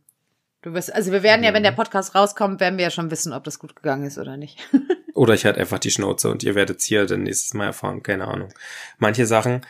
Du 0.62 0.74
wirst, 0.74 0.94
also 0.94 1.12
wir 1.12 1.22
werden 1.22 1.44
ja, 1.44 1.54
wenn 1.54 1.64
der 1.64 1.72
Podcast 1.72 2.16
rauskommt, 2.16 2.60
werden 2.60 2.78
wir 2.78 2.86
ja 2.86 2.92
schon 2.92 3.12
wissen, 3.12 3.32
ob 3.32 3.44
das 3.44 3.60
gut 3.60 3.76
gegangen 3.76 4.06
ist 4.06 4.18
oder 4.18 4.38
nicht. 4.38 4.58
oder 5.14 5.34
ich 5.34 5.46
halt 5.46 5.58
einfach 5.58 5.80
die 5.80 5.92
Schnauze 5.92 6.30
und 6.30 6.44
ihr 6.44 6.56
werdet 6.56 6.82
hier 6.82 7.06
dann 7.06 7.24
nächstes 7.24 7.54
Mal 7.54 7.66
erfahren, 7.66 8.02
keine 8.02 8.28
Ahnung. 8.28 8.54
Manche 8.98 9.28
Sachen, 9.28 9.62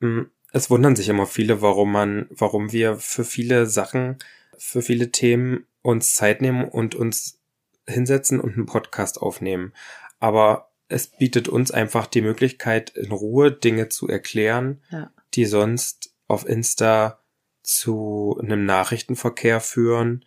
hm, 0.00 0.30
es 0.52 0.70
wundern 0.70 0.96
sich 0.96 1.08
immer 1.08 1.26
viele, 1.26 1.62
warum 1.62 1.92
man, 1.92 2.26
warum 2.30 2.72
wir 2.72 2.96
für 2.96 3.24
viele 3.24 3.66
Sachen, 3.66 4.18
für 4.58 4.82
viele 4.82 5.10
Themen 5.10 5.66
uns 5.82 6.14
Zeit 6.14 6.42
nehmen 6.42 6.64
und 6.64 6.94
uns 6.94 7.40
hinsetzen 7.86 8.40
und 8.40 8.54
einen 8.54 8.66
Podcast 8.66 9.20
aufnehmen. 9.20 9.72
Aber 10.20 10.70
es 10.88 11.06
bietet 11.06 11.48
uns 11.48 11.70
einfach 11.70 12.06
die 12.06 12.22
Möglichkeit, 12.22 12.90
in 12.90 13.12
Ruhe 13.12 13.50
Dinge 13.50 13.88
zu 13.88 14.08
erklären, 14.08 14.82
ja. 14.90 15.10
die 15.34 15.46
sonst 15.46 16.14
auf 16.28 16.46
Insta 16.46 17.18
zu 17.62 18.38
einem 18.42 18.64
Nachrichtenverkehr 18.64 19.60
führen, 19.60 20.24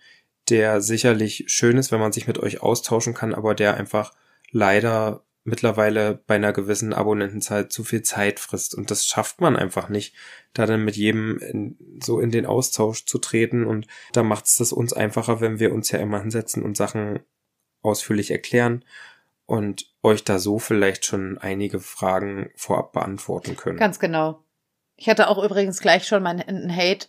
der 0.50 0.82
sicherlich 0.82 1.46
schön 1.48 1.78
ist, 1.78 1.92
wenn 1.92 2.00
man 2.00 2.12
sich 2.12 2.28
mit 2.28 2.40
euch 2.40 2.62
austauschen 2.62 3.14
kann, 3.14 3.34
aber 3.34 3.56
der 3.56 3.76
einfach 3.76 4.14
leider 4.52 5.24
mittlerweile 5.44 6.20
bei 6.26 6.36
einer 6.36 6.54
gewissen 6.54 6.92
Abonnentenzahl 6.92 7.70
zu 7.70 7.84
viel 7.84 8.02
Zeit 8.02 8.40
frisst. 8.40 8.74
Und 8.74 8.90
das 8.90 9.06
schafft 9.06 9.42
man 9.42 9.56
einfach 9.56 9.90
nicht, 9.90 10.16
da 10.54 10.66
dann 10.66 10.84
mit 10.84 10.96
jedem 10.96 11.38
in, 11.38 11.78
so 12.04 12.20
in 12.20 12.32
den 12.32 12.48
Austausch 12.48 13.06
zu 13.06 13.20
treten. 13.20 13.66
Und 13.66 13.86
da 14.12 14.24
macht 14.24 14.48
es 14.48 14.56
das 14.56 14.74
uns 14.74 14.92
einfacher, 14.92 15.42
wenn 15.42 15.60
wir 15.60 15.72
uns 15.72 15.92
ja 15.92 16.00
immer 16.00 16.20
hinsetzen 16.20 16.64
und 16.64 16.76
Sachen 16.76 17.20
ausführlich 17.86 18.32
erklären 18.32 18.84
und 19.46 19.86
euch 20.04 20.24
da 20.24 20.40
so 20.40 20.60
vielleicht 20.60 21.06
schon 21.06 21.38
einige 21.38 21.80
Fragen 21.80 22.50
vorab 22.56 22.94
beantworten 22.94 23.56
können. 23.56 23.78
Ganz 23.78 24.00
genau. 24.00 24.44
Ich 24.96 25.10
hatte 25.10 25.28
auch 25.28 25.44
übrigens 25.44 25.80
gleich 25.80 26.08
schon 26.08 26.24
meinen 26.24 26.76
Hate, 26.76 27.08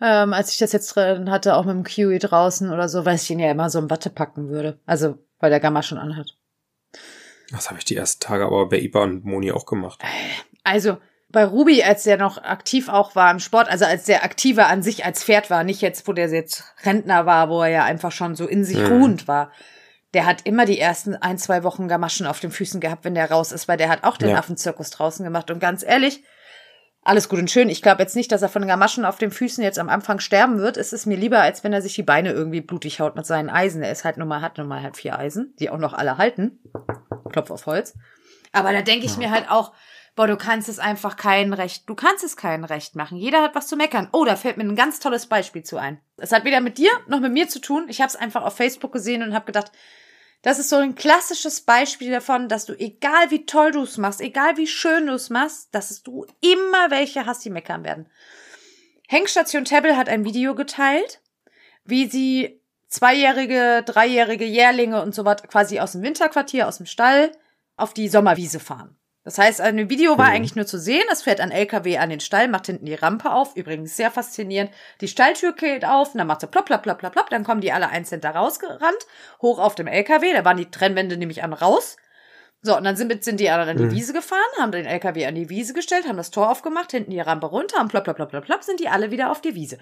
ähm, 0.00 0.32
als 0.32 0.52
ich 0.52 0.58
das 0.58 0.72
jetzt 0.72 0.94
drin 0.94 1.30
hatte, 1.30 1.54
auch 1.54 1.64
mit 1.64 1.74
dem 1.74 1.84
Kiwi 1.84 2.18
draußen 2.18 2.72
oder 2.72 2.88
so, 2.88 3.04
weil 3.04 3.16
ich 3.16 3.30
ihn 3.30 3.38
ja 3.38 3.50
immer 3.50 3.68
so 3.68 3.78
im 3.78 3.90
Watte 3.90 4.10
packen 4.10 4.48
würde. 4.48 4.78
Also, 4.86 5.18
weil 5.38 5.50
der 5.50 5.60
Gamma 5.60 5.82
schon 5.82 5.98
anhat. 5.98 6.36
Das 7.50 7.68
habe 7.68 7.78
ich 7.78 7.84
die 7.84 7.96
ersten 7.96 8.20
Tage 8.20 8.46
aber 8.46 8.68
bei 8.68 8.78
Iba 8.78 9.02
und 9.02 9.24
Moni 9.24 9.52
auch 9.52 9.66
gemacht. 9.66 10.00
Also, 10.64 10.98
bei 11.28 11.44
Ruby, 11.44 11.82
als 11.82 12.04
der 12.04 12.16
noch 12.16 12.38
aktiv 12.38 12.88
auch 12.88 13.14
war 13.14 13.30
im 13.30 13.38
Sport, 13.38 13.68
also 13.68 13.84
als 13.84 14.04
der 14.04 14.24
aktiver 14.24 14.66
an 14.68 14.82
sich 14.82 15.04
als 15.04 15.22
Pferd 15.22 15.50
war, 15.50 15.62
nicht 15.62 15.80
jetzt, 15.80 16.08
wo 16.08 16.12
der 16.12 16.28
jetzt 16.28 16.64
Rentner 16.84 17.26
war, 17.26 17.50
wo 17.50 17.62
er 17.62 17.68
ja 17.68 17.84
einfach 17.84 18.10
schon 18.10 18.34
so 18.34 18.46
in 18.48 18.64
sich 18.64 18.78
mhm. 18.78 18.86
ruhend 18.86 19.28
war 19.28 19.52
der 20.14 20.26
hat 20.26 20.42
immer 20.46 20.66
die 20.66 20.78
ersten 20.78 21.14
ein, 21.14 21.38
zwei 21.38 21.62
Wochen 21.62 21.88
Gamaschen 21.88 22.26
auf 22.26 22.40
den 22.40 22.50
Füßen 22.50 22.80
gehabt, 22.80 23.04
wenn 23.04 23.14
der 23.14 23.30
raus 23.30 23.52
ist, 23.52 23.68
weil 23.68 23.76
der 23.76 23.88
hat 23.88 24.04
auch 24.04 24.16
den 24.16 24.30
ja. 24.30 24.38
Affenzirkus 24.38 24.90
draußen 24.90 25.24
gemacht. 25.24 25.50
Und 25.50 25.60
ganz 25.60 25.84
ehrlich, 25.84 26.24
alles 27.02 27.28
gut 27.28 27.38
und 27.38 27.50
schön. 27.50 27.68
Ich 27.68 27.80
glaube 27.80 28.02
jetzt 28.02 28.16
nicht, 28.16 28.30
dass 28.30 28.42
er 28.42 28.48
von 28.48 28.66
Gamaschen 28.66 29.04
auf 29.04 29.18
den 29.18 29.30
Füßen 29.30 29.64
jetzt 29.64 29.78
am 29.78 29.88
Anfang 29.88 30.18
sterben 30.18 30.58
wird. 30.58 30.76
Es 30.76 30.92
ist 30.92 31.06
mir 31.06 31.16
lieber, 31.16 31.40
als 31.40 31.64
wenn 31.64 31.72
er 31.72 31.80
sich 31.80 31.94
die 31.94 32.02
Beine 32.02 32.32
irgendwie 32.32 32.60
blutig 32.60 33.00
haut 33.00 33.16
mit 33.16 33.24
seinen 33.24 33.48
Eisen. 33.48 33.82
Er 33.82 33.92
ist 33.92 34.04
halt 34.04 34.16
nun 34.16 34.28
mal, 34.28 34.42
hat 34.42 34.58
nun 34.58 34.68
mal 34.68 34.82
halt 34.82 34.96
vier 34.96 35.18
Eisen, 35.18 35.54
die 35.58 35.70
auch 35.70 35.78
noch 35.78 35.94
alle 35.94 36.18
halten. 36.18 36.58
Klopf 37.30 37.50
auf 37.50 37.66
Holz. 37.66 37.94
Aber 38.52 38.72
da 38.72 38.82
denke 38.82 39.06
ich 39.06 39.16
mir 39.16 39.30
halt 39.30 39.48
auch, 39.48 39.72
boah, 40.20 40.26
du 40.26 40.36
kannst 40.36 40.68
es 40.68 40.78
einfach 40.78 41.16
kein 41.16 41.54
Recht, 41.54 41.88
du 41.88 41.94
kannst 41.94 42.22
es 42.22 42.36
kein 42.36 42.64
Recht 42.64 42.94
machen. 42.94 43.16
Jeder 43.16 43.40
hat 43.40 43.54
was 43.54 43.68
zu 43.68 43.74
meckern. 43.74 44.10
Oh, 44.12 44.26
da 44.26 44.36
fällt 44.36 44.58
mir 44.58 44.64
ein 44.64 44.76
ganz 44.76 45.00
tolles 45.00 45.24
Beispiel 45.24 45.62
zu 45.62 45.78
ein. 45.78 45.98
Es 46.18 46.30
hat 46.30 46.44
weder 46.44 46.60
mit 46.60 46.76
dir 46.76 46.90
noch 47.06 47.20
mit 47.20 47.32
mir 47.32 47.48
zu 47.48 47.58
tun. 47.58 47.86
Ich 47.88 48.02
habe 48.02 48.10
es 48.10 48.16
einfach 48.16 48.42
auf 48.42 48.54
Facebook 48.54 48.92
gesehen 48.92 49.22
und 49.22 49.32
habe 49.32 49.46
gedacht, 49.46 49.72
das 50.42 50.58
ist 50.58 50.68
so 50.68 50.76
ein 50.76 50.94
klassisches 50.94 51.62
Beispiel 51.62 52.10
davon, 52.10 52.50
dass 52.50 52.66
du, 52.66 52.74
egal 52.74 53.30
wie 53.30 53.46
toll 53.46 53.70
du 53.72 53.80
es 53.80 53.96
machst, 53.96 54.20
egal 54.20 54.58
wie 54.58 54.66
schön 54.66 55.06
du 55.06 55.14
es 55.14 55.30
machst, 55.30 55.74
dass 55.74 56.02
du 56.02 56.26
immer 56.42 56.90
welche 56.90 57.24
hast, 57.24 57.42
die 57.46 57.50
meckern 57.50 57.82
werden. 57.82 58.06
Hengstation 59.08 59.64
Tebble 59.64 59.96
hat 59.96 60.10
ein 60.10 60.26
Video 60.26 60.54
geteilt, 60.54 61.22
wie 61.84 62.10
sie 62.10 62.60
zweijährige, 62.88 63.82
dreijährige 63.86 64.44
Jährlinge 64.44 65.00
und 65.00 65.14
so 65.14 65.24
was 65.24 65.42
quasi 65.44 65.80
aus 65.80 65.92
dem 65.92 66.02
Winterquartier, 66.02 66.68
aus 66.68 66.76
dem 66.76 66.84
Stall 66.84 67.32
auf 67.78 67.94
die 67.94 68.08
Sommerwiese 68.10 68.60
fahren. 68.60 68.99
Das 69.22 69.36
heißt, 69.36 69.60
ein 69.60 69.90
Video 69.90 70.16
war 70.16 70.28
mhm. 70.28 70.34
eigentlich 70.36 70.56
nur 70.56 70.66
zu 70.66 70.78
sehen. 70.78 71.04
Es 71.12 71.22
fährt 71.22 71.40
ein 71.40 71.50
LKW 71.50 71.98
an 71.98 72.08
den 72.08 72.20
Stall, 72.20 72.48
macht 72.48 72.66
hinten 72.66 72.86
die 72.86 72.94
Rampe 72.94 73.30
auf. 73.30 73.54
Übrigens 73.54 73.96
sehr 73.96 74.10
faszinierend. 74.10 74.70
Die 75.02 75.08
Stalltür 75.08 75.52
geht 75.52 75.84
auf, 75.84 76.14
und 76.14 76.18
dann 76.18 76.26
macht 76.26 76.40
sie 76.40 76.46
plopp, 76.46 76.66
plopp, 76.66 76.82
plopp, 76.82 76.98
plopp, 76.98 77.12
plopp. 77.12 77.30
Dann 77.30 77.44
kommen 77.44 77.60
die 77.60 77.72
alle 77.72 77.90
einzeln 77.90 78.22
da 78.22 78.30
rausgerannt, 78.30 79.06
hoch 79.42 79.58
auf 79.58 79.74
dem 79.74 79.86
LKW. 79.86 80.32
Da 80.32 80.44
waren 80.44 80.56
die 80.56 80.70
Trennwände 80.70 81.18
nämlich 81.18 81.42
an 81.42 81.52
raus. 81.52 81.96
So, 82.62 82.76
und 82.76 82.84
dann 82.84 82.96
sind, 82.96 83.24
sind 83.24 83.40
die 83.40 83.48
alle 83.48 83.70
an 83.70 83.76
die 83.76 83.84
mhm. 83.84 83.92
Wiese 83.92 84.12
gefahren, 84.12 84.40
haben 84.58 84.72
den 84.72 84.84
LKW 84.84 85.24
an 85.26 85.34
die 85.34 85.48
Wiese 85.48 85.72
gestellt, 85.72 86.06
haben 86.06 86.18
das 86.18 86.30
Tor 86.30 86.50
aufgemacht, 86.50 86.90
hinten 86.90 87.10
die 87.10 87.20
Rampe 87.20 87.46
runter 87.46 87.80
und 87.80 87.88
plopp, 87.88 88.04
plopp, 88.04 88.16
plopp, 88.16 88.30
plopp, 88.30 88.44
plopp, 88.44 88.64
sind 88.64 88.80
die 88.80 88.88
alle 88.88 89.10
wieder 89.10 89.30
auf 89.30 89.40
die 89.40 89.54
Wiese. 89.54 89.78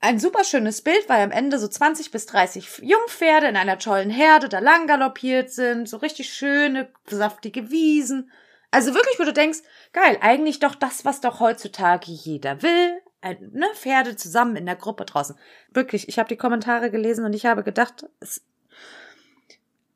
ein 0.00 0.18
super 0.18 0.44
schönes 0.44 0.82
Bild, 0.82 1.08
weil 1.08 1.22
am 1.22 1.30
Ende 1.30 1.58
so 1.58 1.66
20 1.68 2.10
bis 2.10 2.26
30 2.26 2.82
Jungpferde 2.82 3.48
in 3.48 3.56
einer 3.56 3.78
tollen 3.78 4.10
Herde 4.10 4.50
da 4.50 4.58
lang 4.58 4.86
galoppiert 4.86 5.50
sind, 5.50 5.88
so 5.88 5.96
richtig 5.98 6.32
schöne, 6.32 6.90
saftige 7.06 7.70
Wiesen. 7.70 8.30
Also 8.70 8.94
wirklich, 8.94 9.18
wo 9.18 9.24
du 9.24 9.32
denkst, 9.32 9.60
geil, 9.92 10.18
eigentlich 10.20 10.60
doch 10.60 10.74
das, 10.74 11.04
was 11.04 11.20
doch 11.20 11.40
heutzutage 11.40 12.12
jeder 12.12 12.62
will. 12.62 13.00
Ein, 13.20 13.50
ne, 13.52 13.66
Pferde 13.74 14.16
zusammen 14.16 14.56
in 14.56 14.66
der 14.66 14.76
Gruppe 14.76 15.04
draußen. 15.04 15.36
Wirklich, 15.72 16.08
ich 16.08 16.18
habe 16.18 16.28
die 16.28 16.36
Kommentare 16.36 16.90
gelesen 16.90 17.24
und 17.24 17.34
ich 17.34 17.46
habe 17.46 17.62
gedacht, 17.62 18.06
es 18.20 18.42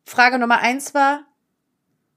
Frage 0.05 0.39
Nummer 0.39 0.59
eins 0.59 0.93
war, 0.93 1.25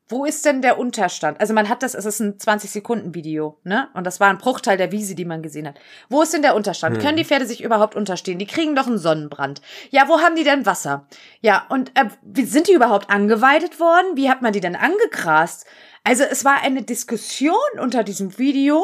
wo 0.10 0.24
ist 0.24 0.46
denn 0.46 0.62
der 0.62 0.80
Unterstand? 0.80 1.42
Also 1.42 1.54
man 1.54 1.68
hat 1.68 1.84
das, 1.84 1.94
es 1.94 2.06
ist 2.06 2.22
ein 2.22 2.38
20-Sekunden-Video, 2.38 3.60
ne? 3.64 3.90
Und 3.94 4.06
das 4.06 4.22
war 4.22 4.30
ein 4.30 4.38
Bruchteil 4.38 4.78
der 4.78 4.94
Wiese, 4.94 5.16
die 5.16 5.26
man 5.26 5.42
gesehen 5.42 5.68
hat. 5.68 5.78
Wo 6.08 6.22
ist 6.22 6.34
denn 6.34 6.42
der 6.42 6.56
Unterstand? 6.56 6.96
Hm. 6.96 7.04
Können 7.04 7.18
die 7.18 7.26
Pferde 7.26 7.46
sich 7.46 7.62
überhaupt 7.62 7.96
unterstehen? 7.96 8.40
Die 8.40 8.46
kriegen 8.46 8.74
doch 8.74 8.88
einen 8.88 9.00
Sonnenbrand. 9.00 9.62
Ja, 9.90 10.08
wo 10.08 10.22
haben 10.22 10.38
die 10.38 10.46
denn 10.46 10.66
Wasser? 10.66 11.08
Ja, 11.42 11.66
und 11.70 11.92
äh, 11.98 12.06
wie 12.22 12.46
sind 12.46 12.70
die 12.70 12.74
überhaupt 12.74 13.10
angeweidet 13.10 13.82
worden? 13.82 14.16
Wie 14.16 14.30
hat 14.30 14.42
man 14.42 14.54
die 14.54 14.62
denn 14.62 14.78
angegrast? 14.78 15.66
Also 16.06 16.24
es 16.24 16.46
war 16.46 16.62
eine 16.62 16.84
Diskussion 16.84 17.58
unter 17.82 18.06
diesem 18.06 18.38
Video, 18.38 18.82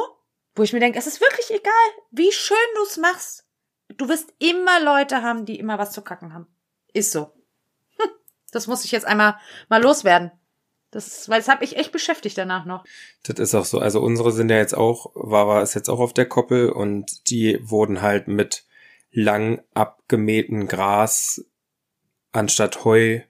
wo 0.55 0.63
ich 0.63 0.73
mir 0.73 0.81
denke, 0.81 0.99
es 0.99 1.07
ist 1.07 1.21
wirklich 1.21 1.49
egal, 1.51 2.03
wie 2.11 2.33
schön 2.33 2.57
du 2.75 2.83
es 2.83 2.97
machst. 2.97 3.45
Du 3.95 4.09
wirst 4.09 4.33
immer 4.39 4.81
Leute 4.81 5.21
haben, 5.21 5.45
die 5.45 5.57
immer 5.57 5.79
was 5.79 5.93
zu 5.93 6.01
kacken 6.01 6.33
haben. 6.33 6.47
Ist 6.91 7.13
so. 7.13 7.31
Hm, 7.97 8.09
das 8.51 8.67
muss 8.67 8.83
ich 8.83 8.91
jetzt 8.91 9.05
einmal 9.05 9.37
mal 9.69 9.81
loswerden. 9.81 10.31
Das, 10.93 11.27
weil 11.27 11.39
das 11.39 11.47
hat 11.47 11.61
mich 11.61 11.75
echt 11.75 11.91
beschäftigt 11.91 12.37
danach 12.37 12.65
noch. 12.65 12.85
Das 13.23 13.39
ist 13.39 13.55
auch 13.55 13.65
so. 13.65 13.79
Also 13.79 13.99
unsere 13.99 14.31
sind 14.31 14.49
ja 14.49 14.57
jetzt 14.57 14.75
auch, 14.75 15.11
Vava 15.15 15.61
ist 15.61 15.73
jetzt 15.73 15.89
auch 15.89 15.99
auf 15.99 16.13
der 16.13 16.27
Koppel 16.27 16.69
und 16.69 17.29
die 17.29 17.59
wurden 17.63 18.01
halt 18.01 18.27
mit 18.27 18.65
lang 19.11 19.61
abgemähten 19.73 20.67
Gras 20.67 21.45
anstatt 22.31 22.85
Heu 22.85 23.21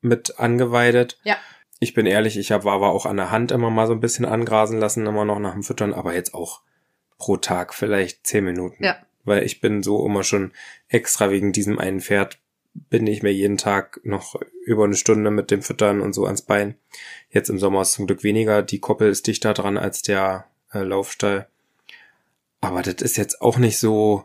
mit 0.00 0.38
angeweidet. 0.38 1.18
Ja. 1.24 1.36
Ich 1.78 1.94
bin 1.94 2.06
ehrlich, 2.06 2.36
ich 2.36 2.52
habe 2.52 2.64
Wawa 2.64 2.88
auch 2.90 3.06
an 3.06 3.16
der 3.16 3.30
Hand 3.30 3.50
immer 3.50 3.70
mal 3.70 3.86
so 3.86 3.92
ein 3.92 4.00
bisschen 4.00 4.24
angrasen 4.24 4.78
lassen, 4.78 5.06
immer 5.06 5.24
noch 5.24 5.38
nach 5.38 5.54
dem 5.54 5.62
Füttern, 5.62 5.92
aber 5.92 6.14
jetzt 6.14 6.34
auch 6.34 6.62
pro 7.18 7.36
Tag 7.36 7.74
vielleicht 7.74 8.26
zehn 8.26 8.44
Minuten. 8.44 8.84
Ja. 8.84 8.96
Weil 9.24 9.44
ich 9.44 9.60
bin 9.60 9.82
so 9.82 10.04
immer 10.04 10.24
schon 10.24 10.52
extra 10.88 11.30
wegen 11.30 11.52
diesem 11.52 11.78
einen 11.78 12.00
Pferd 12.00 12.38
bin 12.74 13.06
ich 13.06 13.22
mir 13.22 13.32
jeden 13.32 13.58
Tag 13.58 14.00
noch 14.04 14.40
über 14.64 14.84
eine 14.84 14.96
Stunde 14.96 15.30
mit 15.30 15.50
dem 15.50 15.62
Füttern 15.62 16.00
und 16.00 16.12
so 16.12 16.24
ans 16.24 16.42
Bein. 16.42 16.76
Jetzt 17.30 17.50
im 17.50 17.58
Sommer 17.58 17.82
ist 17.82 17.92
zum 17.92 18.06
Glück 18.06 18.22
weniger. 18.22 18.62
Die 18.62 18.80
Koppel 18.80 19.10
ist 19.10 19.26
dichter 19.26 19.54
dran 19.54 19.76
als 19.76 20.02
der 20.02 20.46
äh, 20.72 20.80
Laufstall. 20.80 21.48
Aber 22.60 22.82
das 22.82 22.96
ist 23.02 23.16
jetzt 23.16 23.40
auch 23.42 23.58
nicht 23.58 23.78
so 23.78 24.24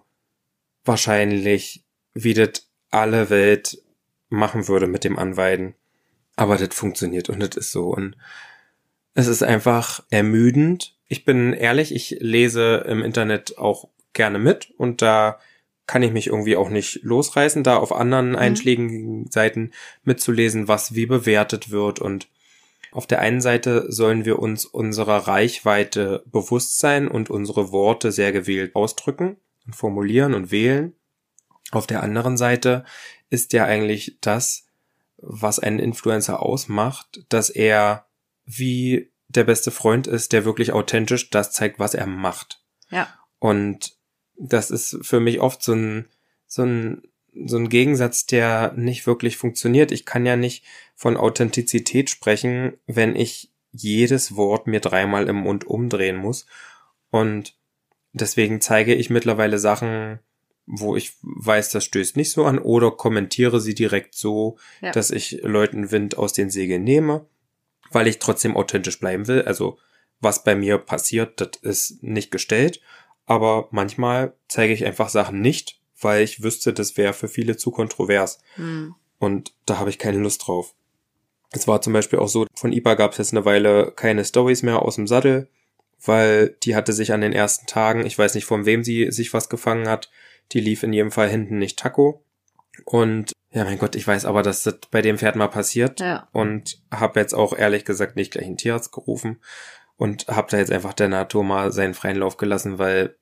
wahrscheinlich, 0.86 1.84
wie 2.14 2.34
das 2.34 2.70
alle 2.89 3.30
Welt 3.30 3.82
machen 4.30 4.68
würde 4.68 4.88
mit 4.88 5.04
dem 5.04 5.18
Anweiden. 5.18 5.76
Aber 6.36 6.58
das 6.58 6.76
funktioniert 6.76 7.30
und 7.30 7.39
das 7.39 7.58
ist 7.58 7.72
so. 7.72 7.89
Und 7.89 8.16
es 9.14 9.28
ist 9.28 9.43
einfach 9.43 10.04
ermüdend. 10.10 10.95
Ich 11.08 11.26
bin 11.26 11.54
ehrlich, 11.54 11.93
ich 11.93 12.18
lese 12.20 12.86
im 12.88 13.04
Internet 13.04 13.58
auch 13.58 13.89
gerne 14.14 14.39
mit 14.39 14.72
und 14.78 15.02
da 15.02 15.39
kann 15.88 16.04
ich 16.04 16.12
mich 16.12 16.28
irgendwie 16.28 16.58
auch 16.58 16.70
nicht 16.70 17.02
losreißen, 17.04 17.64
da 17.64 17.78
auf 17.78 17.94
anderen 17.94 18.32
mhm. 18.32 18.36
einschlägigen 18.36 19.32
Seiten 19.32 19.72
mitzulesen, 20.04 20.68
was 20.68 20.94
wie 20.94 21.06
bewertet 21.06 21.72
wird. 21.72 22.00
Und 22.00 22.28
auf 22.92 23.08
der 23.08 23.20
einen 23.20 23.42
Seite 23.42 23.92
sollen 23.92 24.26
wir 24.26 24.40
uns 24.40 24.66
unserer 24.66 25.28
Reichweite 25.28 26.24
bewusst 26.28 26.80
sein 26.80 27.08
und 27.08 27.30
unsere 27.30 27.72
Worte 27.72 28.12
sehr 28.12 28.32
gewählt 28.32 28.76
ausdrücken 28.76 29.38
und 29.66 29.76
formulieren 29.76 30.34
und 30.34 30.52
wählen. 30.52 30.94
Auf 31.72 31.88
der 31.88 32.04
anderen 32.04 32.38
Seite 32.38 32.86
ist 33.30 33.54
ja 33.54 33.66
eigentlich 33.66 34.18
das, 34.22 34.68
was 35.18 35.60
einen 35.60 35.80
Influencer 35.80 36.42
ausmacht, 36.42 37.26
dass 37.30 37.50
er 37.50 38.06
wie 38.46 39.12
der 39.28 39.44
beste 39.44 39.72
Freund 39.72 40.08
ist, 40.08 40.32
der 40.32 40.46
wirklich 40.46 40.72
authentisch 40.72 41.30
das 41.30 41.52
zeigt, 41.52 41.80
was 41.80 41.94
er 41.94 42.08
macht. 42.08 42.62
Ja. 42.90 43.10
Und 43.40 43.97
das 44.38 44.72
ist 44.72 45.00
für 45.02 45.20
mich 45.20 45.40
oft 45.40 45.62
so 45.64 45.74
ein, 45.74 46.06
so 46.46 46.64
ein, 46.64 47.02
so 47.46 47.58
ein 47.58 47.70
Gegensatz, 47.70 48.26
der 48.26 48.74
nicht 48.74 49.06
wirklich 49.06 49.38
funktioniert. 49.38 49.92
Ich 49.92 50.06
kann 50.06 50.26
ja 50.26 50.36
nicht 50.36 50.64
von 50.96 51.18
Authentizität 51.18 52.10
sprechen, 52.10 52.74
wenn 52.88 53.16
ich 53.16 53.52
jedes 53.72 54.36
Wort 54.36 54.68
mir 54.68 54.80
dreimal 54.80 55.28
im 55.28 55.38
Mund 55.38 55.66
umdrehen 55.66 56.16
muss. 56.16 56.46
Und 57.12 57.56
deswegen 58.14 58.62
zeige 58.62 58.96
ich 58.96 59.10
mittlerweile 59.10 59.60
Sachen, 59.60 60.20
wo 60.66 60.96
ich 60.96 61.14
weiß, 61.22 61.70
das 61.70 61.86
stößt 61.86 62.18
nicht 62.18 62.32
so 62.32 62.46
an, 62.46 62.60
oder 62.60 62.92
kommentiere 62.92 63.62
sie 63.62 63.76
direkt 63.76 64.16
so, 64.16 64.58
ja. 64.82 64.92
dass 64.92 65.12
ich 65.12 65.40
Leuten 65.44 65.92
Wind 65.92 66.18
aus 66.18 66.34
den 66.34 66.50
Segeln 66.50 66.84
nehme, 66.84 67.26
weil 67.92 68.08
ich 68.08 68.20
trotzdem 68.20 68.58
authentisch 68.58 69.00
bleiben 69.00 69.28
will. 69.28 69.44
Also 69.44 69.78
was 70.20 70.44
bei 70.44 70.56
mir 70.56 70.80
passiert, 70.80 71.40
das 71.40 71.52
ist 71.62 72.04
nicht 72.04 72.32
gestellt 72.32 72.82
aber 73.28 73.68
manchmal 73.72 74.34
zeige 74.48 74.74
ich 74.74 74.86
einfach 74.86 75.10
Sachen 75.10 75.42
nicht, 75.42 75.80
weil 76.02 76.24
ich 76.24 76.42
wüsste, 76.42 76.74
das 76.74 76.98
wäre 76.98 77.14
für 77.14 77.28
viele 77.28 77.58
zu 77.58 77.70
kontrovers. 77.70 78.40
Mhm. 78.56 78.96
Und 79.20 79.54
da 79.66 79.78
habe 79.78 79.90
ich 79.90 80.00
keine 80.00 80.18
Lust 80.18 80.48
drauf. 80.48 80.74
Es 81.52 81.68
war 81.68 81.82
zum 81.82 81.94
Beispiel 81.94 82.20
auch 82.20 82.28
so, 82.28 82.48
von 82.56 82.72
IPA 82.72 82.96
gab 82.96 83.12
es 83.12 83.18
jetzt 83.18 83.34
eine 83.34 83.46
Weile 83.46 83.92
keine 83.96 84.26
Stories 84.26 84.64
mehr 84.64 84.82
aus 84.82 84.96
dem 84.96 85.08
Sattel, 85.08 85.50
weil 86.04 86.56
die 86.64 86.76
hatte 86.76 86.94
sich 86.94 87.12
an 87.12 87.22
den 87.22 87.34
ersten 87.34 87.68
Tagen, 87.68 88.06
ich 88.06 88.18
weiß 88.18 88.36
nicht 88.36 88.46
von 88.46 88.66
wem 88.66 88.84
sie 88.84 89.12
sich 89.12 89.34
was 89.34 89.50
gefangen 89.50 89.88
hat, 89.88 90.10
die 90.54 90.62
lief 90.62 90.84
in 90.84 90.94
jedem 90.94 91.12
Fall 91.12 91.30
hinten 91.30 91.58
nicht 91.58 91.80
Taco. 91.80 92.24
Und 92.86 93.34
ja, 93.52 93.64
mein 93.64 93.80
Gott, 93.80 93.96
ich 93.96 94.08
weiß 94.08 94.26
aber, 94.26 94.44
dass 94.44 94.64
das 94.64 94.80
bei 94.92 95.02
dem 95.02 95.18
Pferd 95.18 95.36
mal 95.36 95.48
passiert. 95.48 96.00
Ja. 96.00 96.28
Und 96.32 96.82
habe 96.92 97.20
jetzt 97.20 97.34
auch 97.34 97.58
ehrlich 97.58 97.86
gesagt 97.86 98.16
nicht 98.16 98.32
gleich 98.32 98.46
einen 98.46 98.58
Tierarzt 98.58 98.92
gerufen 98.92 99.40
und 99.98 100.28
habe 100.28 100.50
da 100.50 100.58
jetzt 100.58 100.72
einfach 100.72 100.93
der 100.93 101.10
Natur 101.10 101.43
mal 101.43 101.72
seinen 101.72 101.93
freien 101.93 102.18
Lauf 102.18 102.38
gelassen, 102.38 102.78
weil 102.78 103.16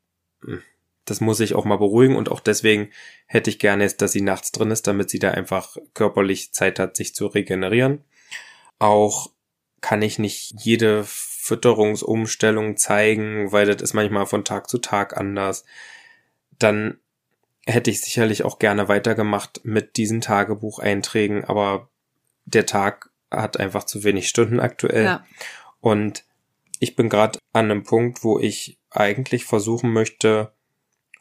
hm, 0.44 0.62
das 1.06 1.22
muss 1.22 1.40
ich 1.40 1.56
auch 1.56 1.66
mal 1.66 1.78
beruhigen 1.78 2.16
und 2.16 2.30
auch 2.30 2.40
deswegen 2.40 2.90
hätte 3.28 3.50
ich 3.50 3.60
gerne 3.60 3.84
jetzt, 3.84 4.02
dass 4.02 4.12
sie 4.12 4.22
nachts 4.22 4.52
drin 4.52 4.72
ist, 4.72 4.88
damit 4.88 5.10
sie 5.10 5.20
da 5.20 5.32
einfach 5.32 5.78
körperlich 5.94 6.52
Zeit 6.52 6.80
hat, 6.80 6.98
sich 6.98 7.16
zu 7.16 7.28
regenerieren. 7.28 8.04
Auch 8.80 9.32
kann 9.82 10.02
ich 10.02 10.18
nicht 10.18 10.54
jede 10.58 11.04
Fütterungsumstellung 11.06 12.76
zeigen, 12.76 13.52
weil 13.52 13.68
das 13.68 13.84
ist 13.84 13.94
manchmal 13.94 14.26
von 14.26 14.44
Tag 14.44 14.68
zu 14.68 14.80
Tag 14.80 15.16
anders. 15.16 15.64
Dann 16.58 16.98
hätte 17.68 17.92
ich 17.92 18.02
sicherlich 18.02 18.44
auch 18.44 18.58
gerne 18.58 18.88
weitergemacht 18.88 19.62
mit 19.64 19.98
diesen 19.98 20.22
Tagebucheinträgen, 20.22 21.46
aber 21.46 21.90
der 22.46 22.66
Tag 22.66 23.12
hat 23.30 23.58
einfach 23.60 23.84
zu 23.84 24.04
wenig 24.04 24.28
Stunden 24.28 24.60
aktuell. 24.60 25.06
Ja. 25.06 25.26
Und 25.82 26.24
ich 26.86 26.96
bin 26.96 27.10
gerade 27.10 27.40
an 27.52 27.72
einem 27.72 27.84
Punkt, 27.84 28.24
wo 28.24 28.38
ich 28.38 28.78
eigentlich 28.92 29.46
versuchen 29.46 29.92
möchte, 29.92 30.52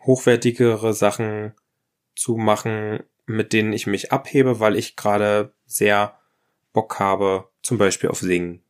hochwertigere 0.02 0.92
Sachen 0.92 1.54
zu 2.14 2.36
machen, 2.36 3.02
mit 3.24 3.54
denen 3.54 3.72
ich 3.72 3.86
mich 3.86 4.12
abhebe, 4.12 4.60
weil 4.60 4.76
ich 4.76 4.94
gerade 4.94 5.54
sehr 5.64 6.18
Bock 6.74 7.00
habe, 7.00 7.48
zum 7.62 7.78
Beispiel 7.78 8.10
auf 8.10 8.18
Singen, 8.18 8.62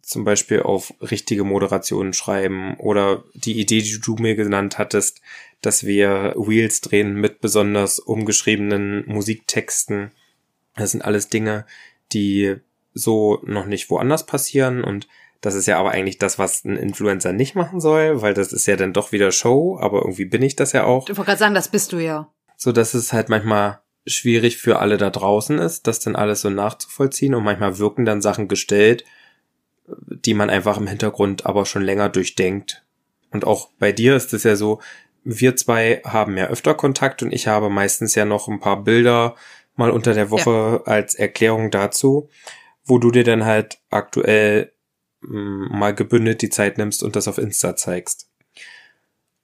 zum 0.00 0.22
Beispiel 0.22 0.62
auf 0.62 0.94
richtige 1.00 1.42
Moderationen 1.42 2.12
schreiben 2.12 2.76
oder 2.76 3.24
die 3.34 3.58
Idee, 3.58 3.82
die 3.82 3.98
du 4.00 4.14
mir 4.14 4.36
genannt 4.36 4.78
hattest, 4.78 5.20
dass 5.60 5.84
wir 5.84 6.34
Wheels 6.36 6.82
drehen 6.82 7.14
mit 7.14 7.40
besonders 7.40 7.98
umgeschriebenen 7.98 9.02
Musiktexten. 9.08 10.12
Das 10.76 10.92
sind 10.92 11.02
alles 11.02 11.30
Dinge, 11.30 11.66
die 12.12 12.54
so 12.94 13.40
noch 13.44 13.66
nicht 13.66 13.90
woanders 13.90 14.24
passieren 14.24 14.84
und 14.84 15.08
das 15.40 15.54
ist 15.54 15.66
ja 15.66 15.78
aber 15.78 15.92
eigentlich 15.92 16.18
das, 16.18 16.38
was 16.38 16.64
ein 16.64 16.76
Influencer 16.76 17.32
nicht 17.32 17.54
machen 17.54 17.80
soll, 17.80 18.22
weil 18.22 18.34
das 18.34 18.52
ist 18.52 18.66
ja 18.66 18.76
dann 18.76 18.92
doch 18.92 19.12
wieder 19.12 19.30
Show, 19.30 19.78
aber 19.80 20.02
irgendwie 20.02 20.24
bin 20.24 20.42
ich 20.42 20.56
das 20.56 20.72
ja 20.72 20.84
auch. 20.84 21.08
Ich 21.08 21.16
wollte 21.16 21.26
gerade 21.26 21.38
sagen, 21.38 21.54
das 21.54 21.68
bist 21.68 21.92
du 21.92 21.98
ja. 21.98 22.28
So 22.56 22.72
dass 22.72 22.94
es 22.94 23.12
halt 23.12 23.28
manchmal 23.28 23.80
schwierig 24.06 24.56
für 24.56 24.78
alle 24.78 24.96
da 24.96 25.10
draußen 25.10 25.58
ist, 25.58 25.86
das 25.86 26.00
dann 26.00 26.16
alles 26.16 26.40
so 26.40 26.50
nachzuvollziehen 26.50 27.34
und 27.34 27.44
manchmal 27.44 27.78
wirken 27.78 28.04
dann 28.04 28.22
Sachen 28.22 28.48
gestellt, 28.48 29.04
die 29.86 30.34
man 30.34 30.50
einfach 30.50 30.76
im 30.78 30.86
Hintergrund 30.86 31.46
aber 31.46 31.66
schon 31.66 31.82
länger 31.82 32.08
durchdenkt. 32.08 32.84
Und 33.30 33.46
auch 33.46 33.68
bei 33.78 33.92
dir 33.92 34.16
ist 34.16 34.32
es 34.32 34.42
ja 34.42 34.56
so, 34.56 34.80
wir 35.24 35.56
zwei 35.56 36.00
haben 36.04 36.36
ja 36.36 36.46
öfter 36.46 36.74
Kontakt 36.74 37.22
und 37.22 37.32
ich 37.32 37.46
habe 37.46 37.68
meistens 37.68 38.14
ja 38.14 38.24
noch 38.24 38.48
ein 38.48 38.60
paar 38.60 38.82
Bilder 38.82 39.36
mal 39.76 39.90
unter 39.90 40.14
der 40.14 40.30
Woche 40.30 40.82
ja. 40.84 40.92
als 40.92 41.14
Erklärung 41.14 41.70
dazu, 41.70 42.28
wo 42.84 42.98
du 42.98 43.10
dir 43.10 43.24
dann 43.24 43.44
halt 43.44 43.78
aktuell 43.90 44.72
mal 45.20 45.94
gebündelt 45.94 46.42
die 46.42 46.50
Zeit 46.50 46.78
nimmst 46.78 47.02
und 47.02 47.16
das 47.16 47.28
auf 47.28 47.38
Insta 47.38 47.76
zeigst. 47.76 48.28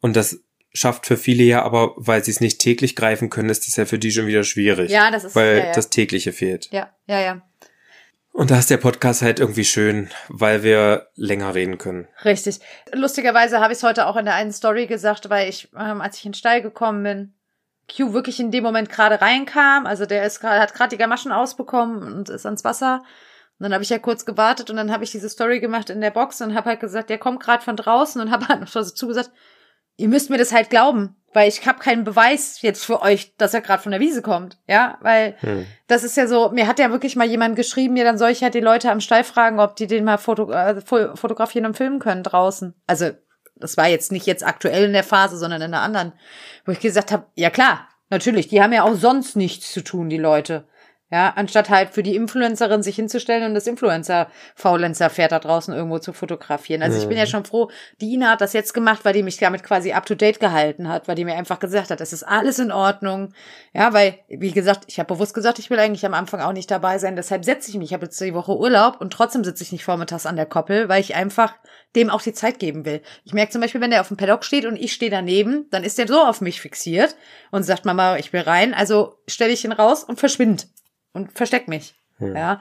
Und 0.01 0.17
das 0.17 0.41
schafft 0.73 1.07
für 1.07 1.17
viele 1.17 1.45
ja 1.45 1.63
aber, 1.63 1.93
weil 1.97 2.23
sie 2.25 2.31
es 2.31 2.41
nicht 2.41 2.61
täglich 2.61 2.97
greifen 2.97 3.31
können, 3.31 3.49
ist 3.49 3.67
das 3.67 3.77
ja 3.77 3.87
für 3.87 3.99
die 3.99 4.11
schon 4.11 4.27
wieder 4.27 4.45
schwierig. 4.45 4.91
Ja, 4.91 5.11
das 5.11 5.25
ist 5.25 5.37
weil 5.37 5.59
ja, 5.59 5.65
ja. 5.67 5.73
das 5.73 5.91
tägliche 5.91 6.33
fehlt. 6.33 6.69
Ja, 6.73 6.91
ja, 7.07 7.21
ja. 7.21 7.43
Und 8.33 8.51
da 8.51 8.59
ist 8.59 8.69
der 8.69 8.79
Podcast 8.79 9.23
halt 9.23 9.39
irgendwie 9.39 9.65
schön, 9.65 10.11
weil 10.29 10.65
wir 10.65 11.07
länger 11.15 11.55
reden 11.55 11.79
können. 11.79 12.09
Richtig. 12.25 12.59
Lustigerweise 12.93 13.61
habe 13.61 13.73
ich 13.73 13.79
es 13.79 13.85
heute 13.85 14.09
auch 14.09 14.17
in 14.17 14.25
der 14.25 14.35
einen 14.35 14.53
Story 14.53 14.89
gesagt, 14.89 15.31
weil 15.31 15.49
ich, 15.49 15.69
ähm, 15.79 16.01
als 16.01 16.19
ich 16.19 16.25
in 16.25 16.33
den 16.33 16.37
Stall 16.37 16.61
gekommen 16.61 17.05
bin, 17.05 17.35
Q 17.89 18.13
wirklich 18.13 18.41
in 18.41 18.51
dem 18.51 18.65
Moment 18.65 18.89
gerade 18.89 19.21
reinkam. 19.21 19.87
Also 19.87 20.05
der 20.05 20.25
ist 20.25 20.41
gerade, 20.41 20.61
hat 20.61 20.75
gerade 20.75 20.91
die 20.91 20.97
Gamaschen 20.97 21.31
ausbekommen 21.31 22.03
und 22.03 22.29
ist 22.29 22.45
ans 22.45 22.65
Wasser. 22.65 23.05
Und 23.59 23.65
dann 23.65 23.73
habe 23.73 23.85
ich 23.85 23.91
ja 23.91 23.99
kurz 23.99 24.25
gewartet 24.25 24.71
und 24.71 24.77
dann 24.77 24.93
habe 24.93 25.05
ich 25.05 25.13
diese 25.13 25.29
Story 25.29 25.61
gemacht 25.61 25.91
in 25.91 26.01
der 26.01 26.11
Box 26.11 26.41
und 26.41 26.55
habe 26.55 26.71
halt 26.71 26.81
gesagt, 26.81 27.11
der 27.11 27.19
kommt 27.19 27.41
gerade 27.41 27.63
von 27.63 27.77
draußen 27.77 28.21
und 28.21 28.31
habe 28.33 28.49
halt 28.49 28.61
noch 28.61 28.71
dazu 28.71 29.07
gesagt, 29.07 29.31
ihr 29.97 30.09
müsst 30.09 30.31
mir 30.31 30.39
das 30.39 30.53
halt 30.53 30.71
glauben 30.71 31.17
weil 31.35 31.49
ich 31.49 31.67
habe 31.67 31.81
keinen 31.81 32.05
Beweis 32.05 32.63
jetzt 32.63 32.85
für 32.85 33.03
euch, 33.03 33.37
dass 33.37 33.53
er 33.53 33.61
gerade 33.61 33.83
von 33.83 33.91
der 33.91 34.01
Wiese 34.01 34.23
kommt, 34.23 34.57
ja, 34.69 34.97
weil 35.01 35.35
hm. 35.41 35.67
das 35.89 36.05
ist 36.05 36.17
ja 36.17 36.27
so, 36.27 36.51
mir 36.51 36.69
hat 36.69 36.79
ja 36.79 36.91
wirklich 36.91 37.17
mal 37.17 37.27
jemand 37.27 37.57
geschrieben, 37.57 37.97
ja, 37.97 38.05
dann 38.05 38.19
soll 38.19 38.31
ich 38.31 38.43
halt 38.43 38.55
die 38.55 38.61
Leute 38.61 38.91
am 38.91 39.01
Stall 39.01 39.25
fragen, 39.25 39.59
ob 39.59 39.77
die 39.77 39.89
den 39.89 40.05
mal 40.05 40.17
foto 40.17 40.51
äh, 40.53 40.81
fotografieren 40.81 41.67
und 41.67 41.77
filmen 41.77 41.99
können 41.99 42.23
draußen. 42.23 42.75
Also 42.87 43.11
das 43.57 43.77
war 43.77 43.89
jetzt 43.89 44.13
nicht 44.13 44.27
jetzt 44.27 44.47
aktuell 44.47 44.85
in 44.85 44.93
der 44.93 45.05
Phase, 45.05 45.37
sondern 45.37 45.61
in 45.61 45.75
einer 45.75 45.83
anderen, 45.83 46.13
wo 46.65 46.73
ich 46.73 46.81
gesagt 46.81 47.11
habe, 47.11 47.27
ja 47.35 47.51
klar, 47.51 47.89
natürlich, 48.11 48.49
die 48.49 48.63
haben 48.63 48.73
ja 48.73 48.85
auch 48.85 48.95
sonst 48.95 49.37
nichts 49.37 49.73
zu 49.73 49.83
tun, 49.83 50.09
die 50.09 50.19
Leute. 50.19 50.67
Ja, 51.15 51.33
anstatt 51.37 51.71
halt 51.71 51.91
für 51.91 52.03
die 52.03 52.17
Influencerin 52.17 52.83
sich 52.83 52.97
hinzustellen 52.97 53.45
und 53.45 53.55
das 53.55 53.69
Influencer-Faulenzer-Pferd 53.69 55.31
da 55.31 55.39
draußen 55.39 55.73
irgendwo 55.73 56.01
zu 56.01 56.13
fotografieren. 56.13 56.83
Also 56.83 56.99
ich 56.99 57.07
bin 57.07 57.17
ja 57.17 57.23
mhm. 57.23 57.29
schon 57.29 57.45
froh, 57.45 57.71
die 58.01 58.15
Ina 58.15 58.31
hat 58.31 58.41
das 58.41 58.53
jetzt 58.53 58.75
gemacht, 58.75 59.05
weil 59.05 59.13
die 59.13 59.23
mich 59.23 59.37
damit 59.37 59.63
quasi 59.63 59.93
up 59.93 60.07
to 60.07 60.17
date 60.17 60.41
gehalten 60.41 60.89
hat, 60.89 61.07
weil 61.07 61.15
die 61.15 61.25
mir 61.25 61.37
einfach 61.37 61.61
gesagt 61.61 61.93
hat, 61.93 62.01
es 62.01 62.13
ist 62.13 62.25
alles 62.25 62.59
in 62.59 62.73
Ordnung. 62.73 63.33
Ja, 63.73 63.93
weil, 63.93 64.19
wie 64.27 64.51
gesagt, 64.51 64.87
ich 64.89 64.99
habe 64.99 65.15
bewusst 65.15 65.35
gesagt, 65.35 65.61
ich 65.61 65.71
will 65.71 65.79
eigentlich 65.79 66.05
am 66.05 66.15
Anfang 66.15 66.41
auch 66.41 66.53
nicht 66.53 66.69
dabei 66.69 66.99
sein, 66.99 67.15
deshalb 67.15 67.45
setze 67.45 67.71
ich 67.71 67.77
mich. 67.77 67.91
Ich 67.91 67.95
habe 67.95 68.07
jetzt 68.07 68.21
die 68.21 68.35
Woche 68.35 68.59
Urlaub 68.59 69.01
und 69.01 69.13
trotzdem 69.13 69.45
sitze 69.45 69.63
ich 69.63 69.71
nicht 69.71 69.85
vormittags 69.85 70.27
an 70.27 70.35
der 70.35 70.47
Koppel, 70.47 70.89
weil 70.89 71.01
ich 71.01 71.15
einfach 71.15 71.55
dem 71.95 72.11
auch 72.11 72.23
die 72.23 72.33
Zeit 72.33 72.59
geben 72.59 72.85
will. 72.85 73.03
Ich 73.23 73.33
merke 73.33 73.53
zum 73.53 73.61
Beispiel, 73.61 73.81
wenn 73.81 73.93
der 73.93 74.01
auf 74.01 74.09
dem 74.09 74.17
Paddock 74.17 74.45
steht 74.45 74.67
und 74.67 74.75
ich 74.75 74.93
stehe 74.93 75.13
daneben, 75.13 75.69
dann 75.71 75.85
ist 75.85 75.97
der 75.97 76.09
so 76.09 76.21
auf 76.21 76.41
mich 76.41 76.61
fixiert 76.61 77.15
und 77.53 77.63
sagt, 77.63 77.85
Mama, 77.85 78.17
ich 78.17 78.33
will 78.33 78.41
rein. 78.41 78.75
Also 78.75 79.15
stelle 79.29 79.53
ich 79.53 79.65
ihn 79.65 79.71
raus 79.71 80.03
und 80.03 80.19
verschwind 80.19 80.67
und 81.15 81.33
versteck 81.33 81.67
mich. 81.69 81.95
Hm. 82.19 82.37
Ja. 82.37 82.61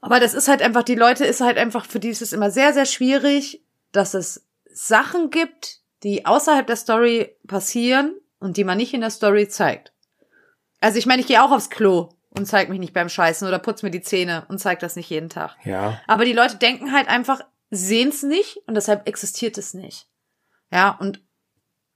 Aber 0.00 0.18
das 0.18 0.34
ist 0.34 0.48
halt 0.48 0.62
einfach, 0.62 0.82
die 0.82 0.96
Leute 0.96 1.24
ist 1.24 1.40
halt 1.40 1.56
einfach, 1.56 1.86
für 1.86 2.00
die 2.00 2.08
ist 2.08 2.22
es 2.22 2.32
immer 2.32 2.50
sehr, 2.50 2.72
sehr 2.72 2.86
schwierig, 2.86 3.64
dass 3.92 4.14
es 4.14 4.48
Sachen 4.64 5.30
gibt, 5.30 5.80
die 6.02 6.26
außerhalb 6.26 6.66
der 6.66 6.76
Story 6.76 7.36
passieren 7.46 8.16
und 8.40 8.56
die 8.56 8.64
man 8.64 8.78
nicht 8.78 8.92
in 8.92 9.00
der 9.00 9.10
Story 9.10 9.48
zeigt. 9.48 9.92
Also 10.80 10.98
ich 10.98 11.06
meine, 11.06 11.20
ich 11.20 11.28
gehe 11.28 11.42
auch 11.42 11.52
aufs 11.52 11.70
Klo 11.70 12.08
und 12.30 12.46
zeig 12.46 12.68
mich 12.68 12.80
nicht 12.80 12.94
beim 12.94 13.08
Scheißen 13.08 13.46
oder 13.46 13.60
putz 13.60 13.82
mir 13.82 13.92
die 13.92 14.02
Zähne 14.02 14.44
und 14.48 14.58
zeig 14.58 14.80
das 14.80 14.96
nicht 14.96 15.08
jeden 15.10 15.28
Tag. 15.28 15.56
Ja. 15.64 16.00
Aber 16.08 16.24
die 16.24 16.32
Leute 16.32 16.56
denken 16.56 16.92
halt 16.92 17.08
einfach, 17.08 17.40
sehen 17.70 18.08
es 18.08 18.24
nicht 18.24 18.56
und 18.66 18.74
deshalb 18.74 19.06
existiert 19.06 19.56
es 19.58 19.74
nicht. 19.74 20.08
Ja, 20.72 20.90
und 20.98 21.22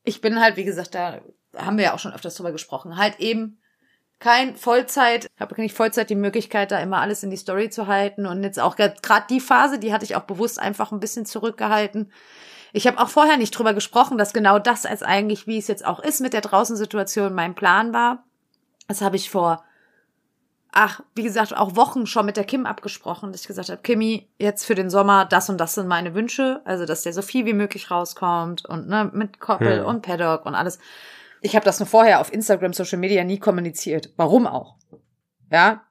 ich 0.05 0.21
bin 0.21 0.41
halt, 0.41 0.57
wie 0.57 0.65
gesagt, 0.65 0.95
da 0.95 1.21
haben 1.57 1.79
wir 1.79 1.87
ja 1.87 1.95
auch 1.95 1.99
schon 1.99 2.13
öfters 2.13 2.37
drüber 2.37 2.53
gesprochen, 2.53 2.97
halt 2.97 3.19
eben 3.19 3.61
kein 4.19 4.57
Vollzeit, 4.57 5.29
habe 5.39 5.61
nicht 5.61 5.77
Vollzeit 5.77 6.09
die 6.09 6.15
Möglichkeit, 6.15 6.71
da 6.71 6.79
immer 6.79 7.01
alles 7.01 7.23
in 7.23 7.31
die 7.31 7.37
Story 7.37 7.69
zu 7.69 7.87
halten. 7.87 8.27
Und 8.27 8.43
jetzt 8.43 8.59
auch 8.59 8.77
gerade 8.77 9.27
die 9.29 9.41
Phase, 9.41 9.79
die 9.79 9.93
hatte 9.93 10.05
ich 10.05 10.17
auch 10.17 10.23
bewusst 10.23 10.59
einfach 10.59 10.93
ein 10.93 11.01
bisschen 11.01 11.27
zurückgehalten. 11.27 12.11
Ich 12.73 12.87
habe 12.87 12.99
auch 12.99 13.09
vorher 13.09 13.37
nicht 13.37 13.53
drüber 13.53 13.75
gesprochen, 13.75 14.19
dass 14.19 14.33
genau 14.33 14.59
das 14.59 14.87
als 14.87 15.03
eigentlich, 15.03 15.47
wie 15.47 15.59
es 15.59 15.69
jetzt 15.69 15.85
auch 15.85 16.01
ist 16.01 16.21
mit 16.21 16.33
der 16.33 16.41
Draußensituation, 16.41 17.35
mein 17.35 17.55
Plan 17.55 17.93
war. 17.93 18.25
Das 18.89 19.01
habe 19.01 19.17
ich 19.17 19.31
vor, 19.31 19.65
ach, 20.73 21.01
wie 21.15 21.23
gesagt, 21.23 21.57
auch 21.57 21.77
Wochen 21.77 22.07
schon 22.07 22.27
mit 22.27 22.37
der 22.37 22.45
Kim 22.45 22.67
abgesprochen, 22.67 23.33
dass 23.33 23.43
ich 23.43 23.47
gesagt 23.47 23.69
habe, 23.69 23.83
Kimi, 23.83 24.29
jetzt 24.39 24.65
für 24.65 24.75
den 24.75 24.91
Sommer, 24.91 25.25
das 25.25 25.49
und 25.49 25.59
das 25.59 25.75
sind 25.75 25.89
meine 25.89 26.15
Wünsche. 26.15 26.61
Also, 26.65 26.85
dass 26.87 27.03
der 27.03 27.13
so 27.13 27.23
viel 27.23 27.47
wie 27.47 27.55
möglich 27.55 27.91
rauskommt 27.91 28.65
und 28.67 28.89
ne, 28.89 29.11
mit 29.13 29.41
Koppel 29.41 29.81
hm. 29.81 29.87
und 29.87 30.03
Paddock 30.03 30.47
und 30.47 30.55
alles. 30.55 30.79
Ich 31.41 31.55
habe 31.55 31.65
das 31.65 31.79
nur 31.79 31.87
vorher 31.87 32.21
auf 32.21 32.33
Instagram, 32.33 32.73
Social 32.73 32.99
Media 32.99 33.25
nie 33.25 33.39
kommuniziert. 33.39 34.13
Warum 34.17 34.47
auch? 34.47 34.77
Ja, 35.51 35.85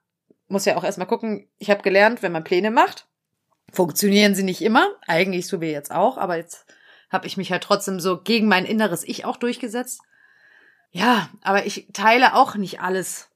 muss 0.47 0.65
ja 0.65 0.75
auch 0.75 0.83
erstmal 0.83 1.07
gucken. 1.07 1.47
Ich 1.57 1.69
habe 1.69 1.81
gelernt, 1.81 2.21
wenn 2.21 2.31
man 2.31 2.43
Pläne 2.43 2.71
macht, 2.71 3.07
funktionieren 3.71 4.35
sie 4.35 4.43
nicht 4.43 4.61
immer. 4.61 4.87
Eigentlich 5.07 5.47
so 5.47 5.61
wie 5.61 5.71
jetzt 5.71 5.91
auch, 5.91 6.17
aber 6.17 6.37
jetzt 6.37 6.65
habe 7.09 7.27
ich 7.27 7.37
mich 7.37 7.51
halt 7.51 7.63
trotzdem 7.63 7.99
so 7.99 8.21
gegen 8.21 8.47
mein 8.47 8.65
inneres 8.65 9.03
Ich 9.03 9.25
auch 9.25 9.37
durchgesetzt. 9.37 10.01
Ja, 10.91 11.29
aber 11.41 11.65
ich 11.65 11.87
teile 11.93 12.35
auch 12.35 12.55
nicht 12.55 12.79
alles 12.79 13.29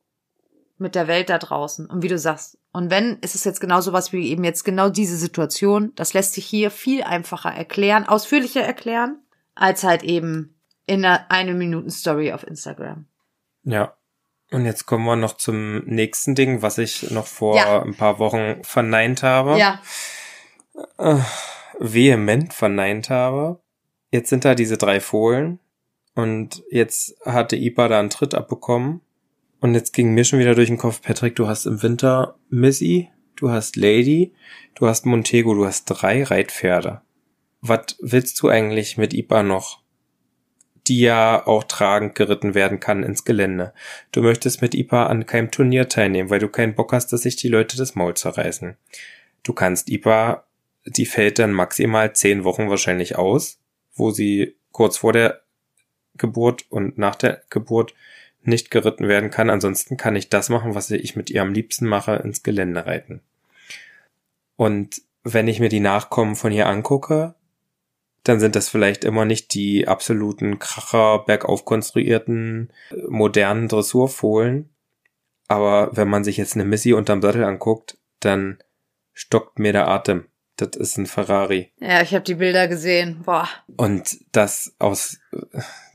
mit 0.77 0.95
der 0.95 1.07
Welt 1.07 1.29
da 1.29 1.37
draußen. 1.37 1.87
Und 1.87 2.03
wie 2.03 2.07
du 2.07 2.17
sagst, 2.17 2.57
und 2.71 2.91
wenn, 2.91 3.17
ist 3.19 3.35
es 3.35 3.43
jetzt 3.43 3.59
genau 3.59 3.81
sowas 3.81 4.13
wie 4.13 4.29
eben 4.29 4.43
jetzt 4.43 4.63
genau 4.63 4.89
diese 4.89 5.17
Situation. 5.17 5.91
Das 5.95 6.13
lässt 6.13 6.33
sich 6.33 6.45
hier 6.45 6.71
viel 6.71 7.03
einfacher 7.03 7.49
erklären, 7.49 8.07
ausführlicher 8.07 8.61
erklären, 8.61 9.19
als 9.55 9.83
halt 9.83 10.03
eben 10.03 10.58
in 10.89 11.05
einer 11.05 11.29
eine 11.29 11.53
Minuten 11.53 11.91
Story 11.91 12.33
auf 12.33 12.45
Instagram. 12.45 13.05
Ja. 13.63 13.93
Und 14.51 14.65
jetzt 14.65 14.87
kommen 14.87 15.05
wir 15.05 15.15
noch 15.15 15.37
zum 15.37 15.85
nächsten 15.85 16.33
Ding, 16.33 16.63
was 16.63 16.79
ich 16.79 17.11
noch 17.11 17.27
vor 17.27 17.55
ja. 17.55 17.83
ein 17.83 17.93
paar 17.93 18.17
Wochen 18.17 18.63
verneint 18.63 19.21
habe. 19.21 19.59
Ja. 19.59 19.79
Äh, 20.97 21.19
vehement 21.77 22.53
verneint 22.53 23.11
habe. 23.11 23.61
Jetzt 24.09 24.29
sind 24.29 24.43
da 24.43 24.55
diese 24.55 24.77
drei 24.77 24.99
Fohlen. 24.99 25.59
Und 26.15 26.63
jetzt 26.71 27.15
hatte 27.23 27.55
Ipa 27.55 27.87
da 27.87 27.99
einen 27.99 28.09
Tritt 28.09 28.33
abbekommen. 28.33 29.01
Und 29.61 29.75
jetzt 29.75 29.93
ging 29.93 30.15
mir 30.15 30.23
schon 30.23 30.39
wieder 30.39 30.55
durch 30.55 30.69
den 30.69 30.79
Kopf, 30.79 31.01
Patrick, 31.03 31.35
du 31.35 31.47
hast 31.47 31.67
im 31.67 31.83
Winter 31.83 32.39
Missy, 32.49 33.09
du 33.35 33.51
hast 33.51 33.75
Lady, 33.75 34.33
du 34.73 34.87
hast 34.87 35.05
Montego, 35.05 35.53
du 35.53 35.65
hast 35.65 35.85
drei 35.85 36.23
Reitpferde. 36.23 37.01
Was 37.61 37.97
willst 37.99 38.41
du 38.41 38.47
eigentlich 38.47 38.97
mit 38.97 39.13
Ipa 39.13 39.43
noch? 39.43 39.83
Die 40.89 40.99
ja 40.99 41.45
auch 41.45 41.63
tragend 41.63 42.15
geritten 42.15 42.55
werden 42.55 42.79
kann 42.79 43.03
ins 43.03 43.23
Gelände. 43.23 43.73
Du 44.11 44.21
möchtest 44.21 44.61
mit 44.61 44.73
IPA 44.73 45.05
an 45.05 45.25
keinem 45.27 45.51
Turnier 45.51 45.87
teilnehmen, 45.87 46.29
weil 46.31 46.39
du 46.39 46.49
keinen 46.49 46.73
Bock 46.73 46.91
hast, 46.91 47.13
dass 47.13 47.21
sich 47.21 47.35
die 47.35 47.47
Leute 47.47 47.77
das 47.77 47.95
Maul 47.95 48.15
zerreißen. 48.15 48.75
Du 49.43 49.53
kannst 49.53 49.89
IPA, 49.89 50.43
die 50.85 51.05
fällt 51.05 51.39
dann 51.39 51.53
maximal 51.53 52.13
zehn 52.13 52.43
Wochen 52.43 52.69
wahrscheinlich 52.69 53.17
aus, 53.17 53.59
wo 53.93 54.09
sie 54.09 54.55
kurz 54.71 54.97
vor 54.97 55.13
der 55.13 55.41
Geburt 56.17 56.65
und 56.69 56.97
nach 56.97 57.15
der 57.15 57.43
Geburt 57.49 57.93
nicht 58.41 58.71
geritten 58.71 59.07
werden 59.07 59.29
kann. 59.29 59.49
Ansonsten 59.49 59.95
kann 59.95 60.15
ich 60.15 60.29
das 60.29 60.49
machen, 60.49 60.73
was 60.73 60.89
ich 60.89 61.15
mit 61.15 61.29
ihr 61.29 61.43
am 61.43 61.53
liebsten 61.53 61.85
mache, 61.85 62.15
ins 62.15 62.41
Gelände 62.41 62.85
reiten. 62.85 63.21
Und 64.55 65.01
wenn 65.23 65.47
ich 65.47 65.59
mir 65.59 65.69
die 65.69 65.79
Nachkommen 65.79 66.35
von 66.35 66.51
ihr 66.51 66.67
angucke, 66.67 67.35
dann 68.23 68.39
sind 68.39 68.55
das 68.55 68.69
vielleicht 68.69 69.03
immer 69.03 69.25
nicht 69.25 69.53
die 69.53 69.87
absoluten 69.87 70.59
Kracher 70.59 71.19
bergauf 71.19 71.65
konstruierten 71.65 72.71
modernen 73.07 73.67
Dressurfohlen. 73.67 74.69
Aber 75.47 75.89
wenn 75.93 76.09
man 76.09 76.23
sich 76.23 76.37
jetzt 76.37 76.55
eine 76.55 76.65
Missy 76.65 76.93
unterm 76.93 77.21
Sattel 77.21 77.43
anguckt, 77.43 77.97
dann 78.19 78.59
stockt 79.13 79.57
mir 79.57 79.73
der 79.73 79.87
Atem. 79.87 80.25
Das 80.57 80.75
ist 80.75 80.97
ein 80.97 81.05
Ferrari. 81.05 81.71
Ja, 81.79 82.01
ich 82.01 82.13
habe 82.13 82.23
die 82.23 82.35
Bilder 82.35 82.67
gesehen. 82.67 83.21
Boah. 83.23 83.47
Und 83.77 84.19
das 84.33 84.75
aus 84.77 85.19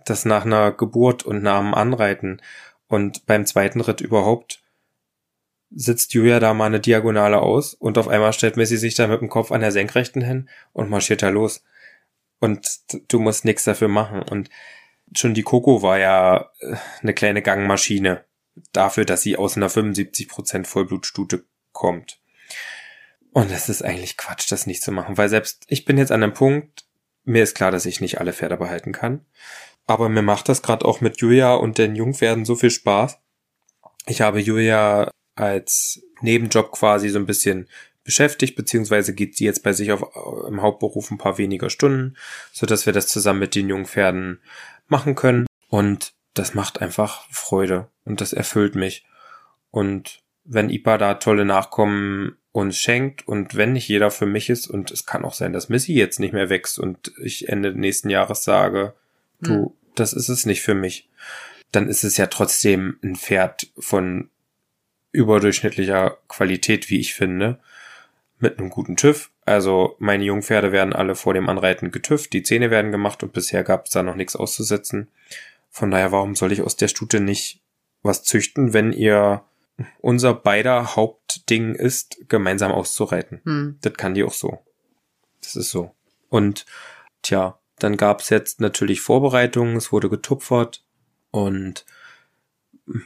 das 0.05 0.25
nach 0.25 0.45
einer 0.45 0.73
Geburt 0.73 1.23
und 1.23 1.43
nach 1.43 1.61
dem 1.61 1.75
Anreiten 1.75 2.41
und 2.89 3.27
beim 3.27 3.47
zweiten 3.47 3.81
Ritt 3.81 4.01
überhaupt 4.01 4.63
sitzt 5.71 6.15
Julia 6.15 6.41
da 6.41 6.55
mal 6.55 6.67
eine 6.67 6.81
Diagonale 6.81 7.41
aus 7.41 7.75
und 7.75 7.99
auf 7.99 8.09
einmal 8.09 8.33
stellt 8.33 8.57
Missy 8.57 8.77
sich 8.77 8.95
da 8.95 9.07
mit 9.07 9.21
dem 9.21 9.29
Kopf 9.29 9.51
an 9.51 9.61
der 9.61 9.73
Senkrechten 9.73 10.23
hin 10.23 10.49
und 10.73 10.91
marschiert 10.91 11.23
da 11.23 11.31
los 11.31 11.65
und 12.45 12.81
du 13.11 13.21
musst 13.21 13.47
nichts 13.47 13.65
dafür 13.65 13.89
machen. 13.89 14.21
Und 14.23 14.51
schon 15.17 15.33
die 15.33 15.43
Coco 15.43 15.81
war 15.81 15.99
ja 15.99 16.51
äh, 16.61 16.77
eine 17.01 17.15
kleine 17.15 17.41
Gangmaschine 17.41 18.23
dafür, 18.73 19.07
dass 19.07 19.23
sie 19.23 19.39
aus 19.39 19.57
einer 19.57 19.71
75% 19.71 20.67
Vollblutstute 20.67 21.47
kommt. 21.73 22.21
Und 23.33 23.51
es 23.51 23.71
ist 23.71 23.83
eigentlich 23.83 24.19
Quatsch, 24.19 24.53
das 24.53 24.67
nicht 24.67 24.83
zu 24.83 24.93
machen, 24.93 25.17
weil 25.17 25.31
selbst 25.31 25.65
ich 25.69 25.87
bin 25.87 25.97
jetzt 25.97 26.13
an 26.13 26.23
einem 26.23 26.35
Punkt, 26.35 26.85
mir 27.25 27.43
ist 27.43 27.57
klar, 27.57 27.71
dass 27.71 27.87
ich 27.87 28.03
nicht 28.03 28.21
alle 28.21 28.35
Pferde 28.35 28.59
behalten 28.59 28.93
kann. 28.93 29.25
Aber 29.87 30.11
mir 30.11 30.23
macht 30.23 30.51
das 30.51 30.61
gerade 30.61 30.85
auch 30.85 31.01
mit 31.01 31.23
Julia 31.23 31.55
und 31.55 31.79
den 31.79 31.97
Jungpferden 31.97 32.45
so 32.45 32.57
viel 32.57 32.71
Spaß. 32.71 33.19
Ich 34.07 34.21
habe 34.21 34.39
Julia 34.39 35.11
als 35.35 36.03
Nebenjob 36.21 36.73
quasi 36.73 37.09
so 37.09 37.19
ein 37.19 37.27
bisschen 37.27 37.71
beschäftigt, 38.05 38.55
beziehungsweise 38.55 39.15
geht 39.15 39.37
sie 39.37 39.45
jetzt 39.45 39.63
bei 39.63 39.73
sich 39.73 39.91
auf, 39.93 40.05
im 40.47 40.63
Hauptberuf 40.63 41.11
ein 41.11 41.19
paar 41.19 41.39
weniger 41.39 41.71
Stunden, 41.71 42.17
so 42.53 42.67
dass 42.67 42.87
wir 42.87 42.93
das 42.93 43.07
zusammen 43.07 43.41
mit 43.41 43.55
den 43.55 43.69
jungen 43.69 43.87
Pferden 43.87 44.41
machen 44.87 45.15
können. 45.15 45.47
Und 45.69 46.13
das 46.35 46.55
macht 46.55 46.81
einfach 46.81 47.27
Freude 47.31 47.89
und 48.05 48.21
das 48.21 48.33
erfüllt 48.33 48.75
mich. 48.75 49.05
Und 49.71 50.21
wenn 50.45 50.71
IPA 50.71 50.99
da 50.99 51.15
tolle 51.15 51.45
Nachkommen 51.45 52.37
uns 52.53 52.77
schenkt 52.79 53.27
und 53.27 53.57
wenn 53.57 53.73
nicht 53.73 53.89
jeder 53.89 54.13
für 54.13 54.27
mich 54.27 54.49
ist 54.49 54.69
und 54.69 54.93
es 54.93 55.07
kann 55.07 55.25
auch 55.25 55.35
sein, 55.35 55.53
dass 55.53 55.69
Missy 55.69 55.95
jetzt 55.95 56.21
nicht 56.21 56.33
mehr 56.33 56.51
wächst 56.51 56.79
und 56.79 57.13
ich 57.21 57.49
Ende 57.49 57.73
nächsten 57.73 58.11
Jahres 58.11 58.45
sage, 58.45 58.95
du, 59.41 59.55
hm. 59.55 59.71
das 59.97 60.13
ist 60.13 60.29
es 60.29 60.47
nicht 60.47 60.63
für 60.63 60.75
mich, 60.75 61.09
dann 61.73 61.89
ist 61.89 62.05
es 62.05 62.17
ja 62.17 62.27
trotzdem 62.27 62.99
ein 63.03 63.17
Pferd 63.17 63.69
von 63.77 64.31
überdurchschnittlicher 65.11 66.19
Qualität, 66.29 66.91
wie 66.91 67.01
ich 67.01 67.15
finde. 67.15 67.59
Mit 68.45 68.59
einem 68.59 68.71
guten 68.71 68.97
TÜV. 68.97 69.31
Also 69.45 69.97
meine 69.99 70.23
Jungpferde 70.25 70.71
werden 70.71 70.93
alle 70.93 71.17
vor 71.17 71.35
dem 71.35 71.49
Anreiten 71.49 71.91
getüfft, 71.91 72.33
die 72.33 72.43
Zähne 72.43 72.71
werden 72.71 72.93
gemacht 72.93 73.23
und 73.23 73.33
bisher 73.33 73.65
gab 73.65 73.87
es 73.87 73.93
da 73.93 74.03
noch 74.03 74.15
nichts 74.15 74.37
auszusetzen. 74.37 75.09
Von 75.71 75.91
daher, 75.91 76.13
warum 76.13 76.37
soll 76.37 76.53
ich 76.53 76.63
aus 76.63 76.77
der 76.77 76.89
Stute 76.89 77.21
nicht 77.21 77.61
was 78.03 78.23
züchten, 78.23 78.75
wenn 78.75 78.93
ihr 78.93 79.43
unser 80.01 80.35
beider 80.35 80.95
Hauptding 80.95 81.75
ist, 81.75 82.29
gemeinsam 82.29 82.71
auszureiten. 82.71 83.41
Hm. 83.45 83.79
Das 83.81 83.95
kann 83.95 84.15
die 84.15 84.23
auch 84.23 84.33
so. 84.33 84.61
Das 85.43 85.57
ist 85.57 85.71
so. 85.71 85.95
Und 86.29 86.65
tja, 87.23 87.59
dann 87.79 87.97
gab's 87.97 88.31
jetzt 88.31 88.61
natürlich 88.61 89.01
Vorbereitungen, 89.01 89.77
es 89.77 89.91
wurde 89.91 90.09
getupfert 90.09 90.85
und 91.31 91.85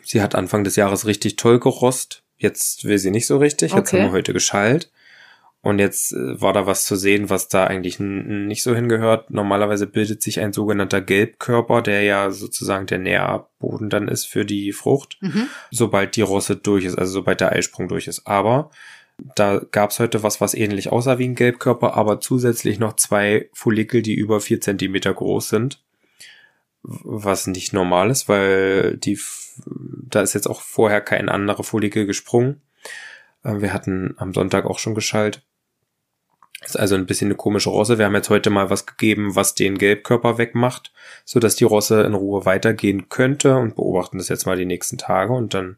sie 0.03 0.21
hat 0.21 0.35
Anfang 0.35 0.65
des 0.65 0.77
Jahres 0.77 1.07
richtig 1.07 1.37
toll 1.37 1.59
gerost. 1.59 2.23
Jetzt 2.37 2.85
will 2.85 2.99
sie 2.99 3.11
nicht 3.11 3.27
so 3.27 3.39
richtig. 3.39 3.73
Jetzt 3.73 3.89
okay. 3.89 3.99
haben 3.99 4.09
wir 4.09 4.13
heute 4.13 4.33
geschallt. 4.33 4.91
Und 5.61 5.81
jetzt 5.81 6.13
äh, 6.13 6.41
war 6.41 6.53
da 6.53 6.67
was 6.67 6.85
zu 6.85 6.95
sehen, 6.95 7.31
was 7.31 7.49
da 7.49 7.67
eigentlich 7.67 7.99
nicht 7.99 8.63
so 8.63 8.75
hingehört. 8.75 9.31
Normalerweise 9.31 9.87
bildet 9.87 10.23
sich 10.23 10.41
ein 10.41 10.53
sogenannter 10.53 11.01
Gelbkörper, 11.01 11.83
der 11.83 12.03
ja 12.03 12.31
sozusagen 12.31 12.87
der 12.87 12.99
Nährboden 12.99 13.91
dann 13.91 14.09
ist 14.09 14.27
für 14.27 14.45
die 14.45 14.73
Frucht, 14.73 15.19
mhm. 15.21 15.49
sobald 15.71 16.15
die 16.17 16.23
Rosse 16.23 16.57
durch 16.57 16.85
ist, 16.85 16.97
also 16.97 17.13
sobald 17.13 17.41
der 17.41 17.53
Eisprung 17.53 17.89
durch 17.89 18.07
ist. 18.07 18.27
Aber 18.27 18.71
da 19.35 19.61
gab's 19.73 19.99
heute 19.99 20.23
was, 20.23 20.41
was 20.41 20.55
ähnlich 20.55 20.93
aussah 20.93 21.19
wie 21.19 21.27
ein 21.27 21.35
Gelbkörper, 21.35 21.95
aber 21.95 22.21
zusätzlich 22.21 22.79
noch 22.79 22.95
zwei 22.95 23.51
Follikel, 23.53 24.01
die 24.03 24.15
über 24.15 24.41
vier 24.41 24.61
Zentimeter 24.61 25.13
groß 25.13 25.49
sind. 25.49 25.83
Was 26.83 27.49
nicht 27.49 27.73
normal 27.73 28.11
ist, 28.11 28.29
weil 28.29 28.97
die, 28.97 29.19
da 29.67 30.23
ist 30.23 30.35
jetzt 30.35 30.47
auch 30.47 30.63
vorher 30.63 31.01
kein 31.01 31.29
anderer 31.29 31.65
Follikel 31.65 32.07
gesprungen. 32.07 32.63
Äh, 33.43 33.61
wir 33.61 33.73
hatten 33.73 34.15
am 34.19 34.33
Sonntag 34.33 34.65
auch 34.65 34.79
schon 34.79 34.95
geschallt. 34.95 35.43
Ist 36.65 36.79
also 36.79 36.97
ein 36.97 37.07
bisschen 37.07 37.29
eine 37.29 37.37
komische 37.37 37.71
Rosse. 37.71 37.99
Wir 37.99 38.07
haben 38.07 38.15
jetzt 38.15 38.31
heute 38.31 38.51
mal 38.51 38.69
was 38.69 38.85
gegeben, 38.85 39.37
was 39.37 39.55
den 39.55 39.79
Gelbkörper 39.79 40.39
wegmacht, 40.39 40.93
so 41.25 41.39
dass 41.39 41.57
die 41.57 41.65
Rosse 41.65 42.03
in 42.03 42.15
Ruhe 42.15 42.45
weitergehen 42.45 43.09
könnte 43.09 43.57
und 43.57 43.77
beobachten 43.77 44.19
das 44.19 44.29
jetzt 44.29 44.47
mal 44.47 44.57
die 44.57 44.67
nächsten 44.67 44.99
Tage 44.99 45.33
und 45.33 45.55
dann 45.55 45.77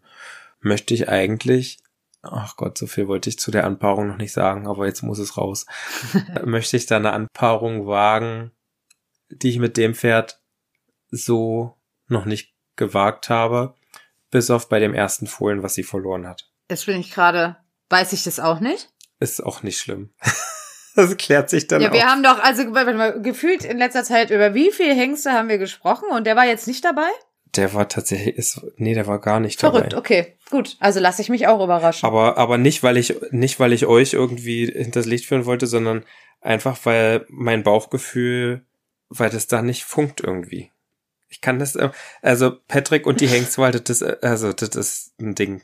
möchte 0.60 0.94
ich 0.94 1.08
eigentlich 1.08 1.78
ach 2.22 2.56
Gott, 2.56 2.78
so 2.78 2.86
viel 2.86 3.08
wollte 3.08 3.30
ich 3.30 3.38
zu 3.38 3.50
der 3.50 3.64
Anpaarung 3.64 4.08
noch 4.08 4.16
nicht 4.16 4.32
sagen, 4.32 4.66
aber 4.66 4.86
jetzt 4.86 5.02
muss 5.02 5.18
es 5.18 5.36
raus. 5.36 5.66
möchte 6.44 6.76
ich 6.76 6.86
da 6.86 6.96
eine 6.96 7.12
Anpaarung 7.12 7.86
wagen, 7.86 8.52
die 9.28 9.50
ich 9.50 9.58
mit 9.58 9.76
dem 9.76 9.94
Pferd 9.94 10.40
so 11.10 11.76
noch 12.08 12.24
nicht 12.24 12.54
gewagt 12.76 13.30
habe, 13.30 13.74
bis 14.30 14.50
auf 14.50 14.68
bei 14.68 14.78
dem 14.78 14.94
ersten 14.94 15.26
Fohlen, 15.26 15.62
was 15.62 15.74
sie 15.74 15.82
verloren 15.82 16.26
hat. 16.26 16.50
Jetzt 16.70 16.86
bin 16.86 17.00
ich 17.00 17.10
gerade, 17.10 17.56
weiß 17.88 18.12
ich 18.12 18.22
das 18.22 18.38
auch 18.38 18.60
nicht? 18.60 18.92
Ist 19.18 19.44
auch 19.44 19.62
nicht 19.62 19.78
schlimm. 19.78 20.12
Das 20.96 21.16
klärt 21.16 21.50
sich 21.50 21.66
dann 21.66 21.80
Ja, 21.80 21.92
wir 21.92 22.06
haben 22.06 22.22
doch, 22.22 22.38
also 22.42 22.64
gefühlt 23.22 23.64
in 23.64 23.78
letzter 23.78 24.04
Zeit 24.04 24.30
über 24.30 24.54
wie 24.54 24.70
viele 24.72 24.94
Hengste 24.94 25.32
haben 25.32 25.48
wir 25.48 25.58
gesprochen 25.58 26.08
und 26.10 26.26
der 26.26 26.36
war 26.36 26.46
jetzt 26.46 26.66
nicht 26.66 26.84
dabei? 26.84 27.08
Der 27.56 27.74
war 27.74 27.88
tatsächlich, 27.88 28.36
ist, 28.36 28.60
nee, 28.76 28.94
der 28.94 29.06
war 29.06 29.20
gar 29.20 29.40
nicht 29.40 29.58
Verrückt, 29.58 29.92
dabei. 29.92 29.98
okay, 29.98 30.36
gut. 30.50 30.76
Also 30.78 31.00
lasse 31.00 31.20
ich 31.20 31.28
mich 31.28 31.48
auch 31.48 31.62
überraschen. 31.62 32.06
Aber, 32.06 32.38
aber 32.38 32.58
nicht, 32.58 32.82
weil 32.82 32.96
ich, 32.96 33.16
nicht, 33.30 33.58
weil 33.58 33.72
ich 33.72 33.86
euch 33.86 34.12
irgendwie 34.12 34.66
hinters 34.66 35.06
Licht 35.06 35.26
führen 35.26 35.46
wollte, 35.46 35.66
sondern 35.66 36.04
einfach, 36.40 36.78
weil 36.84 37.26
mein 37.28 37.64
Bauchgefühl, 37.64 38.64
weil 39.08 39.30
das 39.30 39.48
da 39.48 39.62
nicht 39.62 39.84
funkt 39.84 40.20
irgendwie. 40.20 40.70
Ich 41.28 41.40
kann 41.40 41.58
das, 41.58 41.74
äh, 41.76 41.90
also 42.22 42.56
Patrick 42.68 43.06
und 43.06 43.20
die 43.20 43.26
Hengstwalde, 43.28 43.80
das, 43.80 44.02
äh, 44.02 44.16
also 44.22 44.52
das 44.52 44.76
ist 44.76 45.20
ein 45.20 45.34
Ding. 45.34 45.62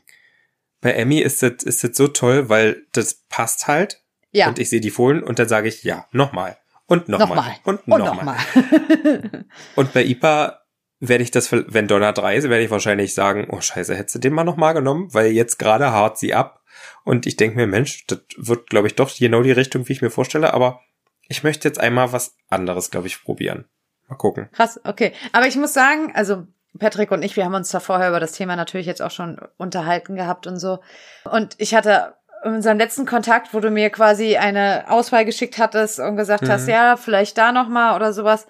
Bei 0.81 0.91
Emmy 0.91 1.19
ist 1.19 1.41
das, 1.41 1.63
ist 1.63 1.83
das 1.83 1.95
so 1.95 2.07
toll, 2.07 2.49
weil 2.49 2.85
das 2.91 3.25
passt 3.29 3.67
halt. 3.67 4.03
Ja. 4.31 4.47
Und 4.47 4.59
ich 4.59 4.69
sehe 4.69 4.81
die 4.81 4.91
Fohlen 4.91 5.23
und 5.23 5.39
dann 5.39 5.47
sage 5.47 5.67
ich, 5.67 5.83
ja, 5.83 6.05
nochmal. 6.11 6.57
Und 6.85 7.09
nochmal. 7.09 7.37
Noch 7.37 7.65
und 7.65 7.87
nochmal. 7.87 8.37
Und, 8.55 9.33
noch 9.33 9.41
und 9.75 9.93
bei 9.93 10.05
IPA 10.05 10.61
werde 10.99 11.23
ich 11.23 11.31
das, 11.31 11.51
wenn 11.51 11.87
Donner 11.87 12.13
3 12.13 12.37
ist, 12.37 12.49
werde 12.49 12.63
ich 12.63 12.71
wahrscheinlich 12.71 13.13
sagen, 13.13 13.47
oh 13.49 13.61
scheiße, 13.61 13.95
hättest 13.95 14.15
du 14.15 14.19
den 14.19 14.33
mal 14.33 14.43
nochmal 14.43 14.73
genommen, 14.73 15.13
weil 15.13 15.31
jetzt 15.31 15.59
gerade 15.59 15.91
hart 15.91 16.17
sie 16.17 16.33
ab. 16.33 16.63
Und 17.03 17.25
ich 17.25 17.35
denke 17.35 17.57
mir, 17.57 17.67
Mensch, 17.67 18.05
das 18.07 18.19
wird, 18.37 18.69
glaube 18.69 18.87
ich, 18.87 18.95
doch 18.95 19.13
genau 19.15 19.41
die 19.43 19.51
Richtung, 19.51 19.87
wie 19.87 19.93
ich 19.93 20.01
mir 20.01 20.09
vorstelle, 20.09 20.53
aber 20.53 20.81
ich 21.27 21.43
möchte 21.43 21.67
jetzt 21.67 21.79
einmal 21.79 22.13
was 22.13 22.35
anderes, 22.49 22.89
glaube 22.89 23.07
ich, 23.07 23.23
probieren. 23.23 23.65
Mal 24.07 24.15
gucken. 24.15 24.49
Krass, 24.53 24.79
okay. 24.83 25.13
Aber 25.33 25.47
ich 25.47 25.57
muss 25.57 25.73
sagen, 25.73 26.11
also 26.15 26.47
Patrick 26.79 27.11
und 27.11 27.23
ich, 27.23 27.35
wir 27.35 27.45
haben 27.45 27.53
uns 27.53 27.69
da 27.69 27.79
vorher 27.79 28.09
über 28.09 28.19
das 28.19 28.31
Thema 28.31 28.55
natürlich 28.55 28.87
jetzt 28.87 29.01
auch 29.01 29.11
schon 29.11 29.39
unterhalten 29.57 30.15
gehabt 30.15 30.47
und 30.47 30.57
so. 30.59 30.79
Und 31.25 31.55
ich 31.57 31.75
hatte 31.75 32.15
in 32.43 32.55
unserem 32.55 32.77
letzten 32.77 33.05
Kontakt, 33.05 33.53
wo 33.53 33.59
du 33.59 33.69
mir 33.69 33.89
quasi 33.89 34.37
eine 34.37 34.85
Auswahl 34.89 35.25
geschickt 35.25 35.57
hattest 35.57 35.99
und 35.99 36.15
gesagt 36.15 36.43
mhm. 36.43 36.49
hast, 36.49 36.67
ja, 36.67 36.97
vielleicht 36.97 37.37
da 37.37 37.51
noch 37.51 37.67
mal 37.67 37.95
oder 37.95 38.13
sowas. 38.13 38.47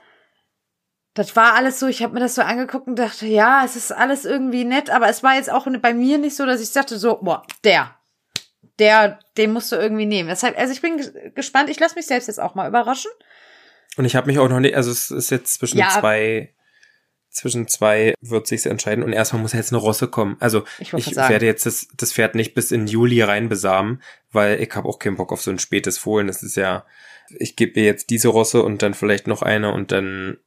Das 1.13 1.35
war 1.35 1.55
alles 1.55 1.79
so, 1.79 1.87
ich 1.87 2.03
habe 2.03 2.13
mir 2.13 2.19
das 2.19 2.35
so 2.35 2.41
angeguckt 2.43 2.87
und 2.87 2.97
dachte, 2.97 3.25
ja, 3.25 3.63
es 3.65 3.75
ist 3.75 3.91
alles 3.91 4.23
irgendwie 4.25 4.65
nett, 4.65 4.89
aber 4.89 5.09
es 5.09 5.23
war 5.23 5.35
jetzt 5.35 5.51
auch 5.51 5.67
bei 5.81 5.93
mir 5.93 6.17
nicht 6.17 6.35
so, 6.35 6.45
dass 6.45 6.61
ich 6.61 6.69
sagte 6.69 6.97
so, 6.97 7.19
boah, 7.21 7.43
der, 7.63 7.95
der, 8.77 9.19
den 9.35 9.51
musst 9.51 9.71
du 9.71 9.77
irgendwie 9.77 10.05
nehmen. 10.05 10.29
Deshalb, 10.29 10.57
also 10.59 10.71
ich 10.71 10.81
bin 10.81 11.01
gespannt, 11.33 11.69
ich 11.69 11.79
lasse 11.79 11.95
mich 11.95 12.05
selbst 12.05 12.27
jetzt 12.27 12.39
auch 12.39 12.53
mal 12.53 12.67
überraschen. 12.67 13.11
Und 13.95 14.05
ich 14.05 14.15
habe 14.15 14.27
mich 14.27 14.37
auch 14.37 14.49
noch 14.49 14.59
nicht, 14.59 14.75
also 14.75 14.91
es 14.91 15.09
ist 15.09 15.31
jetzt 15.31 15.55
zwischen 15.55 15.79
ja, 15.79 15.89
zwei 15.89 16.53
zwischen 17.37 17.67
zwei 17.67 18.13
wird 18.21 18.47
sich's 18.47 18.65
entscheiden 18.65 19.03
und 19.03 19.13
erstmal 19.13 19.41
muss 19.41 19.53
jetzt 19.53 19.71
eine 19.71 19.81
Rosse 19.81 20.07
kommen. 20.07 20.37
Also 20.39 20.63
ich, 20.79 20.93
ich 20.93 21.15
werde 21.15 21.45
jetzt 21.45 21.65
das, 21.65 21.87
das 21.95 22.13
Pferd 22.13 22.35
nicht 22.35 22.53
bis 22.53 22.71
in 22.71 22.87
Juli 22.87 23.21
rein 23.21 23.47
besamen, 23.49 24.01
weil 24.31 24.61
ich 24.61 24.75
habe 24.75 24.87
auch 24.87 24.99
keinen 24.99 25.17
Bock 25.17 25.31
auf 25.31 25.41
so 25.41 25.51
ein 25.51 25.59
spätes 25.59 25.97
Fohlen. 25.97 26.27
Das 26.27 26.43
ist 26.43 26.55
ja, 26.55 26.85
ich 27.29 27.55
gebe 27.55 27.79
mir 27.79 27.85
jetzt 27.85 28.09
diese 28.09 28.27
Rosse 28.27 28.63
und 28.63 28.81
dann 28.81 28.93
vielleicht 28.93 29.27
noch 29.27 29.41
eine 29.41 29.71
und 29.71 29.91
dann 29.91 30.37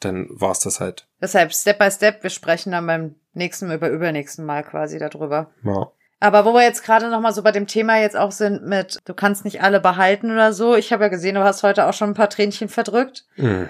dann 0.00 0.26
war's 0.30 0.60
das 0.60 0.80
halt. 0.80 1.06
Deshalb 1.20 1.54
Step 1.54 1.78
by 1.78 1.90
Step. 1.90 2.22
Wir 2.22 2.30
sprechen 2.30 2.72
dann 2.72 2.86
beim 2.86 3.14
nächsten 3.34 3.70
über 3.70 3.88
übernächsten 3.88 4.44
Mal 4.44 4.64
quasi 4.64 4.98
darüber. 4.98 5.50
Ja. 5.62 5.92
Aber 6.20 6.44
wo 6.44 6.52
wir 6.52 6.62
jetzt 6.62 6.84
gerade 6.84 7.10
noch 7.10 7.20
mal 7.20 7.32
so 7.32 7.42
bei 7.42 7.50
dem 7.50 7.66
Thema 7.66 7.98
jetzt 7.98 8.16
auch 8.16 8.30
sind 8.30 8.64
mit, 8.64 8.98
du 9.04 9.14
kannst 9.14 9.44
nicht 9.44 9.62
alle 9.62 9.80
behalten 9.80 10.30
oder 10.30 10.52
so. 10.52 10.76
Ich 10.76 10.92
habe 10.92 11.04
ja 11.04 11.08
gesehen, 11.08 11.34
du 11.34 11.42
hast 11.42 11.62
heute 11.62 11.86
auch 11.86 11.94
schon 11.94 12.10
ein 12.10 12.14
paar 12.14 12.30
Tränchen 12.30 12.68
verdrückt. 12.68 13.24
Mhm. 13.36 13.68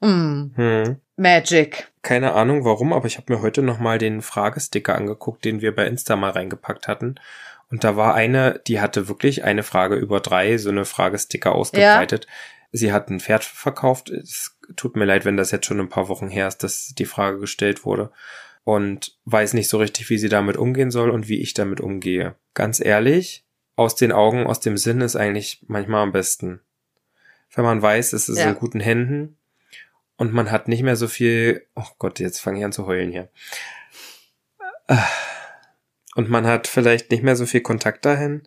Mm. 0.00 0.52
Hm. 0.54 1.00
Magic. 1.18 1.88
Keine 2.02 2.32
Ahnung 2.32 2.64
warum, 2.64 2.92
aber 2.92 3.06
ich 3.06 3.16
habe 3.16 3.32
mir 3.32 3.42
heute 3.42 3.60
noch 3.60 3.78
mal 3.78 3.98
den 3.98 4.22
Fragesticker 4.22 4.94
angeguckt, 4.94 5.44
den 5.44 5.60
wir 5.60 5.74
bei 5.74 5.86
Insta 5.86 6.16
mal 6.16 6.30
reingepackt 6.30 6.88
hatten. 6.88 7.16
Und 7.70 7.84
da 7.84 7.96
war 7.96 8.14
eine, 8.14 8.60
die 8.66 8.80
hatte 8.80 9.08
wirklich 9.08 9.44
eine 9.44 9.62
Frage 9.62 9.96
über 9.96 10.20
drei, 10.20 10.56
so 10.58 10.70
eine 10.70 10.84
Fragesticker 10.84 11.54
ausgebreitet. 11.54 12.24
Ja. 12.24 12.30
Sie 12.70 12.92
hat 12.92 13.10
ein 13.10 13.20
Pferd 13.20 13.44
verkauft. 13.44 14.10
Es 14.10 14.56
tut 14.76 14.96
mir 14.96 15.04
leid, 15.04 15.24
wenn 15.24 15.36
das 15.36 15.50
jetzt 15.50 15.66
schon 15.66 15.80
ein 15.80 15.88
paar 15.88 16.08
Wochen 16.08 16.28
her 16.28 16.48
ist, 16.48 16.62
dass 16.62 16.94
die 16.96 17.04
Frage 17.04 17.38
gestellt 17.38 17.84
wurde. 17.84 18.10
Und 18.64 19.16
weiß 19.24 19.54
nicht 19.54 19.68
so 19.68 19.78
richtig, 19.78 20.10
wie 20.10 20.18
sie 20.18 20.28
damit 20.28 20.56
umgehen 20.56 20.90
soll 20.90 21.10
und 21.10 21.28
wie 21.28 21.40
ich 21.40 21.54
damit 21.54 21.80
umgehe. 21.80 22.36
Ganz 22.54 22.80
ehrlich, 22.80 23.44
aus 23.76 23.96
den 23.96 24.12
Augen, 24.12 24.46
aus 24.46 24.60
dem 24.60 24.76
Sinn 24.76 25.00
ist 25.00 25.16
eigentlich 25.16 25.64
manchmal 25.66 26.02
am 26.02 26.12
besten. 26.12 26.60
Wenn 27.54 27.64
man 27.64 27.80
weiß, 27.80 28.12
es 28.12 28.28
ist 28.28 28.38
ja. 28.38 28.50
in 28.50 28.56
guten 28.56 28.80
Händen, 28.80 29.37
und 30.18 30.34
man 30.34 30.50
hat 30.50 30.68
nicht 30.68 30.82
mehr 30.82 30.96
so 30.96 31.08
viel, 31.08 31.66
oh 31.74 31.86
Gott, 31.98 32.18
jetzt 32.18 32.40
fange 32.40 32.58
ich 32.58 32.64
an 32.64 32.72
zu 32.72 32.86
heulen 32.86 33.10
hier. 33.10 33.30
Und 36.16 36.28
man 36.28 36.46
hat 36.46 36.66
vielleicht 36.66 37.10
nicht 37.10 37.22
mehr 37.22 37.36
so 37.36 37.46
viel 37.46 37.60
Kontakt 37.60 38.04
dahin. 38.04 38.42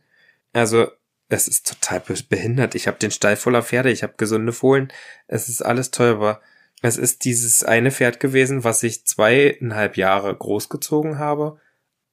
Also, 0.51 0.91
es 1.30 1.47
ist 1.47 1.67
total 1.67 2.03
behindert. 2.30 2.76
Ich 2.76 2.88
habe 2.88 2.97
den 2.99 3.11
Stall 3.11 3.38
voller 3.38 3.63
Pferde, 3.63 3.89
ich 3.89 4.03
habe 4.03 4.15
gesunde 4.17 4.51
Fohlen. 4.51 4.91
Es 5.28 5.47
ist 5.47 5.61
alles 5.61 5.91
toll, 5.91 6.09
aber 6.09 6.41
es 6.82 6.97
ist 6.97 7.24
dieses 7.24 7.63
eine 7.63 7.91
Pferd 7.91 8.19
gewesen, 8.19 8.65
was 8.65 8.84
ich 8.84 9.05
zweieinhalb 9.05 9.95
Jahre 9.95 10.36
großgezogen 10.36 11.19
habe 11.19 11.61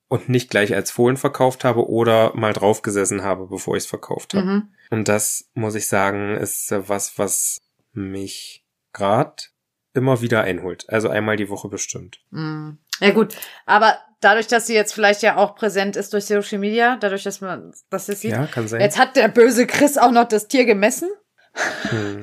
und 0.06 0.28
nicht 0.28 0.50
gleich 0.50 0.72
als 0.72 0.92
Fohlen 0.92 1.16
verkauft 1.16 1.64
habe 1.64 1.88
oder 1.88 2.32
mal 2.36 2.52
draufgesessen 2.52 3.24
habe, 3.24 3.48
bevor 3.48 3.76
ich 3.76 3.84
es 3.84 3.90
verkauft 3.90 4.34
habe. 4.34 4.46
Mhm. 4.46 4.68
Und 4.90 5.08
das, 5.08 5.50
muss 5.54 5.74
ich 5.74 5.88
sagen, 5.88 6.36
ist 6.36 6.72
was, 6.86 7.18
was 7.18 7.60
mich 7.92 8.64
grad 8.98 9.50
immer 9.94 10.20
wieder 10.20 10.42
einholt. 10.42 10.84
Also 10.88 11.08
einmal 11.08 11.36
die 11.36 11.48
Woche 11.48 11.68
bestimmt. 11.68 12.20
Mm. 12.30 12.72
Ja 13.00 13.10
gut, 13.10 13.36
aber 13.64 13.96
dadurch, 14.20 14.48
dass 14.48 14.66
sie 14.66 14.74
jetzt 14.74 14.92
vielleicht 14.92 15.22
ja 15.22 15.36
auch 15.36 15.54
präsent 15.54 15.96
ist 15.96 16.12
durch 16.12 16.26
Social 16.26 16.58
Media, 16.58 16.96
dadurch, 16.96 17.22
dass 17.22 17.40
man 17.40 17.72
das 17.90 18.06
sieht. 18.06 18.32
Ja, 18.32 18.46
kann 18.46 18.66
sein. 18.66 18.80
Jetzt 18.80 18.98
hat 18.98 19.16
der 19.16 19.28
böse 19.28 19.66
Chris 19.66 19.96
auch 19.96 20.10
noch 20.10 20.26
das 20.26 20.48
Tier 20.48 20.64
gemessen. 20.64 21.08
Hm. 21.90 22.22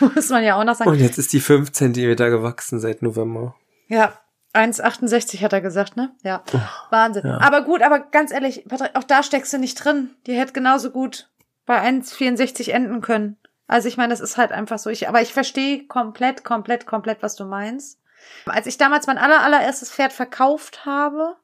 Muss 0.14 0.28
man 0.28 0.44
ja 0.44 0.58
auch 0.58 0.64
noch 0.64 0.74
sagen. 0.74 0.90
Und 0.90 1.00
jetzt 1.00 1.18
ist 1.18 1.32
die 1.32 1.40
fünf 1.40 1.72
Zentimeter 1.72 2.30
gewachsen 2.30 2.80
seit 2.80 3.02
November. 3.02 3.54
Ja, 3.88 4.18
1,68 4.54 5.42
hat 5.42 5.52
er 5.52 5.60
gesagt, 5.60 5.96
ne? 5.96 6.12
Ja. 6.22 6.42
Oh, 6.52 6.60
Wahnsinn. 6.90 7.26
Ja. 7.26 7.40
Aber 7.40 7.62
gut, 7.62 7.82
aber 7.82 8.00
ganz 8.00 8.32
ehrlich, 8.32 8.64
Patrick, 8.68 8.94
auch 8.94 9.04
da 9.04 9.22
steckst 9.22 9.52
du 9.52 9.58
nicht 9.58 9.76
drin. 9.76 10.10
Die 10.26 10.34
hätte 10.34 10.52
genauso 10.52 10.90
gut 10.90 11.28
bei 11.66 11.80
1,64 11.80 12.70
enden 12.70 13.00
können. 13.00 13.36
Also 13.66 13.88
ich 13.88 13.96
meine, 13.96 14.10
das 14.10 14.20
ist 14.20 14.36
halt 14.36 14.52
einfach 14.52 14.78
so. 14.78 14.90
Ich, 14.90 15.08
aber 15.08 15.22
ich 15.22 15.32
verstehe 15.32 15.86
komplett, 15.86 16.44
komplett, 16.44 16.86
komplett, 16.86 17.22
was 17.22 17.36
du 17.36 17.44
meinst. 17.44 18.00
Als 18.46 18.66
ich 18.66 18.78
damals 18.78 19.06
mein 19.06 19.18
aller, 19.18 19.42
allererstes 19.42 19.90
Pferd 19.90 20.12
verkauft 20.12 20.84
habe, 20.84 21.36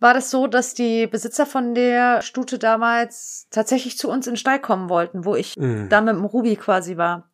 war 0.00 0.14
das 0.14 0.30
so, 0.30 0.46
dass 0.46 0.74
die 0.74 1.06
Besitzer 1.06 1.46
von 1.46 1.74
der 1.74 2.22
Stute 2.22 2.58
damals 2.58 3.48
tatsächlich 3.50 3.98
zu 3.98 4.08
uns 4.10 4.26
in 4.26 4.34
den 4.34 4.38
Stall 4.38 4.60
kommen 4.60 4.88
wollten, 4.88 5.24
wo 5.24 5.34
ich 5.34 5.56
mhm. 5.56 5.88
da 5.88 6.00
mit 6.00 6.14
dem 6.14 6.24
Ruby 6.24 6.56
quasi 6.56 6.96
war. 6.96 7.28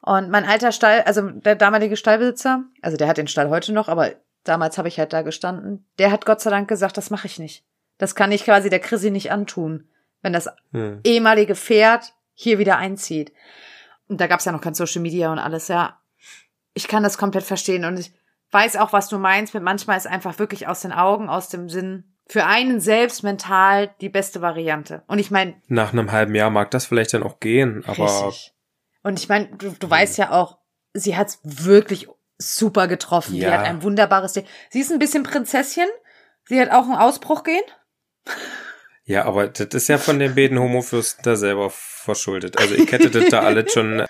Und 0.00 0.30
mein 0.30 0.44
alter 0.44 0.72
Stall, 0.72 1.02
also 1.02 1.28
der 1.28 1.56
damalige 1.56 1.96
Stallbesitzer, 1.96 2.64
also 2.80 2.96
der 2.96 3.08
hat 3.08 3.18
den 3.18 3.28
Stall 3.28 3.50
heute 3.50 3.72
noch, 3.72 3.88
aber 3.88 4.12
damals 4.44 4.78
habe 4.78 4.88
ich 4.88 4.98
halt 4.98 5.12
da 5.12 5.22
gestanden, 5.22 5.86
der 5.98 6.10
hat 6.10 6.24
Gott 6.24 6.40
sei 6.40 6.50
Dank 6.50 6.68
gesagt, 6.68 6.96
das 6.96 7.10
mache 7.10 7.26
ich 7.26 7.38
nicht. 7.38 7.64
Das 7.98 8.14
kann 8.14 8.32
ich 8.32 8.44
quasi 8.44 8.70
der 8.70 8.78
Chrissy 8.78 9.10
nicht 9.10 9.32
antun, 9.32 9.88
wenn 10.22 10.32
das 10.32 10.48
hm. 10.72 11.00
ehemalige 11.04 11.56
Pferd 11.56 12.14
hier 12.32 12.58
wieder 12.58 12.78
einzieht. 12.78 13.32
Da 14.08 14.26
gab's 14.26 14.44
ja 14.44 14.52
noch 14.52 14.60
kein 14.60 14.74
Social 14.74 15.02
Media 15.02 15.30
und 15.30 15.38
alles, 15.38 15.68
ja. 15.68 16.00
Ich 16.74 16.88
kann 16.88 17.02
das 17.02 17.18
komplett 17.18 17.44
verstehen 17.44 17.84
und 17.84 17.98
ich 17.98 18.12
weiß 18.50 18.76
auch, 18.76 18.92
was 18.92 19.08
du 19.08 19.18
meinst. 19.18 19.54
Mit 19.54 19.62
manchmal 19.62 19.96
ist 19.96 20.06
einfach 20.06 20.38
wirklich 20.38 20.68
aus 20.68 20.80
den 20.80 20.92
Augen, 20.92 21.28
aus 21.28 21.48
dem 21.48 21.68
Sinn 21.68 22.04
für 22.26 22.44
einen 22.44 22.80
selbst 22.80 23.22
mental 23.22 23.94
die 24.00 24.08
beste 24.08 24.42
Variante. 24.42 25.02
Und 25.06 25.18
ich 25.18 25.30
meine. 25.30 25.60
Nach 25.66 25.92
einem 25.92 26.12
halben 26.12 26.34
Jahr 26.34 26.50
mag 26.50 26.70
das 26.70 26.84
vielleicht 26.84 27.14
dann 27.14 27.22
auch 27.22 27.40
gehen, 27.40 27.82
aber. 27.86 28.04
Richtig. 28.04 28.54
Und 29.02 29.18
ich 29.18 29.28
meine, 29.28 29.46
du, 29.56 29.70
du 29.70 29.90
weißt 29.90 30.18
ja 30.18 30.32
auch, 30.32 30.58
sie 30.92 31.16
hat's 31.16 31.40
wirklich 31.42 32.08
super 32.36 32.86
getroffen. 32.86 33.34
Ja. 33.34 33.48
Die 33.48 33.56
hat 33.56 33.66
ein 33.66 33.82
wunderbares 33.82 34.34
Ding. 34.34 34.46
Sie 34.70 34.80
ist 34.80 34.92
ein 34.92 34.98
bisschen 34.98 35.22
Prinzesschen. 35.22 35.88
Sie 36.44 36.60
hat 36.60 36.70
auch 36.70 36.84
einen 36.84 36.94
Ausbruch 36.94 37.42
gehen. 37.44 37.62
Ja, 39.08 39.24
aber 39.24 39.48
das 39.48 39.68
ist 39.72 39.88
ja 39.88 39.96
von 39.96 40.18
den 40.18 40.34
beiden 40.34 40.58
Homofürsten 40.58 41.24
da 41.24 41.34
selber 41.34 41.70
verschuldet. 41.70 42.58
Also 42.58 42.74
ich 42.74 42.92
hätte 42.92 43.10
das 43.10 43.30
da 43.30 43.40
alles 43.40 43.72
schon 43.72 44.04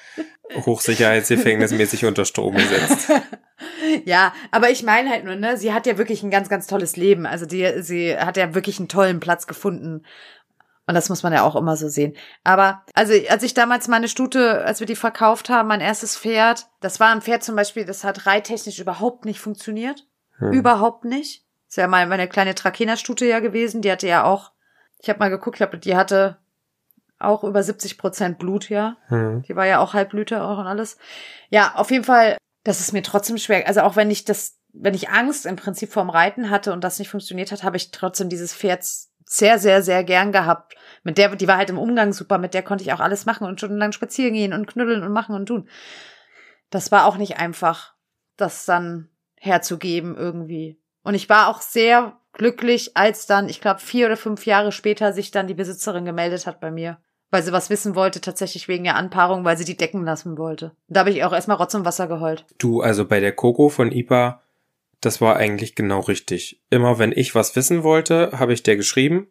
hochsicherheitsgefängnismäßig 0.55 2.05
unter 2.05 2.25
Strom 2.25 2.57
gesetzt. 2.57 3.11
Ja, 4.05 4.35
aber 4.51 4.71
ich 4.71 4.83
meine 4.83 5.09
halt 5.09 5.25
nur, 5.25 5.35
ne, 5.35 5.57
sie 5.57 5.73
hat 5.73 5.87
ja 5.87 5.99
wirklich 5.99 6.23
ein 6.23 6.31
ganz, 6.31 6.49
ganz 6.49 6.67
tolles 6.67 6.97
Leben. 6.97 7.27
Also 7.27 7.47
die, 7.47 7.83
sie 7.83 8.17
hat 8.17 8.37
ja 8.37 8.55
wirklich 8.55 8.79
einen 8.79 8.89
tollen 8.89 9.19
Platz 9.19 9.47
gefunden. 9.47 10.05
Und 10.87 10.95
das 10.95 11.09
muss 11.09 11.23
man 11.23 11.33
ja 11.33 11.43
auch 11.43 11.57
immer 11.57 11.77
so 11.77 11.89
sehen. 11.89 12.15
Aber, 12.45 12.85
also, 12.95 13.15
als 13.29 13.43
ich 13.43 13.55
damals 13.55 13.89
meine 13.89 14.09
Stute, 14.09 14.65
als 14.65 14.81
wir 14.81 14.87
die 14.87 14.95
verkauft 14.95 15.49
haben, 15.49 15.69
mein 15.69 15.81
erstes 15.81 16.17
Pferd, 16.17 16.67
das 16.81 17.01
war 17.01 17.11
ein 17.11 17.23
Pferd 17.23 17.43
zum 17.43 17.57
Beispiel, 17.57 17.85
das 17.85 18.05
hat 18.05 18.27
reittechnisch 18.27 18.79
überhaupt 18.79 19.25
nicht 19.25 19.41
funktioniert. 19.41 20.07
Hm. 20.37 20.53
Überhaupt 20.53 21.05
nicht. 21.05 21.45
Das 21.67 21.73
ist 21.73 21.77
ja 21.77 21.89
mal 21.89 22.07
meine 22.07 22.29
kleine 22.29 22.55
Trakehner-Stute 22.55 23.27
ja 23.27 23.41
gewesen. 23.41 23.81
Die 23.81 23.91
hatte 23.91 24.07
ja 24.07 24.25
auch, 24.25 24.53
ich 25.01 25.09
habe 25.09 25.19
mal 25.19 25.31
geguckt, 25.31 25.57
ich 25.57 25.59
glaube, 25.59 25.79
die 25.79 25.97
hatte 25.97 26.39
auch 27.19 27.45
über 27.45 27.63
70 27.63 27.99
Prozent 27.99 28.39
Blut, 28.39 28.69
ja. 28.69 28.97
Hm. 29.09 29.43
Die 29.43 29.57
war 29.57 29.67
ja 29.67 29.81
auch 29.81 29.95
Halbblüte 29.95 30.43
auch 30.43 30.59
und 30.59 30.67
alles. 30.67 30.99
Ja, 31.51 31.75
auf 31.75 31.91
jeden 31.91 32.05
Fall, 32.05 32.37
das 32.65 32.81
ist 32.81 32.93
mir 32.93 33.03
trotzdem 33.03 33.39
schwer. 33.39 33.67
Also 33.67 33.81
auch 33.81 33.97
wenn 33.97 34.11
ich 34.11 34.25
das, 34.25 34.59
wenn 34.73 34.95
ich 34.95 35.11
Angst 35.11 35.47
im 35.47 35.57
Prinzip 35.57 35.93
vorm 35.93 36.11
Reiten 36.11 36.51
hatte 36.51 36.73
und 36.73 36.85
das 36.85 36.99
nicht 36.99 37.09
funktioniert 37.09 37.51
hat, 37.51 37.65
habe 37.65 37.77
ich 37.77 37.91
trotzdem 37.91 38.29
dieses 38.29 38.55
Pferd 38.55 38.85
sehr, 39.25 39.59
sehr, 39.59 39.83
sehr 39.83 40.05
gern 40.05 40.33
gehabt. 40.33 40.75
Mit 41.03 41.19
der, 41.19 41.35
die 41.37 41.49
war 41.49 41.57
halt 41.57 41.71
im 41.71 41.79
Umgang 41.79 42.13
super, 42.13 42.39
mit 42.39 42.55
der 42.55 42.63
konnte 42.63 42.85
ich 42.85 42.93
auch 42.93 43.01
alles 43.01 43.27
machen 43.27 43.47
und 43.47 43.59
stundenlang 43.59 43.93
spazieren 43.93 44.35
gehen 44.35 44.53
und 44.53 44.67
knuddeln 44.67 45.03
und 45.03 45.13
machen 45.13 45.35
und 45.35 45.47
tun. 45.47 45.69
Das 46.71 46.93
war 46.93 47.07
auch 47.07 47.17
nicht 47.17 47.39
einfach, 47.39 47.95
das 48.37 48.65
dann 48.65 49.09
herzugeben 49.37 50.17
irgendwie. 50.17 50.81
Und 51.09 51.15
ich 51.15 51.31
war 51.31 51.49
auch 51.49 51.63
sehr 51.63 52.19
glücklich, 52.35 52.95
als 52.95 53.25
dann, 53.25 53.49
ich 53.49 53.63
glaube, 53.63 53.81
vier 53.81 54.07
oder 54.07 54.19
fünf 54.19 54.45
Jahre 54.45 54.73
später 54.73 55.15
sich 55.15 55.31
dann 55.31 55.47
die 55.47 55.55
Besitzerin 55.55 56.05
gemeldet 56.05 56.47
hat 56.47 56.61
bei 56.61 56.71
mir. 56.71 56.99
Weil 57.31 57.43
sie 57.43 57.51
was 57.53 57.71
wissen 57.71 57.95
wollte, 57.95 58.21
tatsächlich 58.21 58.69
wegen 58.69 58.85
der 58.85 58.97
Anpaarung, 58.97 59.43
weil 59.43 59.57
sie 59.57 59.65
die 59.65 59.77
decken 59.77 60.05
lassen 60.05 60.37
wollte. 60.37 60.73
Da 60.87 61.01
habe 61.01 61.11
ich 61.11 61.25
auch 61.25 61.33
erstmal 61.33 61.57
Rotz 61.57 61.75
und 61.75 61.87
Wasser 61.87 62.09
geheult. 62.09 62.45
Du, 62.59 62.83
also 62.83 63.07
bei 63.07 63.21
der 63.21 63.33
Coco 63.33 63.71
von 63.71 63.91
IPA 63.91 64.43
das 65.01 65.21
war 65.21 65.37
eigentlich 65.37 65.75
genau 65.75 66.01
richtig. 66.01 66.61
Immer 66.71 66.99
wenn 66.99 67.13
ich 67.13 67.35
was 67.35 67.55
wissen 67.57 67.85
wollte, 67.85 68.33
habe 68.33 68.53
ich 68.53 68.63
der 68.63 68.77
geschrieben. 68.77 69.29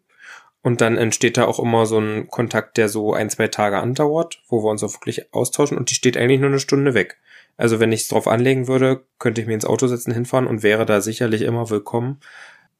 Und 0.62 0.80
dann 0.80 0.96
entsteht 0.96 1.36
da 1.36 1.44
auch 1.44 1.60
immer 1.60 1.86
so 1.86 1.98
ein 1.98 2.28
Kontakt, 2.28 2.76
der 2.76 2.88
so 2.88 3.12
ein, 3.12 3.30
zwei 3.30 3.46
Tage 3.46 3.78
andauert, 3.78 4.42
wo 4.48 4.64
wir 4.64 4.70
uns 4.70 4.82
auch 4.82 4.92
wirklich 4.94 5.32
austauschen 5.32 5.78
und 5.78 5.90
die 5.90 5.94
steht 5.94 6.16
eigentlich 6.16 6.40
nur 6.40 6.50
eine 6.50 6.58
Stunde 6.58 6.94
weg. 6.94 7.18
Also 7.58 7.80
wenn 7.80 7.92
ich 7.92 8.02
es 8.02 8.08
drauf 8.08 8.28
anlegen 8.28 8.68
würde, 8.68 9.04
könnte 9.18 9.40
ich 9.40 9.46
mir 9.46 9.54
ins 9.54 9.66
Auto 9.66 9.88
setzen, 9.88 10.14
hinfahren 10.14 10.46
und 10.46 10.62
wäre 10.62 10.86
da 10.86 11.02
sicherlich 11.02 11.42
immer 11.42 11.68
willkommen. 11.68 12.20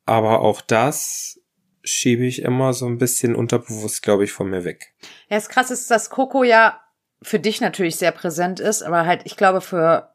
Aber 0.06 0.40
auch 0.40 0.62
das 0.62 1.40
schiebe 1.82 2.24
ich 2.24 2.42
immer 2.42 2.72
so 2.72 2.86
ein 2.86 2.96
bisschen 2.96 3.34
unterbewusst, 3.34 4.02
glaube 4.02 4.24
ich, 4.24 4.32
von 4.32 4.48
mir 4.48 4.64
weg. 4.64 4.94
Ja, 5.28 5.36
das 5.36 5.48
krass 5.48 5.70
ist, 5.70 5.90
dass 5.90 6.10
Coco 6.10 6.44
ja 6.44 6.80
für 7.20 7.40
dich 7.40 7.60
natürlich 7.60 7.96
sehr 7.96 8.12
präsent 8.12 8.60
ist, 8.60 8.82
aber 8.82 9.04
halt, 9.04 9.22
ich 9.24 9.36
glaube, 9.36 9.60
für 9.60 10.14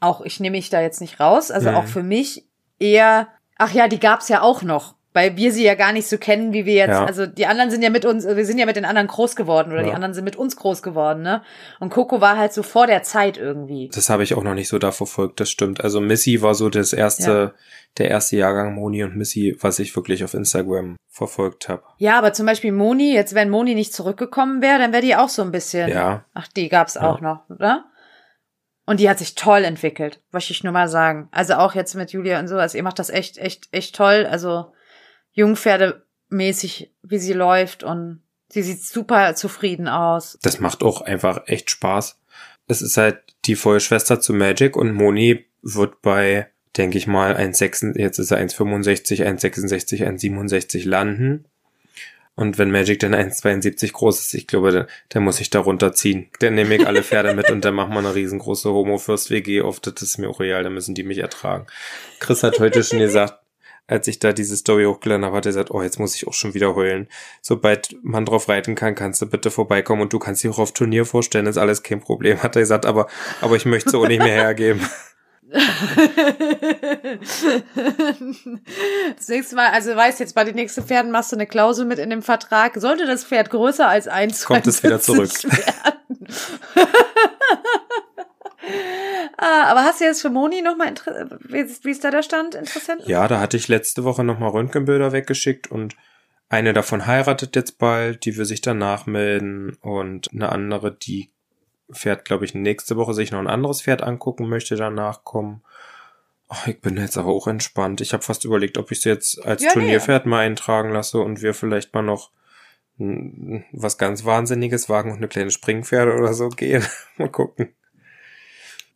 auch, 0.00 0.20
ich 0.20 0.38
nehme 0.38 0.58
mich 0.58 0.68
da 0.68 0.82
jetzt 0.82 1.00
nicht 1.00 1.18
raus, 1.18 1.50
also 1.50 1.70
mhm. 1.70 1.76
auch 1.76 1.86
für 1.86 2.02
mich 2.02 2.46
eher, 2.78 3.28
ach 3.56 3.72
ja, 3.72 3.88
die 3.88 4.00
gab's 4.00 4.28
ja 4.28 4.42
auch 4.42 4.62
noch 4.62 4.96
weil 5.14 5.36
wir 5.36 5.52
sie 5.52 5.64
ja 5.64 5.76
gar 5.76 5.92
nicht 5.92 6.08
so 6.08 6.18
kennen, 6.18 6.52
wie 6.52 6.66
wir 6.66 6.74
jetzt, 6.74 6.90
ja. 6.90 7.04
also 7.04 7.24
die 7.24 7.46
anderen 7.46 7.70
sind 7.70 7.82
ja 7.82 7.90
mit 7.90 8.04
uns, 8.04 8.26
wir 8.26 8.44
sind 8.44 8.58
ja 8.58 8.66
mit 8.66 8.74
den 8.74 8.84
anderen 8.84 9.06
groß 9.06 9.36
geworden 9.36 9.70
oder 9.70 9.82
ja. 9.82 9.86
die 9.86 9.94
anderen 9.94 10.12
sind 10.12 10.24
mit 10.24 10.34
uns 10.34 10.56
groß 10.56 10.82
geworden, 10.82 11.22
ne? 11.22 11.42
Und 11.78 11.90
Coco 11.90 12.20
war 12.20 12.36
halt 12.36 12.52
so 12.52 12.64
vor 12.64 12.88
der 12.88 13.04
Zeit 13.04 13.38
irgendwie. 13.38 13.88
Das 13.94 14.10
habe 14.10 14.24
ich 14.24 14.34
auch 14.34 14.42
noch 14.42 14.54
nicht 14.54 14.68
so 14.68 14.78
da 14.80 14.90
verfolgt, 14.90 15.38
das 15.38 15.50
stimmt. 15.50 15.82
Also 15.82 16.00
Missy 16.00 16.42
war 16.42 16.56
so 16.56 16.68
das 16.68 16.92
erste, 16.92 17.30
ja. 17.30 17.52
der 17.96 18.10
erste 18.10 18.36
Jahrgang 18.36 18.74
Moni 18.74 19.04
und 19.04 19.16
Missy, 19.16 19.56
was 19.60 19.78
ich 19.78 19.94
wirklich 19.94 20.24
auf 20.24 20.34
Instagram 20.34 20.96
verfolgt 21.08 21.68
habe. 21.68 21.84
Ja, 21.98 22.18
aber 22.18 22.32
zum 22.32 22.46
Beispiel 22.46 22.72
Moni, 22.72 23.14
jetzt 23.14 23.36
wenn 23.36 23.50
Moni 23.50 23.76
nicht 23.76 23.94
zurückgekommen 23.94 24.62
wäre, 24.62 24.80
dann 24.80 24.92
wäre 24.92 25.02
die 25.02 25.14
auch 25.14 25.28
so 25.28 25.42
ein 25.42 25.52
bisschen. 25.52 25.88
Ja. 25.88 26.24
Ach, 26.34 26.48
die 26.48 26.68
gab's 26.68 26.96
auch 26.96 27.20
noch, 27.20 27.48
oder? 27.48 27.84
Und 28.84 28.98
die 28.98 29.08
hat 29.08 29.20
sich 29.20 29.36
toll 29.36 29.62
entwickelt, 29.62 30.20
möchte 30.32 30.52
ich 30.52 30.64
nur 30.64 30.72
mal 30.72 30.88
sagen. 30.88 31.28
Also 31.30 31.54
auch 31.54 31.74
jetzt 31.76 31.94
mit 31.94 32.10
Julia 32.10 32.40
und 32.40 32.48
so, 32.48 32.56
also 32.56 32.76
ihr 32.76 32.82
macht 32.82 32.98
das 32.98 33.10
echt, 33.10 33.38
echt, 33.38 33.68
echt 33.70 33.94
toll. 33.94 34.26
Also 34.28 34.72
Jungpferdemäßig, 35.34 36.90
wie 37.02 37.18
sie 37.18 37.32
läuft 37.32 37.84
und 37.84 38.22
sie 38.48 38.62
sieht 38.62 38.82
super 38.82 39.34
zufrieden 39.34 39.88
aus. 39.88 40.38
Das 40.42 40.60
macht 40.60 40.82
auch 40.82 41.02
einfach 41.02 41.42
echt 41.46 41.70
Spaß. 41.70 42.18
Es 42.66 42.80
ist 42.80 42.96
halt 42.96 43.18
die 43.44 43.56
Vollschwester 43.56 44.20
zu 44.20 44.32
Magic 44.32 44.76
und 44.76 44.92
Moni 44.92 45.44
wird 45.62 46.00
bei, 46.02 46.48
denke 46.76 46.98
ich 46.98 47.06
mal, 47.06 47.36
1,6, 47.36 47.98
jetzt 47.98 48.18
ist 48.18 48.30
er 48.30 48.38
1,65, 48.38 49.24
1,66, 49.24 50.06
1,67 50.06 50.88
landen. 50.88 51.46
Und 52.36 52.58
wenn 52.58 52.70
Magic 52.70 52.98
dann 52.98 53.14
1,72 53.14 53.92
groß 53.92 54.18
ist, 54.18 54.34
ich 54.34 54.48
glaube, 54.48 54.72
dann, 54.72 54.86
dann 55.08 55.22
muss 55.22 55.40
ich 55.40 55.50
da 55.50 55.60
runterziehen. 55.60 56.30
Dann 56.40 56.54
nehme 56.54 56.74
ich 56.74 56.86
alle 56.86 57.04
Pferde 57.04 57.32
mit 57.34 57.48
und 57.50 57.64
dann 57.64 57.74
machen 57.74 57.92
wir 57.92 58.00
eine 58.00 58.14
riesengroße 58.14 58.70
Homo-Fürst-WG 58.70 59.62
auf. 59.62 59.78
Das 59.78 60.02
ist 60.02 60.18
mir 60.18 60.28
auch 60.28 60.40
real, 60.40 60.64
dann 60.64 60.74
müssen 60.74 60.96
die 60.96 61.04
mich 61.04 61.18
ertragen. 61.18 61.66
Chris 62.18 62.42
hat 62.42 62.58
heute 62.58 62.82
schon 62.82 62.98
gesagt, 62.98 63.43
als 63.86 64.08
ich 64.08 64.18
da 64.18 64.32
diese 64.32 64.56
Story 64.56 64.84
hochgeladen 64.84 65.24
habe, 65.24 65.36
hat 65.36 65.46
er 65.46 65.50
gesagt, 65.50 65.70
oh, 65.70 65.82
jetzt 65.82 65.98
muss 65.98 66.14
ich 66.14 66.26
auch 66.26 66.32
schon 66.32 66.54
wieder 66.54 66.74
heulen. 66.74 67.08
Sobald 67.42 67.96
man 68.02 68.24
drauf 68.24 68.48
reiten 68.48 68.74
kann, 68.74 68.94
kannst 68.94 69.20
du 69.22 69.26
bitte 69.26 69.50
vorbeikommen 69.50 70.02
und 70.02 70.12
du 70.12 70.18
kannst 70.18 70.42
dich 70.42 70.50
auch 70.50 70.58
auf 70.58 70.72
Turnier 70.72 71.04
vorstellen, 71.04 71.46
ist 71.46 71.58
alles 71.58 71.82
kein 71.82 72.00
Problem, 72.00 72.42
hat 72.42 72.56
er 72.56 72.62
gesagt, 72.62 72.86
aber, 72.86 73.08
aber 73.40 73.56
ich 73.56 73.66
möchte 73.66 73.90
es 73.90 73.94
auch 73.94 74.08
nicht 74.08 74.22
mehr 74.22 74.32
hergeben. 74.32 74.80
das 79.16 79.28
nächste 79.28 79.54
Mal, 79.54 79.70
also 79.70 79.94
weißt 79.94 80.18
jetzt 80.18 80.34
bei 80.34 80.42
den 80.44 80.54
nächsten 80.54 80.82
Pferden 80.82 81.12
machst 81.12 81.32
du 81.32 81.36
eine 81.36 81.46
Klausel 81.46 81.84
mit 81.84 81.98
in 81.98 82.10
dem 82.10 82.22
Vertrag. 82.22 82.72
Sollte 82.76 83.06
das 83.06 83.24
Pferd 83.24 83.50
größer 83.50 83.86
als 83.86 84.08
eins 84.08 84.46
kommt 84.46 84.66
es 84.66 84.82
wieder 84.82 85.00
zurück. 85.00 85.30
ah, 89.36 89.64
aber 89.64 89.84
hast 89.84 90.00
du 90.00 90.04
jetzt 90.04 90.22
für 90.22 90.30
Moni 90.30 90.62
nochmal, 90.62 90.94
wie, 91.40 91.64
wie 91.82 91.90
ist 91.90 92.04
da 92.04 92.10
der 92.10 92.22
Stand? 92.22 92.54
Interessant? 92.54 93.06
Ja, 93.06 93.26
da 93.28 93.40
hatte 93.40 93.56
ich 93.56 93.68
letzte 93.68 94.04
Woche 94.04 94.24
nochmal 94.24 94.50
Röntgenbilder 94.50 95.12
weggeschickt 95.12 95.70
und 95.70 95.96
eine 96.48 96.72
davon 96.72 97.06
heiratet 97.06 97.56
jetzt 97.56 97.78
bald, 97.78 98.24
die 98.24 98.36
will 98.36 98.44
sich 98.44 98.60
danach 98.60 99.06
melden 99.06 99.76
und 99.80 100.32
eine 100.32 100.50
andere, 100.50 100.92
die 100.92 101.30
Pferd, 101.92 102.24
glaube 102.24 102.44
ich, 102.44 102.54
nächste 102.54 102.96
Woche 102.96 103.14
sich 103.14 103.30
noch 103.30 103.40
ein 103.40 103.46
anderes 103.46 103.82
Pferd 103.82 104.02
angucken 104.02 104.48
möchte, 104.48 104.76
danach 104.76 105.24
kommen. 105.24 105.62
Oh, 106.48 106.66
ich 106.66 106.80
bin 106.80 106.96
jetzt 106.96 107.16
aber 107.16 107.32
auch 107.32 107.46
entspannt. 107.46 108.00
Ich 108.00 108.12
habe 108.12 108.22
fast 108.22 108.44
überlegt, 108.44 108.78
ob 108.78 108.90
ich 108.90 109.00
sie 109.00 109.08
jetzt 109.08 109.44
als 109.44 109.62
ja, 109.62 109.70
Turnierpferd 109.70 110.26
nee. 110.26 110.30
mal 110.30 110.46
eintragen 110.46 110.92
lasse 110.92 111.18
und 111.18 111.42
wir 111.42 111.54
vielleicht 111.54 111.94
mal 111.94 112.02
noch 112.02 112.30
was 112.96 113.98
ganz 113.98 114.24
Wahnsinniges 114.24 114.88
wagen 114.88 115.10
und 115.10 115.16
eine 115.16 115.28
kleine 115.28 115.50
Springpferde 115.50 116.14
oder 116.14 116.32
so 116.32 116.48
gehen. 116.48 116.84
mal 117.16 117.28
gucken. 117.28 117.74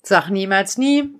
Sag 0.08 0.30
niemals 0.30 0.78
nie. 0.78 1.14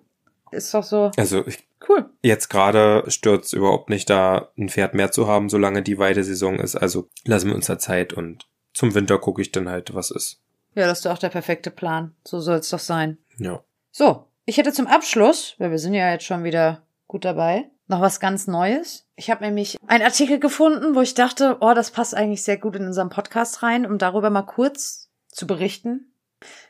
Ist 0.51 0.73
doch 0.73 0.83
so. 0.83 1.11
Also 1.19 1.47
ich, 1.47 1.69
cool. 1.91 2.09
Jetzt 2.23 2.49
gerade 2.49 3.05
stürzt 3.09 3.53
überhaupt 3.53 3.91
nicht 3.91 4.09
da 4.09 4.49
ein 4.57 4.71
Pferd 4.71 4.95
mehr 4.95 5.13
zu 5.13 5.29
haben, 5.29 5.51
solange 5.51 5.83
die 5.83 5.99
Weidesaison 5.99 6.59
ist. 6.59 6.75
Also 6.75 7.11
lassen 7.27 7.49
wir 7.49 7.55
uns 7.55 7.67
da 7.67 7.79
Zeit 7.79 8.15
und 8.15 8.49
zum 8.73 8.95
Winter 8.95 9.19
gucke 9.19 9.43
ich 9.43 9.53
dann 9.53 9.69
halt, 9.69 9.95
was 9.95 10.11
ist. 10.11 10.41
Ja, 10.75 10.87
das 10.87 11.01
ist 11.01 11.05
doch 11.05 11.19
der 11.19 11.29
perfekte 11.29 11.71
Plan. 11.71 12.15
So 12.25 12.41
soll 12.41 12.61
es 12.61 12.71
doch 12.71 12.79
sein. 12.79 13.19
Ja. 13.37 13.63
So, 13.91 14.25
ich 14.47 14.57
hätte 14.57 14.73
zum 14.73 14.87
Abschluss, 14.87 15.55
weil 15.59 15.71
wir 15.71 15.79
sind 15.79 15.93
ja 15.93 16.11
jetzt 16.11 16.25
schon 16.25 16.43
wieder 16.45 16.83
gut 17.09 17.27
dabei, 17.27 17.69
noch 17.89 18.01
was 18.01 18.21
ganz 18.21 18.47
Neues. 18.47 19.07
Ich 19.17 19.31
habe 19.31 19.45
nämlich 19.45 19.77
einen 19.87 20.05
Artikel 20.05 20.39
gefunden, 20.39 20.95
wo 20.95 21.03
ich 21.03 21.13
dachte, 21.13 21.59
oh, 21.61 21.75
das 21.75 21.91
passt 21.91 22.15
eigentlich 22.15 22.43
sehr 22.43 22.57
gut 22.57 22.77
in 22.77 22.87
unseren 22.87 23.11
Podcast 23.11 23.63
rein, 23.63 23.85
um 23.85 23.99
darüber 23.99 24.31
mal 24.31 24.43
kurz 24.43 25.11
zu 25.29 25.47
berichten. 25.47 26.08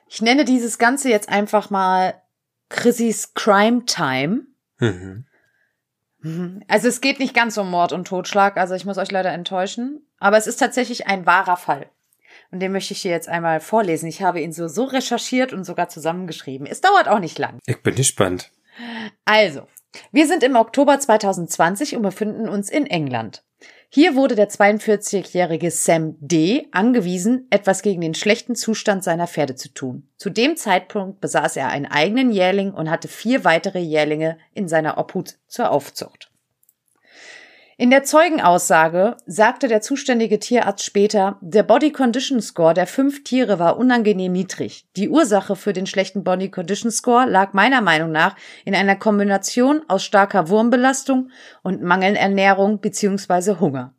Ich 0.09 0.23
nenne 0.23 0.45
dieses 0.45 0.79
Ganze 0.79 1.11
jetzt 1.11 1.29
einfach 1.29 1.71
mal 1.71 2.21
Chrissys 2.69 3.35
Crime 3.35 3.85
Time. 3.85 4.47
Mhm. 4.79 5.27
Mhm. 6.21 6.63
Also 6.69 6.89
es 6.89 7.01
geht 7.01 7.19
nicht 7.19 7.35
ganz 7.35 7.57
um 7.59 7.71
Mord 7.71 7.93
und 7.93 8.07
Totschlag, 8.07 8.57
also 8.57 8.75
ich 8.75 8.85
muss 8.85 8.99
euch 8.99 9.11
leider 9.11 9.33
enttäuschen. 9.33 10.07
Aber 10.19 10.37
es 10.37 10.47
ist 10.47 10.57
tatsächlich 10.57 11.07
ein 11.07 11.27
wahrer 11.27 11.57
Fall. 11.57 11.87
Und 12.51 12.61
den 12.61 12.73
möchte 12.73 12.95
ich 12.95 13.03
dir 13.03 13.11
jetzt 13.11 13.29
einmal 13.29 13.61
vorlesen. 13.61 14.09
Ich 14.09 14.23
habe 14.23 14.41
ihn 14.41 14.53
so, 14.53 14.69
so 14.69 14.85
recherchiert 14.85 15.53
und 15.53 15.65
sogar 15.65 15.89
zusammengeschrieben. 15.89 16.67
Es 16.67 16.81
dauert 16.81 17.09
auch 17.09 17.19
nicht 17.19 17.39
lang. 17.39 17.59
Ich 17.67 17.83
bin 17.83 17.95
gespannt. 17.95 18.51
Also, 19.25 19.67
wir 20.13 20.27
sind 20.27 20.43
im 20.43 20.57
Oktober 20.57 20.99
2020 20.99 21.97
und 21.97 22.03
befinden 22.03 22.49
uns 22.49 22.71
in 22.71 22.87
England. 22.87 23.45
Hier 23.91 24.17
wurde 24.17 24.35
der 24.35 24.51
42-jährige 24.51 25.71
Sam 25.71 26.17
D. 26.21 26.69
angewiesen, 26.73 27.47
etwas 27.49 27.81
gegen 27.81 28.03
den 28.03 28.13
schlechten 28.13 28.55
Zustand 28.55 29.03
seiner 29.03 29.27
Pferde 29.27 29.55
zu 29.55 29.73
tun. 29.73 30.07
Zu 30.19 30.29
dem 30.29 30.57
Zeitpunkt 30.57 31.23
besaß 31.23 31.57
er 31.57 31.69
einen 31.69 31.87
eigenen 31.87 32.31
Jährling 32.31 32.73
und 32.73 32.91
hatte 32.91 33.09
vier 33.09 33.45
weitere 33.45 33.79
Jährlinge 33.79 34.37
in 34.53 34.69
seiner 34.69 34.99
Obhut 34.99 35.37
zur 35.47 35.71
Aufzucht. 35.71 36.28
In 37.81 37.91
der 37.91 38.03
Zeugenaussage 38.03 39.17
sagte 39.25 39.69
der 39.69 39.81
zuständige 39.81 40.41
Tierarzt 40.41 40.85
später, 40.85 41.39
der 41.41 41.63
Body 41.63 41.93
Condition 41.93 42.43
Score 42.43 42.75
der 42.75 42.89
fünf 42.89 43.23
Tiere 43.23 43.61
war 43.61 43.77
unangenehm 43.77 44.33
niedrig. 44.33 44.89
Die 44.97 45.09
Ursache 45.09 45.55
für 45.55 45.73
den 45.73 45.87
schlechten 45.87 46.25
Body 46.25 46.51
Condition 46.51 46.91
Score 46.91 47.27
lag 47.27 47.53
meiner 47.53 47.81
Meinung 47.81 48.11
nach 48.11 48.35
in 48.65 48.75
einer 48.75 48.97
Kombination 48.97 49.83
aus 49.87 50.03
starker 50.03 50.49
Wurmbelastung 50.49 51.31
und 51.63 51.81
Mangelernährung 51.81 52.81
bzw. 52.81 53.61
Hunger. 53.61 53.95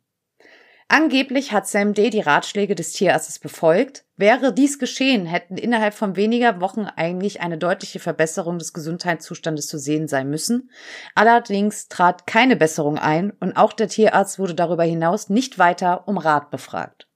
Angeblich 0.88 1.52
hat 1.52 1.66
Sam 1.66 1.94
D. 1.94 2.10
die 2.10 2.20
Ratschläge 2.20 2.74
des 2.74 2.92
Tierarztes 2.92 3.38
befolgt. 3.38 4.04
Wäre 4.20 4.52
dies 4.52 4.78
geschehen, 4.78 5.24
hätten 5.24 5.56
innerhalb 5.56 5.94
von 5.94 6.14
weniger 6.14 6.60
Wochen 6.60 6.84
eigentlich 6.84 7.40
eine 7.40 7.56
deutliche 7.56 8.00
Verbesserung 8.00 8.58
des 8.58 8.74
Gesundheitszustandes 8.74 9.66
zu 9.66 9.78
sehen 9.78 10.08
sein 10.08 10.28
müssen. 10.28 10.70
Allerdings 11.14 11.88
trat 11.88 12.26
keine 12.26 12.54
Besserung 12.54 12.98
ein 12.98 13.32
und 13.40 13.56
auch 13.56 13.72
der 13.72 13.88
Tierarzt 13.88 14.38
wurde 14.38 14.54
darüber 14.54 14.84
hinaus 14.84 15.30
nicht 15.30 15.58
weiter 15.58 16.06
um 16.06 16.18
Rat 16.18 16.50
befragt. 16.50 17.08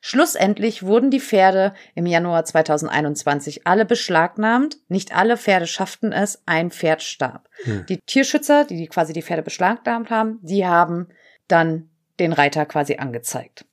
Schlussendlich 0.00 0.82
wurden 0.82 1.10
die 1.10 1.20
Pferde 1.20 1.74
im 1.94 2.06
Januar 2.06 2.46
2021 2.46 3.66
alle 3.66 3.84
beschlagnahmt. 3.84 4.78
Nicht 4.88 5.14
alle 5.14 5.36
Pferde 5.36 5.66
schafften 5.66 6.12
es, 6.12 6.42
ein 6.46 6.70
Pferd 6.70 7.02
starb. 7.02 7.50
Hm. 7.64 7.84
Die 7.90 7.98
Tierschützer, 8.06 8.64
die 8.64 8.86
quasi 8.86 9.12
die 9.12 9.22
Pferde 9.22 9.42
beschlagnahmt 9.42 10.08
haben, 10.08 10.38
die 10.40 10.66
haben 10.66 11.08
dann 11.46 11.90
den 12.18 12.32
Reiter 12.32 12.64
quasi 12.64 12.96
angezeigt. 12.96 13.67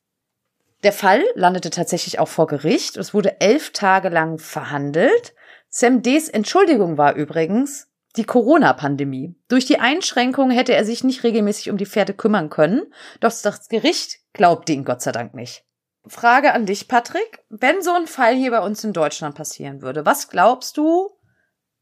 Der 0.86 0.94
Fall 0.94 1.24
landete 1.34 1.72
tatsächlich 1.72 2.20
auch 2.20 2.28
vor 2.28 2.46
Gericht. 2.46 2.96
Es 2.96 3.12
wurde 3.12 3.42
elf 3.42 3.72
Tage 3.72 4.10
lang 4.10 4.38
verhandelt. 4.38 5.34
Sam 5.68 6.04
Ds 6.04 6.30
Entschuldigung 6.30 7.00
war 7.00 7.16
übrigens 7.16 7.88
die 8.18 8.24
Corona-Pandemie. 8.24 9.36
Durch 9.48 9.66
die 9.66 9.80
Einschränkung 9.80 10.52
hätte 10.52 10.76
er 10.76 10.86
sich 10.86 11.04
nicht 11.04 11.24
regelmäßig 11.24 11.72
um 11.72 11.78
die 11.78 11.88
Pferde 11.88 12.14
kümmern 12.14 12.52
können, 12.52 12.84
doch 13.20 13.34
das 13.42 13.68
Gericht 13.68 14.20
glaubte 14.34 14.74
ihn 14.74 14.86
Gott 14.86 15.02
sei 15.02 15.12
Dank 15.12 15.34
nicht. 15.34 15.66
Frage 16.06 16.54
an 16.54 16.68
dich, 16.68 16.88
Patrick. 16.88 17.44
Wenn 17.50 17.82
so 17.82 17.92
ein 17.92 18.06
Fall 18.06 18.36
hier 18.36 18.52
bei 18.52 18.60
uns 18.60 18.84
in 18.84 18.94
Deutschland 18.94 19.34
passieren 19.34 19.82
würde, 19.82 20.06
was 20.06 20.30
glaubst 20.30 20.78
du? 20.78 21.10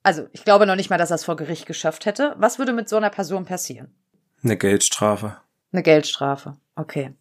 Also, 0.01 0.27
ich 0.31 0.45
glaube 0.45 0.65
noch 0.65 0.77
nicht 0.77 0.89
mal, 0.89 0.97
dass 0.97 1.11
er 1.11 1.15
es 1.15 1.25
vor 1.25 1.35
Gericht 1.35 1.65
geschafft 1.65 2.05
hätte. 2.05 2.35
Was 2.37 2.57
würde 2.57 2.71
mit 2.71 2.87
so 2.87 2.95
einer 2.95 3.09
Person 3.09 3.43
passieren? 3.43 3.93
Eine 4.45 4.55
Geldstrafe. 4.55 5.41
Eine 5.73 5.83
Geldstrafe. 5.83 6.55
Okay. 6.77 7.13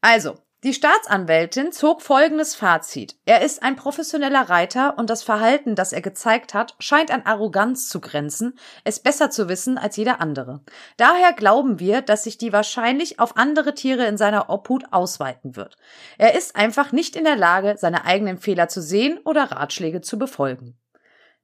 Also, 0.00 0.36
die 0.66 0.74
Staatsanwältin 0.74 1.70
zog 1.70 2.02
folgendes 2.02 2.56
Fazit. 2.56 3.14
Er 3.24 3.42
ist 3.42 3.62
ein 3.62 3.76
professioneller 3.76 4.50
Reiter 4.50 4.98
und 4.98 5.10
das 5.10 5.22
Verhalten, 5.22 5.76
das 5.76 5.92
er 5.92 6.00
gezeigt 6.00 6.54
hat, 6.54 6.74
scheint 6.80 7.12
an 7.12 7.22
Arroganz 7.22 7.88
zu 7.88 8.00
grenzen, 8.00 8.58
es 8.82 8.98
besser 8.98 9.30
zu 9.30 9.48
wissen 9.48 9.78
als 9.78 9.96
jeder 9.96 10.20
andere. 10.20 10.62
Daher 10.96 11.34
glauben 11.34 11.78
wir, 11.78 12.02
dass 12.02 12.24
sich 12.24 12.36
die 12.36 12.52
wahrscheinlich 12.52 13.20
auf 13.20 13.36
andere 13.36 13.74
Tiere 13.74 14.06
in 14.06 14.16
seiner 14.16 14.50
Obhut 14.50 14.92
ausweiten 14.92 15.54
wird. 15.54 15.76
Er 16.18 16.34
ist 16.34 16.56
einfach 16.56 16.90
nicht 16.90 17.14
in 17.14 17.22
der 17.22 17.36
Lage, 17.36 17.76
seine 17.78 18.04
eigenen 18.04 18.36
Fehler 18.36 18.66
zu 18.66 18.82
sehen 18.82 19.20
oder 19.24 19.52
Ratschläge 19.52 20.00
zu 20.00 20.18
befolgen 20.18 20.76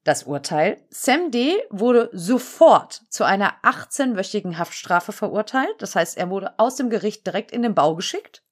das 0.05 0.25
Urteil. 0.25 0.79
Sam 0.91 1.31
D. 1.31 1.63
wurde 1.71 2.11
sofort 2.13 3.03
zu 3.09 3.23
einer 3.23 3.55
18-wöchigen 3.63 4.59
Haftstrafe 4.59 5.13
verurteilt. 5.13 5.77
Das 5.79 5.95
heißt, 5.95 6.17
er 6.17 6.29
wurde 6.29 6.59
aus 6.59 6.75
dem 6.75 6.91
Gericht 6.91 7.25
direkt 7.25 7.53
in 7.53 7.63
den 7.63 7.77
Bau 7.77 7.95
geschickt. 7.95 8.43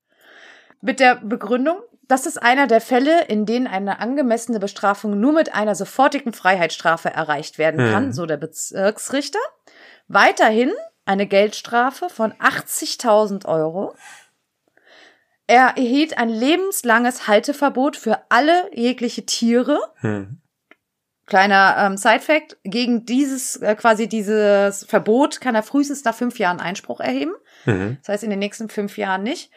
Mit 0.80 1.00
der 1.00 1.16
Begründung, 1.16 1.78
das 2.08 2.26
ist 2.26 2.42
einer 2.42 2.66
der 2.66 2.80
Fälle, 2.80 3.24
in 3.26 3.46
denen 3.46 3.66
eine 3.66 4.00
angemessene 4.00 4.58
Bestrafung 4.58 5.20
nur 5.20 5.32
mit 5.32 5.54
einer 5.54 5.74
sofortigen 5.74 6.32
Freiheitsstrafe 6.32 7.10
erreicht 7.10 7.58
werden 7.58 7.78
kann, 7.92 8.06
hm. 8.06 8.12
so 8.12 8.26
der 8.26 8.36
Bezirksrichter. 8.36 9.38
Weiterhin 10.08 10.72
eine 11.04 11.26
Geldstrafe 11.26 12.08
von 12.08 12.32
80.000 12.32 13.46
Euro. 13.46 13.94
Er 15.46 15.74
erhielt 15.76 16.16
ein 16.16 16.28
lebenslanges 16.28 17.26
Halteverbot 17.26 17.96
für 17.96 18.18
alle 18.28 18.70
jegliche 18.72 19.26
Tiere. 19.26 19.78
Hm. 19.96 20.40
Kleiner 21.26 21.76
ähm, 21.78 21.96
Side-Fact, 21.96 22.58
gegen 22.64 23.06
dieses, 23.06 23.56
äh, 23.56 23.76
quasi 23.76 24.08
dieses 24.08 24.84
Verbot 24.84 25.40
kann 25.40 25.54
er 25.54 25.62
frühestens 25.62 26.02
nach 26.04 26.14
fünf 26.14 26.40
Jahren 26.40 26.58
Einspruch 26.58 26.98
erheben. 26.98 27.34
Mhm. 27.66 27.98
Das 28.00 28.08
heißt, 28.08 28.24
in 28.24 28.30
den 28.30 28.40
nächsten 28.40 28.68
fünf 28.68 28.98
Jahren 28.98 29.22
nicht. 29.22 29.52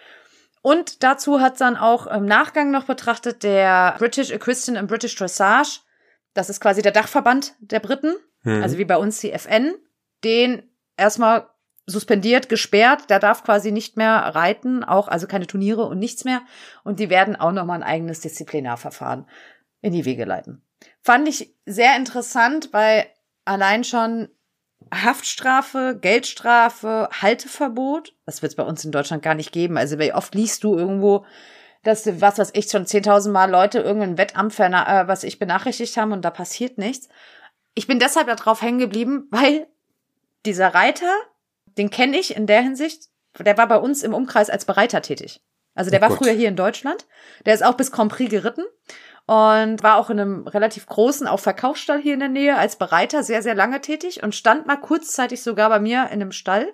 Und 0.63 1.03
dazu 1.03 1.41
hat 1.41 1.59
dann 1.59 1.75
auch 1.75 2.07
im 2.07 2.25
Nachgang 2.25 2.71
noch 2.71 2.85
betrachtet 2.85 3.43
der 3.43 3.95
British 3.99 4.31
Equestrian 4.31 4.77
and 4.77 4.87
British 4.87 5.13
Dressage. 5.13 5.81
Das 6.33 6.49
ist 6.49 6.61
quasi 6.61 6.81
der 6.81 6.93
Dachverband 6.93 7.53
der 7.59 7.81
Briten. 7.81 8.15
Mhm. 8.43 8.63
Also 8.63 8.77
wie 8.77 8.85
bei 8.85 8.95
uns 8.95 9.19
die 9.19 9.33
FN. 9.33 9.75
Den 10.23 10.63
erstmal 10.95 11.49
suspendiert, 11.85 12.47
gesperrt. 12.47 13.09
Der 13.09 13.19
darf 13.19 13.43
quasi 13.43 13.73
nicht 13.73 13.97
mehr 13.97 14.13
reiten, 14.13 14.85
auch 14.85 15.09
also 15.09 15.27
keine 15.27 15.47
Turniere 15.47 15.85
und 15.85 15.99
nichts 15.99 16.23
mehr. 16.23 16.41
Und 16.85 17.01
die 17.01 17.09
werden 17.09 17.35
auch 17.35 17.51
nochmal 17.51 17.79
ein 17.79 17.87
eigenes 17.87 18.21
Disziplinarverfahren 18.21 19.27
in 19.81 19.91
die 19.91 20.05
Wege 20.05 20.23
leiten. 20.23 20.63
Fand 21.01 21.27
ich 21.27 21.53
sehr 21.65 21.97
interessant, 21.97 22.69
weil 22.71 23.05
allein 23.43 23.83
schon 23.83 24.29
Haftstrafe, 25.01 25.97
Geldstrafe, 25.99 27.09
Halteverbot, 27.21 28.13
das 28.25 28.41
wird 28.41 28.51
es 28.51 28.55
bei 28.55 28.63
uns 28.63 28.85
in 28.85 28.91
Deutschland 28.91 29.23
gar 29.23 29.35
nicht 29.35 29.51
geben. 29.51 29.77
Also 29.77 29.99
wie 29.99 30.13
oft 30.13 30.35
liest 30.35 30.63
du 30.63 30.77
irgendwo, 30.77 31.25
dass 31.83 32.03
du, 32.03 32.21
was 32.21 32.37
was 32.37 32.51
ich 32.53 32.69
schon 32.69 32.85
10.000 32.85 33.31
Mal 33.31 33.49
Leute 33.49 33.79
irgendein 33.79 34.17
Wettamt, 34.17 34.57
äh, 34.59 35.07
was 35.07 35.23
ich 35.23 35.39
benachrichtigt 35.39 35.97
haben 35.97 36.11
und 36.11 36.23
da 36.23 36.29
passiert 36.29 36.77
nichts. 36.77 37.09
Ich 37.75 37.87
bin 37.87 37.99
deshalb 37.99 38.27
darauf 38.27 38.61
hängen 38.61 38.79
geblieben, 38.79 39.27
weil 39.31 39.67
dieser 40.45 40.73
Reiter, 40.73 41.11
den 41.77 41.89
kenne 41.89 42.17
ich 42.17 42.35
in 42.35 42.47
der 42.47 42.61
Hinsicht, 42.61 43.09
der 43.39 43.57
war 43.57 43.67
bei 43.67 43.77
uns 43.77 44.03
im 44.03 44.13
Umkreis 44.13 44.49
als 44.49 44.65
Bereiter 44.65 45.01
tätig. 45.01 45.41
Also 45.75 45.89
der 45.89 45.99
oh 45.99 46.03
war 46.03 46.09
Gott. 46.09 46.19
früher 46.19 46.33
hier 46.33 46.49
in 46.49 46.55
Deutschland. 46.55 47.07
Der 47.45 47.53
ist 47.53 47.63
auch 47.63 47.75
bis 47.75 47.91
Grand 47.91 48.11
Prix 48.11 48.29
geritten 48.29 48.63
und 49.25 49.83
war 49.83 49.97
auch 49.97 50.09
in 50.09 50.19
einem 50.19 50.47
relativ 50.47 50.85
großen 50.85 51.27
auch 51.27 51.39
Verkaufsstall 51.39 52.01
hier 52.01 52.13
in 52.13 52.19
der 52.19 52.29
Nähe 52.29 52.57
als 52.57 52.75
Bereiter 52.75 53.23
sehr, 53.23 53.41
sehr 53.41 53.55
lange 53.55 53.79
tätig 53.81 54.21
und 54.21 54.35
stand 54.35 54.67
mal 54.67 54.77
kurzzeitig 54.77 55.41
sogar 55.41 55.69
bei 55.69 55.79
mir 55.79 56.05
in 56.05 56.21
einem 56.21 56.31
Stall, 56.31 56.73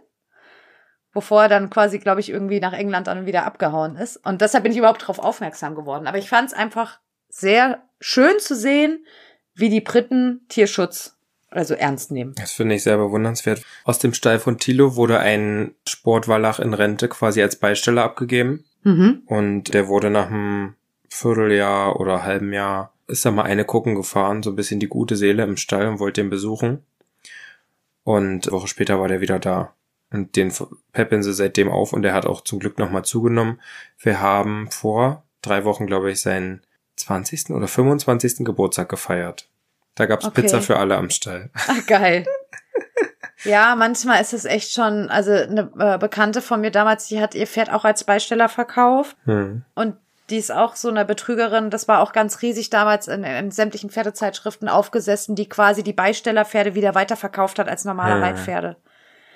bevor 1.14 1.44
er 1.44 1.50
dann 1.50 1.70
quasi, 1.70 2.00
glaube 2.00 2.22
ich, 2.22 2.30
irgendwie 2.30 2.60
nach 2.60 2.74
England 2.74 3.08
dann 3.08 3.26
wieder 3.26 3.46
abgehauen 3.46 3.96
ist. 3.98 4.18
Und 4.18 4.42
deshalb 4.42 4.64
bin 4.64 4.72
ich 4.72 4.80
überhaupt 4.80 5.04
darauf 5.04 5.20
aufmerksam 5.20 5.76
geworden. 5.76 6.08
Aber 6.08 6.18
ich 6.18 6.30
fand 6.30 6.48
es 6.48 6.54
einfach 6.54 7.00
sehr 7.28 7.84
schön 8.00 8.40
zu 8.40 8.56
sehen, 8.56 9.06
wie 9.54 9.70
die 9.70 9.82
Briten 9.82 10.46
Tierschutz 10.50 11.18
also 11.52 11.74
ernst 11.74 12.12
nehmen. 12.12 12.34
Das 12.36 12.52
finde 12.52 12.76
ich 12.76 12.84
sehr 12.84 12.98
bewundernswert. 12.98 13.64
Aus 13.84 14.00
dem 14.00 14.14
Stall 14.14 14.40
von 14.40 14.58
Thilo 14.58 14.96
wurde 14.96 15.20
ein 15.20 15.76
Sportwallach 15.88 16.60
in 16.60 16.74
Rente 16.74 17.08
quasi 17.08 17.42
als 17.42 17.56
Beisteller 17.58 18.04
abgegeben. 18.04 18.66
Mhm. 18.84 19.24
Und 19.26 19.74
der 19.74 19.88
wurde 19.88 20.10
nach 20.10 20.28
einem 20.28 20.76
Vierteljahr 21.10 22.00
oder 22.00 22.24
halben 22.24 22.54
Jahr 22.54 22.94
ist 23.08 23.26
da 23.26 23.32
mal 23.32 23.44
eine 23.44 23.66
gucken 23.66 23.96
gefahren, 23.96 24.44
so 24.44 24.52
ein 24.52 24.56
bisschen 24.56 24.80
die 24.80 24.88
gute 24.88 25.16
Seele 25.16 25.44
im 25.44 25.58
Stall 25.58 25.88
und 25.88 26.00
wollte 26.00 26.22
den 26.22 26.30
besuchen. 26.30 26.86
Und 28.04 28.48
eine 28.48 28.56
Woche 28.56 28.68
später 28.68 29.00
war 29.00 29.08
der 29.08 29.22
wieder 29.22 29.40
da. 29.40 29.74
Und 30.12 30.36
den 30.36 30.52
peppeln 30.92 31.22
sie 31.22 31.34
seitdem 31.34 31.70
auf 31.70 31.94
und 31.94 32.02
der 32.02 32.14
hat 32.14 32.26
auch 32.26 32.42
zum 32.42 32.60
Glück 32.60 32.80
nochmal 32.80 33.06
zugenommen. 33.06 33.62
Wir 34.00 34.22
haben 34.22 34.70
vor 34.72 35.24
drei 35.42 35.66
Wochen, 35.66 35.86
glaube 35.86 36.12
ich, 36.12 36.22
seinen 36.22 36.62
20. 36.96 37.52
oder 37.52 37.68
25. 37.68 38.46
Geburtstag 38.46 38.90
gefeiert. 38.90 39.48
Da 39.96 40.06
gab's 40.06 40.26
okay. 40.26 40.42
Pizza 40.42 40.62
für 40.62 40.78
alle 40.78 40.98
am 40.98 41.10
Stall. 41.10 41.50
Ach, 41.54 41.86
geil. 41.86 42.26
Ja, 43.44 43.76
manchmal 43.76 44.22
ist 44.22 44.34
es 44.34 44.46
echt 44.46 44.74
schon, 44.74 45.10
also 45.10 45.32
eine 45.32 45.72
äh, 45.80 45.98
Bekannte 45.98 46.42
von 46.42 46.60
mir 46.62 46.72
damals, 46.72 47.08
die 47.08 47.22
hat 47.22 47.36
ihr 47.36 47.48
Pferd 47.48 47.72
auch 47.72 47.86
als 47.86 48.04
Beisteller 48.04 48.50
verkauft. 48.50 49.16
Hm. 49.26 49.64
Und 49.76 49.96
die 50.30 50.38
ist 50.38 50.52
auch 50.52 50.76
so 50.76 50.90
eine 50.90 51.06
Betrügerin, 51.06 51.70
das 51.70 51.88
war 51.88 52.02
auch 52.02 52.12
ganz 52.12 52.42
riesig 52.42 52.70
damals 52.70 53.08
in, 53.08 53.24
in 53.24 53.52
sämtlichen 53.52 53.90
Pferdezeitschriften 53.90 54.70
aufgesessen, 54.70 55.36
die 55.36 55.50
quasi 55.50 55.84
die 55.84 55.94
Beistellerpferde 55.94 56.76
wieder 56.76 56.96
weiterverkauft 56.96 57.60
hat 57.60 57.68
als 57.68 57.86
normale 57.86 58.16
hm. 58.16 58.24
Reitpferde. 58.24 58.76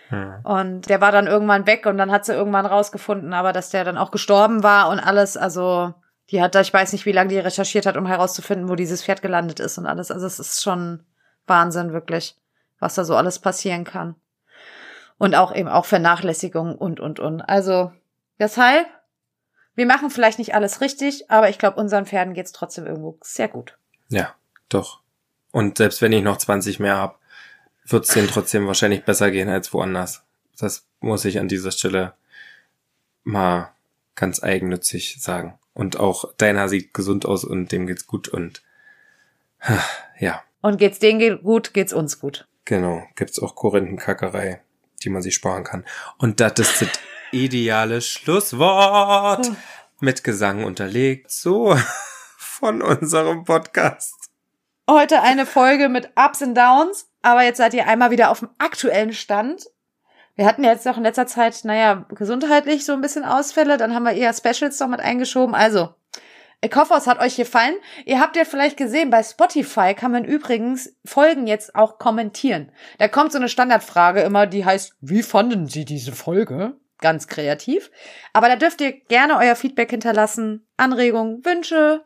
Hm. 0.09 0.35
Und 0.43 0.89
der 0.89 1.01
war 1.01 1.11
dann 1.11 1.27
irgendwann 1.27 1.65
weg 1.65 1.85
und 1.85 1.97
dann 1.97 2.11
hat 2.11 2.25
sie 2.25 2.33
irgendwann 2.33 2.65
rausgefunden, 2.65 3.33
aber 3.33 3.53
dass 3.53 3.69
der 3.69 3.83
dann 3.83 3.97
auch 3.97 4.11
gestorben 4.11 4.63
war 4.63 4.89
und 4.89 4.99
alles, 4.99 5.37
also 5.37 5.93
die 6.29 6.41
hat 6.41 6.55
da, 6.55 6.61
ich 6.61 6.73
weiß 6.73 6.93
nicht, 6.93 7.05
wie 7.05 7.11
lange 7.11 7.29
die 7.29 7.39
recherchiert 7.39 7.85
hat, 7.85 7.97
um 7.97 8.05
herauszufinden, 8.05 8.69
wo 8.69 8.75
dieses 8.75 9.03
Pferd 9.03 9.21
gelandet 9.21 9.59
ist 9.59 9.77
und 9.77 9.85
alles. 9.85 10.11
Also 10.11 10.25
es 10.25 10.39
ist 10.39 10.63
schon 10.63 11.03
Wahnsinn, 11.47 11.93
wirklich, 11.93 12.35
was 12.79 12.95
da 12.95 13.03
so 13.03 13.15
alles 13.15 13.39
passieren 13.39 13.83
kann. 13.83 14.15
Und 15.17 15.35
auch 15.35 15.53
eben 15.53 15.69
auch 15.69 15.85
Vernachlässigung 15.85 16.75
und, 16.75 16.99
und, 16.99 17.19
und. 17.19 17.41
Also, 17.41 17.91
deshalb, 18.39 18.87
wir 19.75 19.85
machen 19.85 20.09
vielleicht 20.09 20.39
nicht 20.39 20.53
alles 20.53 20.81
richtig, 20.81 21.29
aber 21.31 21.49
ich 21.49 21.57
glaube, 21.57 21.79
unseren 21.79 22.05
Pferden 22.05 22.33
geht's 22.33 22.51
trotzdem 22.51 22.85
irgendwo 22.85 23.17
sehr 23.21 23.47
gut. 23.47 23.77
Ja, 24.09 24.35
doch. 24.69 25.01
Und 25.51 25.77
selbst 25.77 26.01
wenn 26.01 26.11
ich 26.11 26.23
noch 26.23 26.37
20 26.37 26.79
mehr 26.79 26.97
hab, 26.97 27.19
wird's 27.85 28.13
denen 28.13 28.27
trotzdem 28.27 28.67
wahrscheinlich 28.67 29.03
besser 29.03 29.31
gehen 29.31 29.49
als 29.49 29.73
woanders. 29.73 30.23
Das 30.57 30.85
muss 30.99 31.25
ich 31.25 31.39
an 31.39 31.47
dieser 31.47 31.71
Stelle 31.71 32.13
mal 33.23 33.71
ganz 34.15 34.43
eigennützig 34.43 35.17
sagen. 35.21 35.57
Und 35.73 35.99
auch 35.99 36.33
deiner 36.35 36.69
sieht 36.69 36.93
gesund 36.93 37.25
aus 37.25 37.43
und 37.43 37.71
dem 37.71 37.87
geht's 37.87 38.07
gut 38.07 38.27
und 38.27 38.61
ja. 40.19 40.43
Und 40.61 40.77
geht's 40.77 40.99
denen 40.99 41.41
gut, 41.41 41.73
geht's 41.73 41.93
uns 41.93 42.19
gut. 42.19 42.47
Genau, 42.65 43.03
gibt's 43.15 43.39
auch 43.39 43.55
Korinthenkackerei, 43.55 44.61
die 45.03 45.09
man 45.09 45.21
sich 45.21 45.33
sparen 45.35 45.63
kann. 45.63 45.83
Und 46.17 46.39
das 46.39 46.53
ist 46.59 46.99
ideale 47.33 48.01
Schlusswort 48.01 49.51
mit 49.99 50.23
Gesang 50.23 50.63
unterlegt. 50.63 51.31
So 51.31 51.75
von 52.37 52.81
unserem 52.81 53.43
Podcast. 53.43 54.29
Heute 54.89 55.21
eine 55.21 55.45
Folge 55.45 55.89
mit 55.89 56.11
Ups 56.15 56.41
und 56.41 56.55
Downs, 56.55 57.09
aber 57.21 57.43
jetzt 57.43 57.57
seid 57.57 57.73
ihr 57.73 57.87
einmal 57.87 58.11
wieder 58.11 58.29
auf 58.29 58.39
dem 58.39 58.49
aktuellen 58.59 59.13
Stand. 59.13 59.65
Wir 60.35 60.45
hatten 60.45 60.63
jetzt 60.63 60.85
noch 60.85 60.97
in 60.97 61.03
letzter 61.03 61.27
Zeit, 61.27 61.59
naja, 61.63 62.05
gesundheitlich 62.09 62.85
so 62.85 62.93
ein 62.93 63.01
bisschen 63.01 63.23
Ausfälle, 63.23 63.77
dann 63.77 63.93
haben 63.93 64.03
wir 64.03 64.13
eher 64.13 64.33
Specials 64.33 64.79
noch 64.79 64.87
mit 64.87 64.99
eingeschoben. 64.99 65.55
Also, 65.55 65.89
ich 66.61 66.75
hoffe, 66.75 66.93
es 66.95 67.07
hat 67.07 67.19
euch 67.19 67.35
gefallen. 67.35 67.75
Ihr 68.05 68.19
habt 68.19 68.35
ja 68.35 68.45
vielleicht 68.45 68.77
gesehen, 68.77 69.09
bei 69.09 69.21
Spotify 69.21 69.93
kann 69.93 70.11
man 70.11 70.23
übrigens 70.23 70.95
Folgen 71.03 71.45
jetzt 71.45 71.75
auch 71.75 71.97
kommentieren. 71.97 72.71
Da 72.99 73.07
kommt 73.07 73.31
so 73.31 73.37
eine 73.37 73.49
Standardfrage 73.49 74.21
immer, 74.21 74.47
die 74.47 74.63
heißt, 74.63 74.95
wie 75.01 75.23
fanden 75.23 75.67
Sie 75.67 75.85
diese 75.85 76.13
Folge? 76.13 76.77
Ganz 77.03 77.27
kreativ. 77.27 77.91
Aber 78.31 78.47
da 78.47 78.55
dürft 78.55 78.79
ihr 78.79 78.93
gerne 78.93 79.37
euer 79.37 79.57
Feedback 79.57 79.89
hinterlassen, 79.89 80.65
Anregungen, 80.77 81.43
Wünsche, 81.43 82.01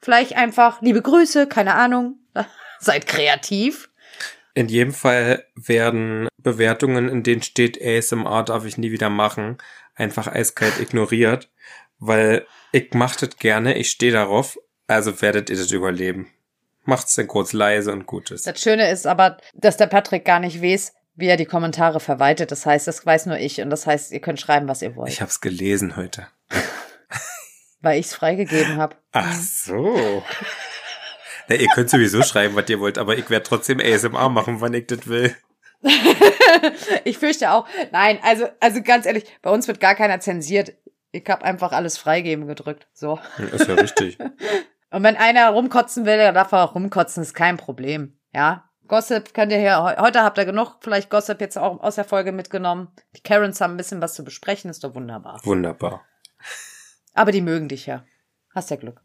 vielleicht 0.00 0.36
einfach 0.36 0.82
liebe 0.82 1.00
Grüße, 1.00 1.46
keine 1.46 1.76
Ahnung. 1.76 2.18
Seid 2.80 3.06
kreativ. 3.06 3.90
In 4.54 4.68
jedem 4.68 4.92
Fall 4.92 5.44
werden 5.54 6.26
Bewertungen, 6.36 7.08
in 7.08 7.22
denen 7.22 7.42
steht 7.42 7.80
ASMR 7.80 8.42
darf 8.42 8.64
ich 8.64 8.76
nie 8.76 8.90
wieder 8.90 9.08
machen, 9.08 9.58
einfach 9.94 10.26
eiskalt 10.26 10.80
ignoriert, 10.80 11.48
weil 12.00 12.44
ich 12.72 12.88
mach 12.92 13.14
das 13.14 13.36
gerne, 13.36 13.78
ich 13.78 13.88
stehe 13.88 14.10
darauf, 14.10 14.58
also 14.88 15.22
werdet 15.22 15.48
ihr 15.48 15.56
das 15.56 15.70
überleben. 15.70 16.28
Macht's 16.82 17.14
denn 17.14 17.28
kurz 17.28 17.52
leise 17.52 17.92
und 17.92 18.06
Gutes. 18.06 18.42
Das 18.42 18.60
Schöne 18.60 18.90
ist 18.90 19.06
aber, 19.06 19.36
dass 19.54 19.76
der 19.76 19.86
Patrick 19.86 20.24
gar 20.24 20.40
nicht 20.40 20.60
weiß, 20.60 20.92
wie 21.20 21.28
er 21.28 21.36
die 21.36 21.46
Kommentare 21.46 22.00
verwaltet. 22.00 22.50
Das 22.50 22.66
heißt, 22.66 22.86
das 22.86 23.04
weiß 23.04 23.26
nur 23.26 23.38
ich 23.38 23.60
und 23.60 23.70
das 23.70 23.86
heißt, 23.86 24.12
ihr 24.12 24.20
könnt 24.20 24.40
schreiben, 24.40 24.68
was 24.68 24.82
ihr 24.82 24.96
wollt. 24.96 25.10
Ich 25.10 25.20
hab's 25.20 25.40
gelesen 25.40 25.96
heute. 25.96 26.26
Weil 27.80 28.00
ich's 28.00 28.14
freigegeben 28.14 28.76
habe. 28.76 28.96
Ach 29.12 29.34
so. 29.34 30.22
Na, 31.48 31.54
ihr 31.56 31.68
könnt 31.74 31.90
sowieso 31.90 32.22
schreiben, 32.22 32.54
was 32.54 32.68
ihr 32.68 32.80
wollt, 32.80 32.98
aber 32.98 33.16
ich 33.16 33.30
werde 33.30 33.44
trotzdem 33.44 33.80
ASMR 33.80 34.28
machen, 34.28 34.60
wann 34.60 34.74
ich 34.74 34.86
das 34.86 35.06
will. 35.06 35.34
ich 37.04 37.18
fürchte 37.18 37.50
auch. 37.50 37.66
Nein, 37.90 38.18
also, 38.22 38.48
also 38.60 38.82
ganz 38.82 39.06
ehrlich, 39.06 39.24
bei 39.42 39.50
uns 39.50 39.66
wird 39.66 39.80
gar 39.80 39.94
keiner 39.94 40.20
zensiert. 40.20 40.74
Ich 41.12 41.28
habe 41.28 41.44
einfach 41.44 41.72
alles 41.72 41.98
freigeben 41.98 42.46
gedrückt. 42.46 42.86
So. 42.92 43.18
Ist 43.52 43.66
ja 43.66 43.74
richtig. 43.74 44.18
Und 44.90 45.02
wenn 45.04 45.16
einer 45.16 45.50
rumkotzen 45.50 46.04
will, 46.04 46.18
dann 46.18 46.34
darf 46.34 46.52
er 46.52 46.64
auch 46.64 46.74
rumkotzen, 46.74 47.22
ist 47.22 47.34
kein 47.34 47.56
Problem. 47.56 48.18
Ja. 48.34 48.69
Gossip 48.90 49.32
könnt 49.34 49.52
ihr 49.52 49.58
hier, 49.58 49.96
heute 50.00 50.24
habt 50.24 50.36
ihr 50.36 50.44
genug, 50.44 50.78
vielleicht 50.80 51.10
Gossip 51.10 51.40
jetzt 51.40 51.56
auch 51.56 51.80
aus 51.80 51.94
der 51.94 52.04
Folge 52.04 52.32
mitgenommen. 52.32 52.88
Die 53.16 53.22
Karens 53.22 53.60
haben 53.60 53.74
ein 53.74 53.76
bisschen 53.76 54.02
was 54.02 54.14
zu 54.14 54.24
besprechen, 54.24 54.68
ist 54.68 54.82
doch 54.82 54.96
wunderbar. 54.96 55.40
Wunderbar. 55.44 56.04
Aber 57.14 57.30
die 57.30 57.40
mögen 57.40 57.68
dich 57.68 57.86
ja. 57.86 58.04
Hast 58.52 58.70
ja 58.70 58.76
Glück. 58.76 59.00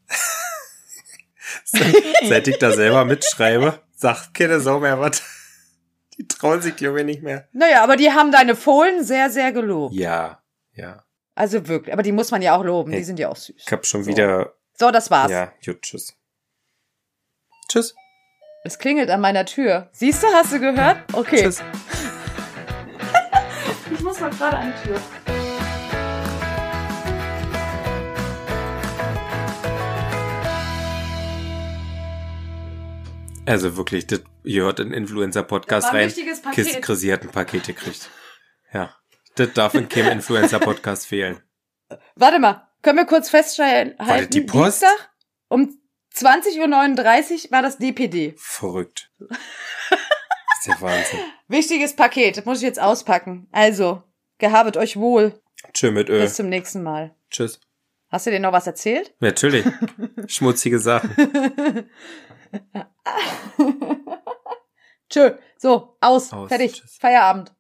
Seit 1.64 2.48
ich 2.48 2.58
da 2.58 2.72
selber 2.72 3.06
mitschreibe, 3.06 3.80
sagt 3.96 4.34
keine 4.34 4.60
Sau 4.60 4.80
mehr 4.80 5.00
was. 5.00 5.22
Die 6.18 6.28
trauen 6.28 6.64
sich, 6.64 6.76
glaube 6.76 7.02
ich, 7.02 7.06
nicht 7.06 7.22
mehr. 7.22 7.48
Naja, 7.52 7.84
aber 7.84 7.96
die 7.96 8.12
haben 8.12 8.32
deine 8.32 8.56
Fohlen 8.56 9.04
sehr, 9.04 9.30
sehr 9.30 9.52
gelobt. 9.52 9.94
Ja, 9.94 10.42
ja. 10.74 11.04
Also 11.36 11.68
wirklich, 11.68 11.94
aber 11.94 12.02
die 12.02 12.12
muss 12.12 12.32
man 12.32 12.42
ja 12.42 12.58
auch 12.58 12.64
loben, 12.64 12.90
hey, 12.90 13.02
die 13.02 13.06
sind 13.06 13.20
ja 13.20 13.30
auch 13.30 13.36
süß. 13.36 13.56
Ich 13.68 13.72
hab 13.72 13.86
schon 13.86 14.04
so. 14.04 14.10
wieder. 14.10 14.56
So, 14.74 14.90
das 14.90 15.12
war's. 15.12 15.30
Ja, 15.30 15.54
gut, 15.64 15.84
tschüss. 15.84 16.18
Tschüss. 17.70 17.94
Es 18.68 18.80
klingelt 18.80 19.12
an 19.12 19.22
meiner 19.22 19.46
Tür. 19.46 19.90
Siehst 19.92 20.24
du, 20.24 20.28
hast 20.34 20.52
du 20.52 20.60
gehört? 20.60 20.98
Okay. 21.14 21.44
Tschüss. 21.44 21.62
ich 23.94 24.00
muss 24.00 24.20
mal 24.20 24.32
gerade 24.32 24.58
an 24.58 24.74
die 24.74 24.88
Tür. 24.88 25.00
Also 33.46 33.78
wirklich, 33.78 34.08
das, 34.08 34.24
ihr 34.44 34.64
hört 34.64 34.80
in 34.80 34.92
Influencer-Podcast 34.92 35.94
rein. 35.94 36.12
Paket. 36.42 36.82
Chrissy 36.82 37.10
hat 37.10 37.22
ein 37.22 37.30
Paket 37.30 37.68
gekriegt. 37.68 38.10
Ja. 38.74 38.96
Das 39.36 39.54
darf 39.54 39.76
in 39.76 39.90
keinem 39.90 40.12
Influencer-Podcast 40.14 41.06
fehlen. 41.06 41.40
Warte 42.16 42.40
mal, 42.40 42.68
können 42.82 42.98
wir 42.98 43.06
kurz 43.06 43.30
feststellen, 43.30 43.94
das 44.00 44.28
die 44.30 44.42
Post? 44.42 44.82
Dienstag 44.82 45.12
um 45.50 45.85
20.39 46.16 47.46
Uhr 47.46 47.52
war 47.52 47.62
das 47.62 47.78
DPD. 47.78 48.36
Verrückt. 48.38 49.12
das 49.20 49.30
ist 50.60 50.68
ja 50.68 50.82
Wahnsinn. 50.82 51.20
Wichtiges 51.48 51.96
Paket, 51.96 52.38
das 52.38 52.46
muss 52.46 52.60
ich 52.60 52.64
jetzt 52.64 52.80
auspacken. 52.80 53.48
Also, 53.52 54.04
gehabet 54.38 54.78
euch 54.78 54.98
wohl. 54.98 55.40
Tschö 55.74 55.92
mit 55.92 56.10
Öl. 56.10 56.22
Bis 56.22 56.36
zum 56.36 56.50
nächsten 56.50 56.84
Mal. 56.84 57.14
Tschüss. 57.30 57.60
Hast 58.10 58.28
du 58.28 58.32
dir 58.32 58.40
noch 58.40 58.54
was 58.54 58.68
erzählt? 58.68 59.14
Natürlich. 59.20 59.66
Schmutzige 60.28 60.80
Sachen. 60.80 61.12
Tschö. 65.10 65.38
So, 65.58 65.98
aus. 66.02 66.32
aus. 66.32 66.48
Fertig. 66.48 66.74
Tschüss. 66.74 66.98
Feierabend. 67.00 67.56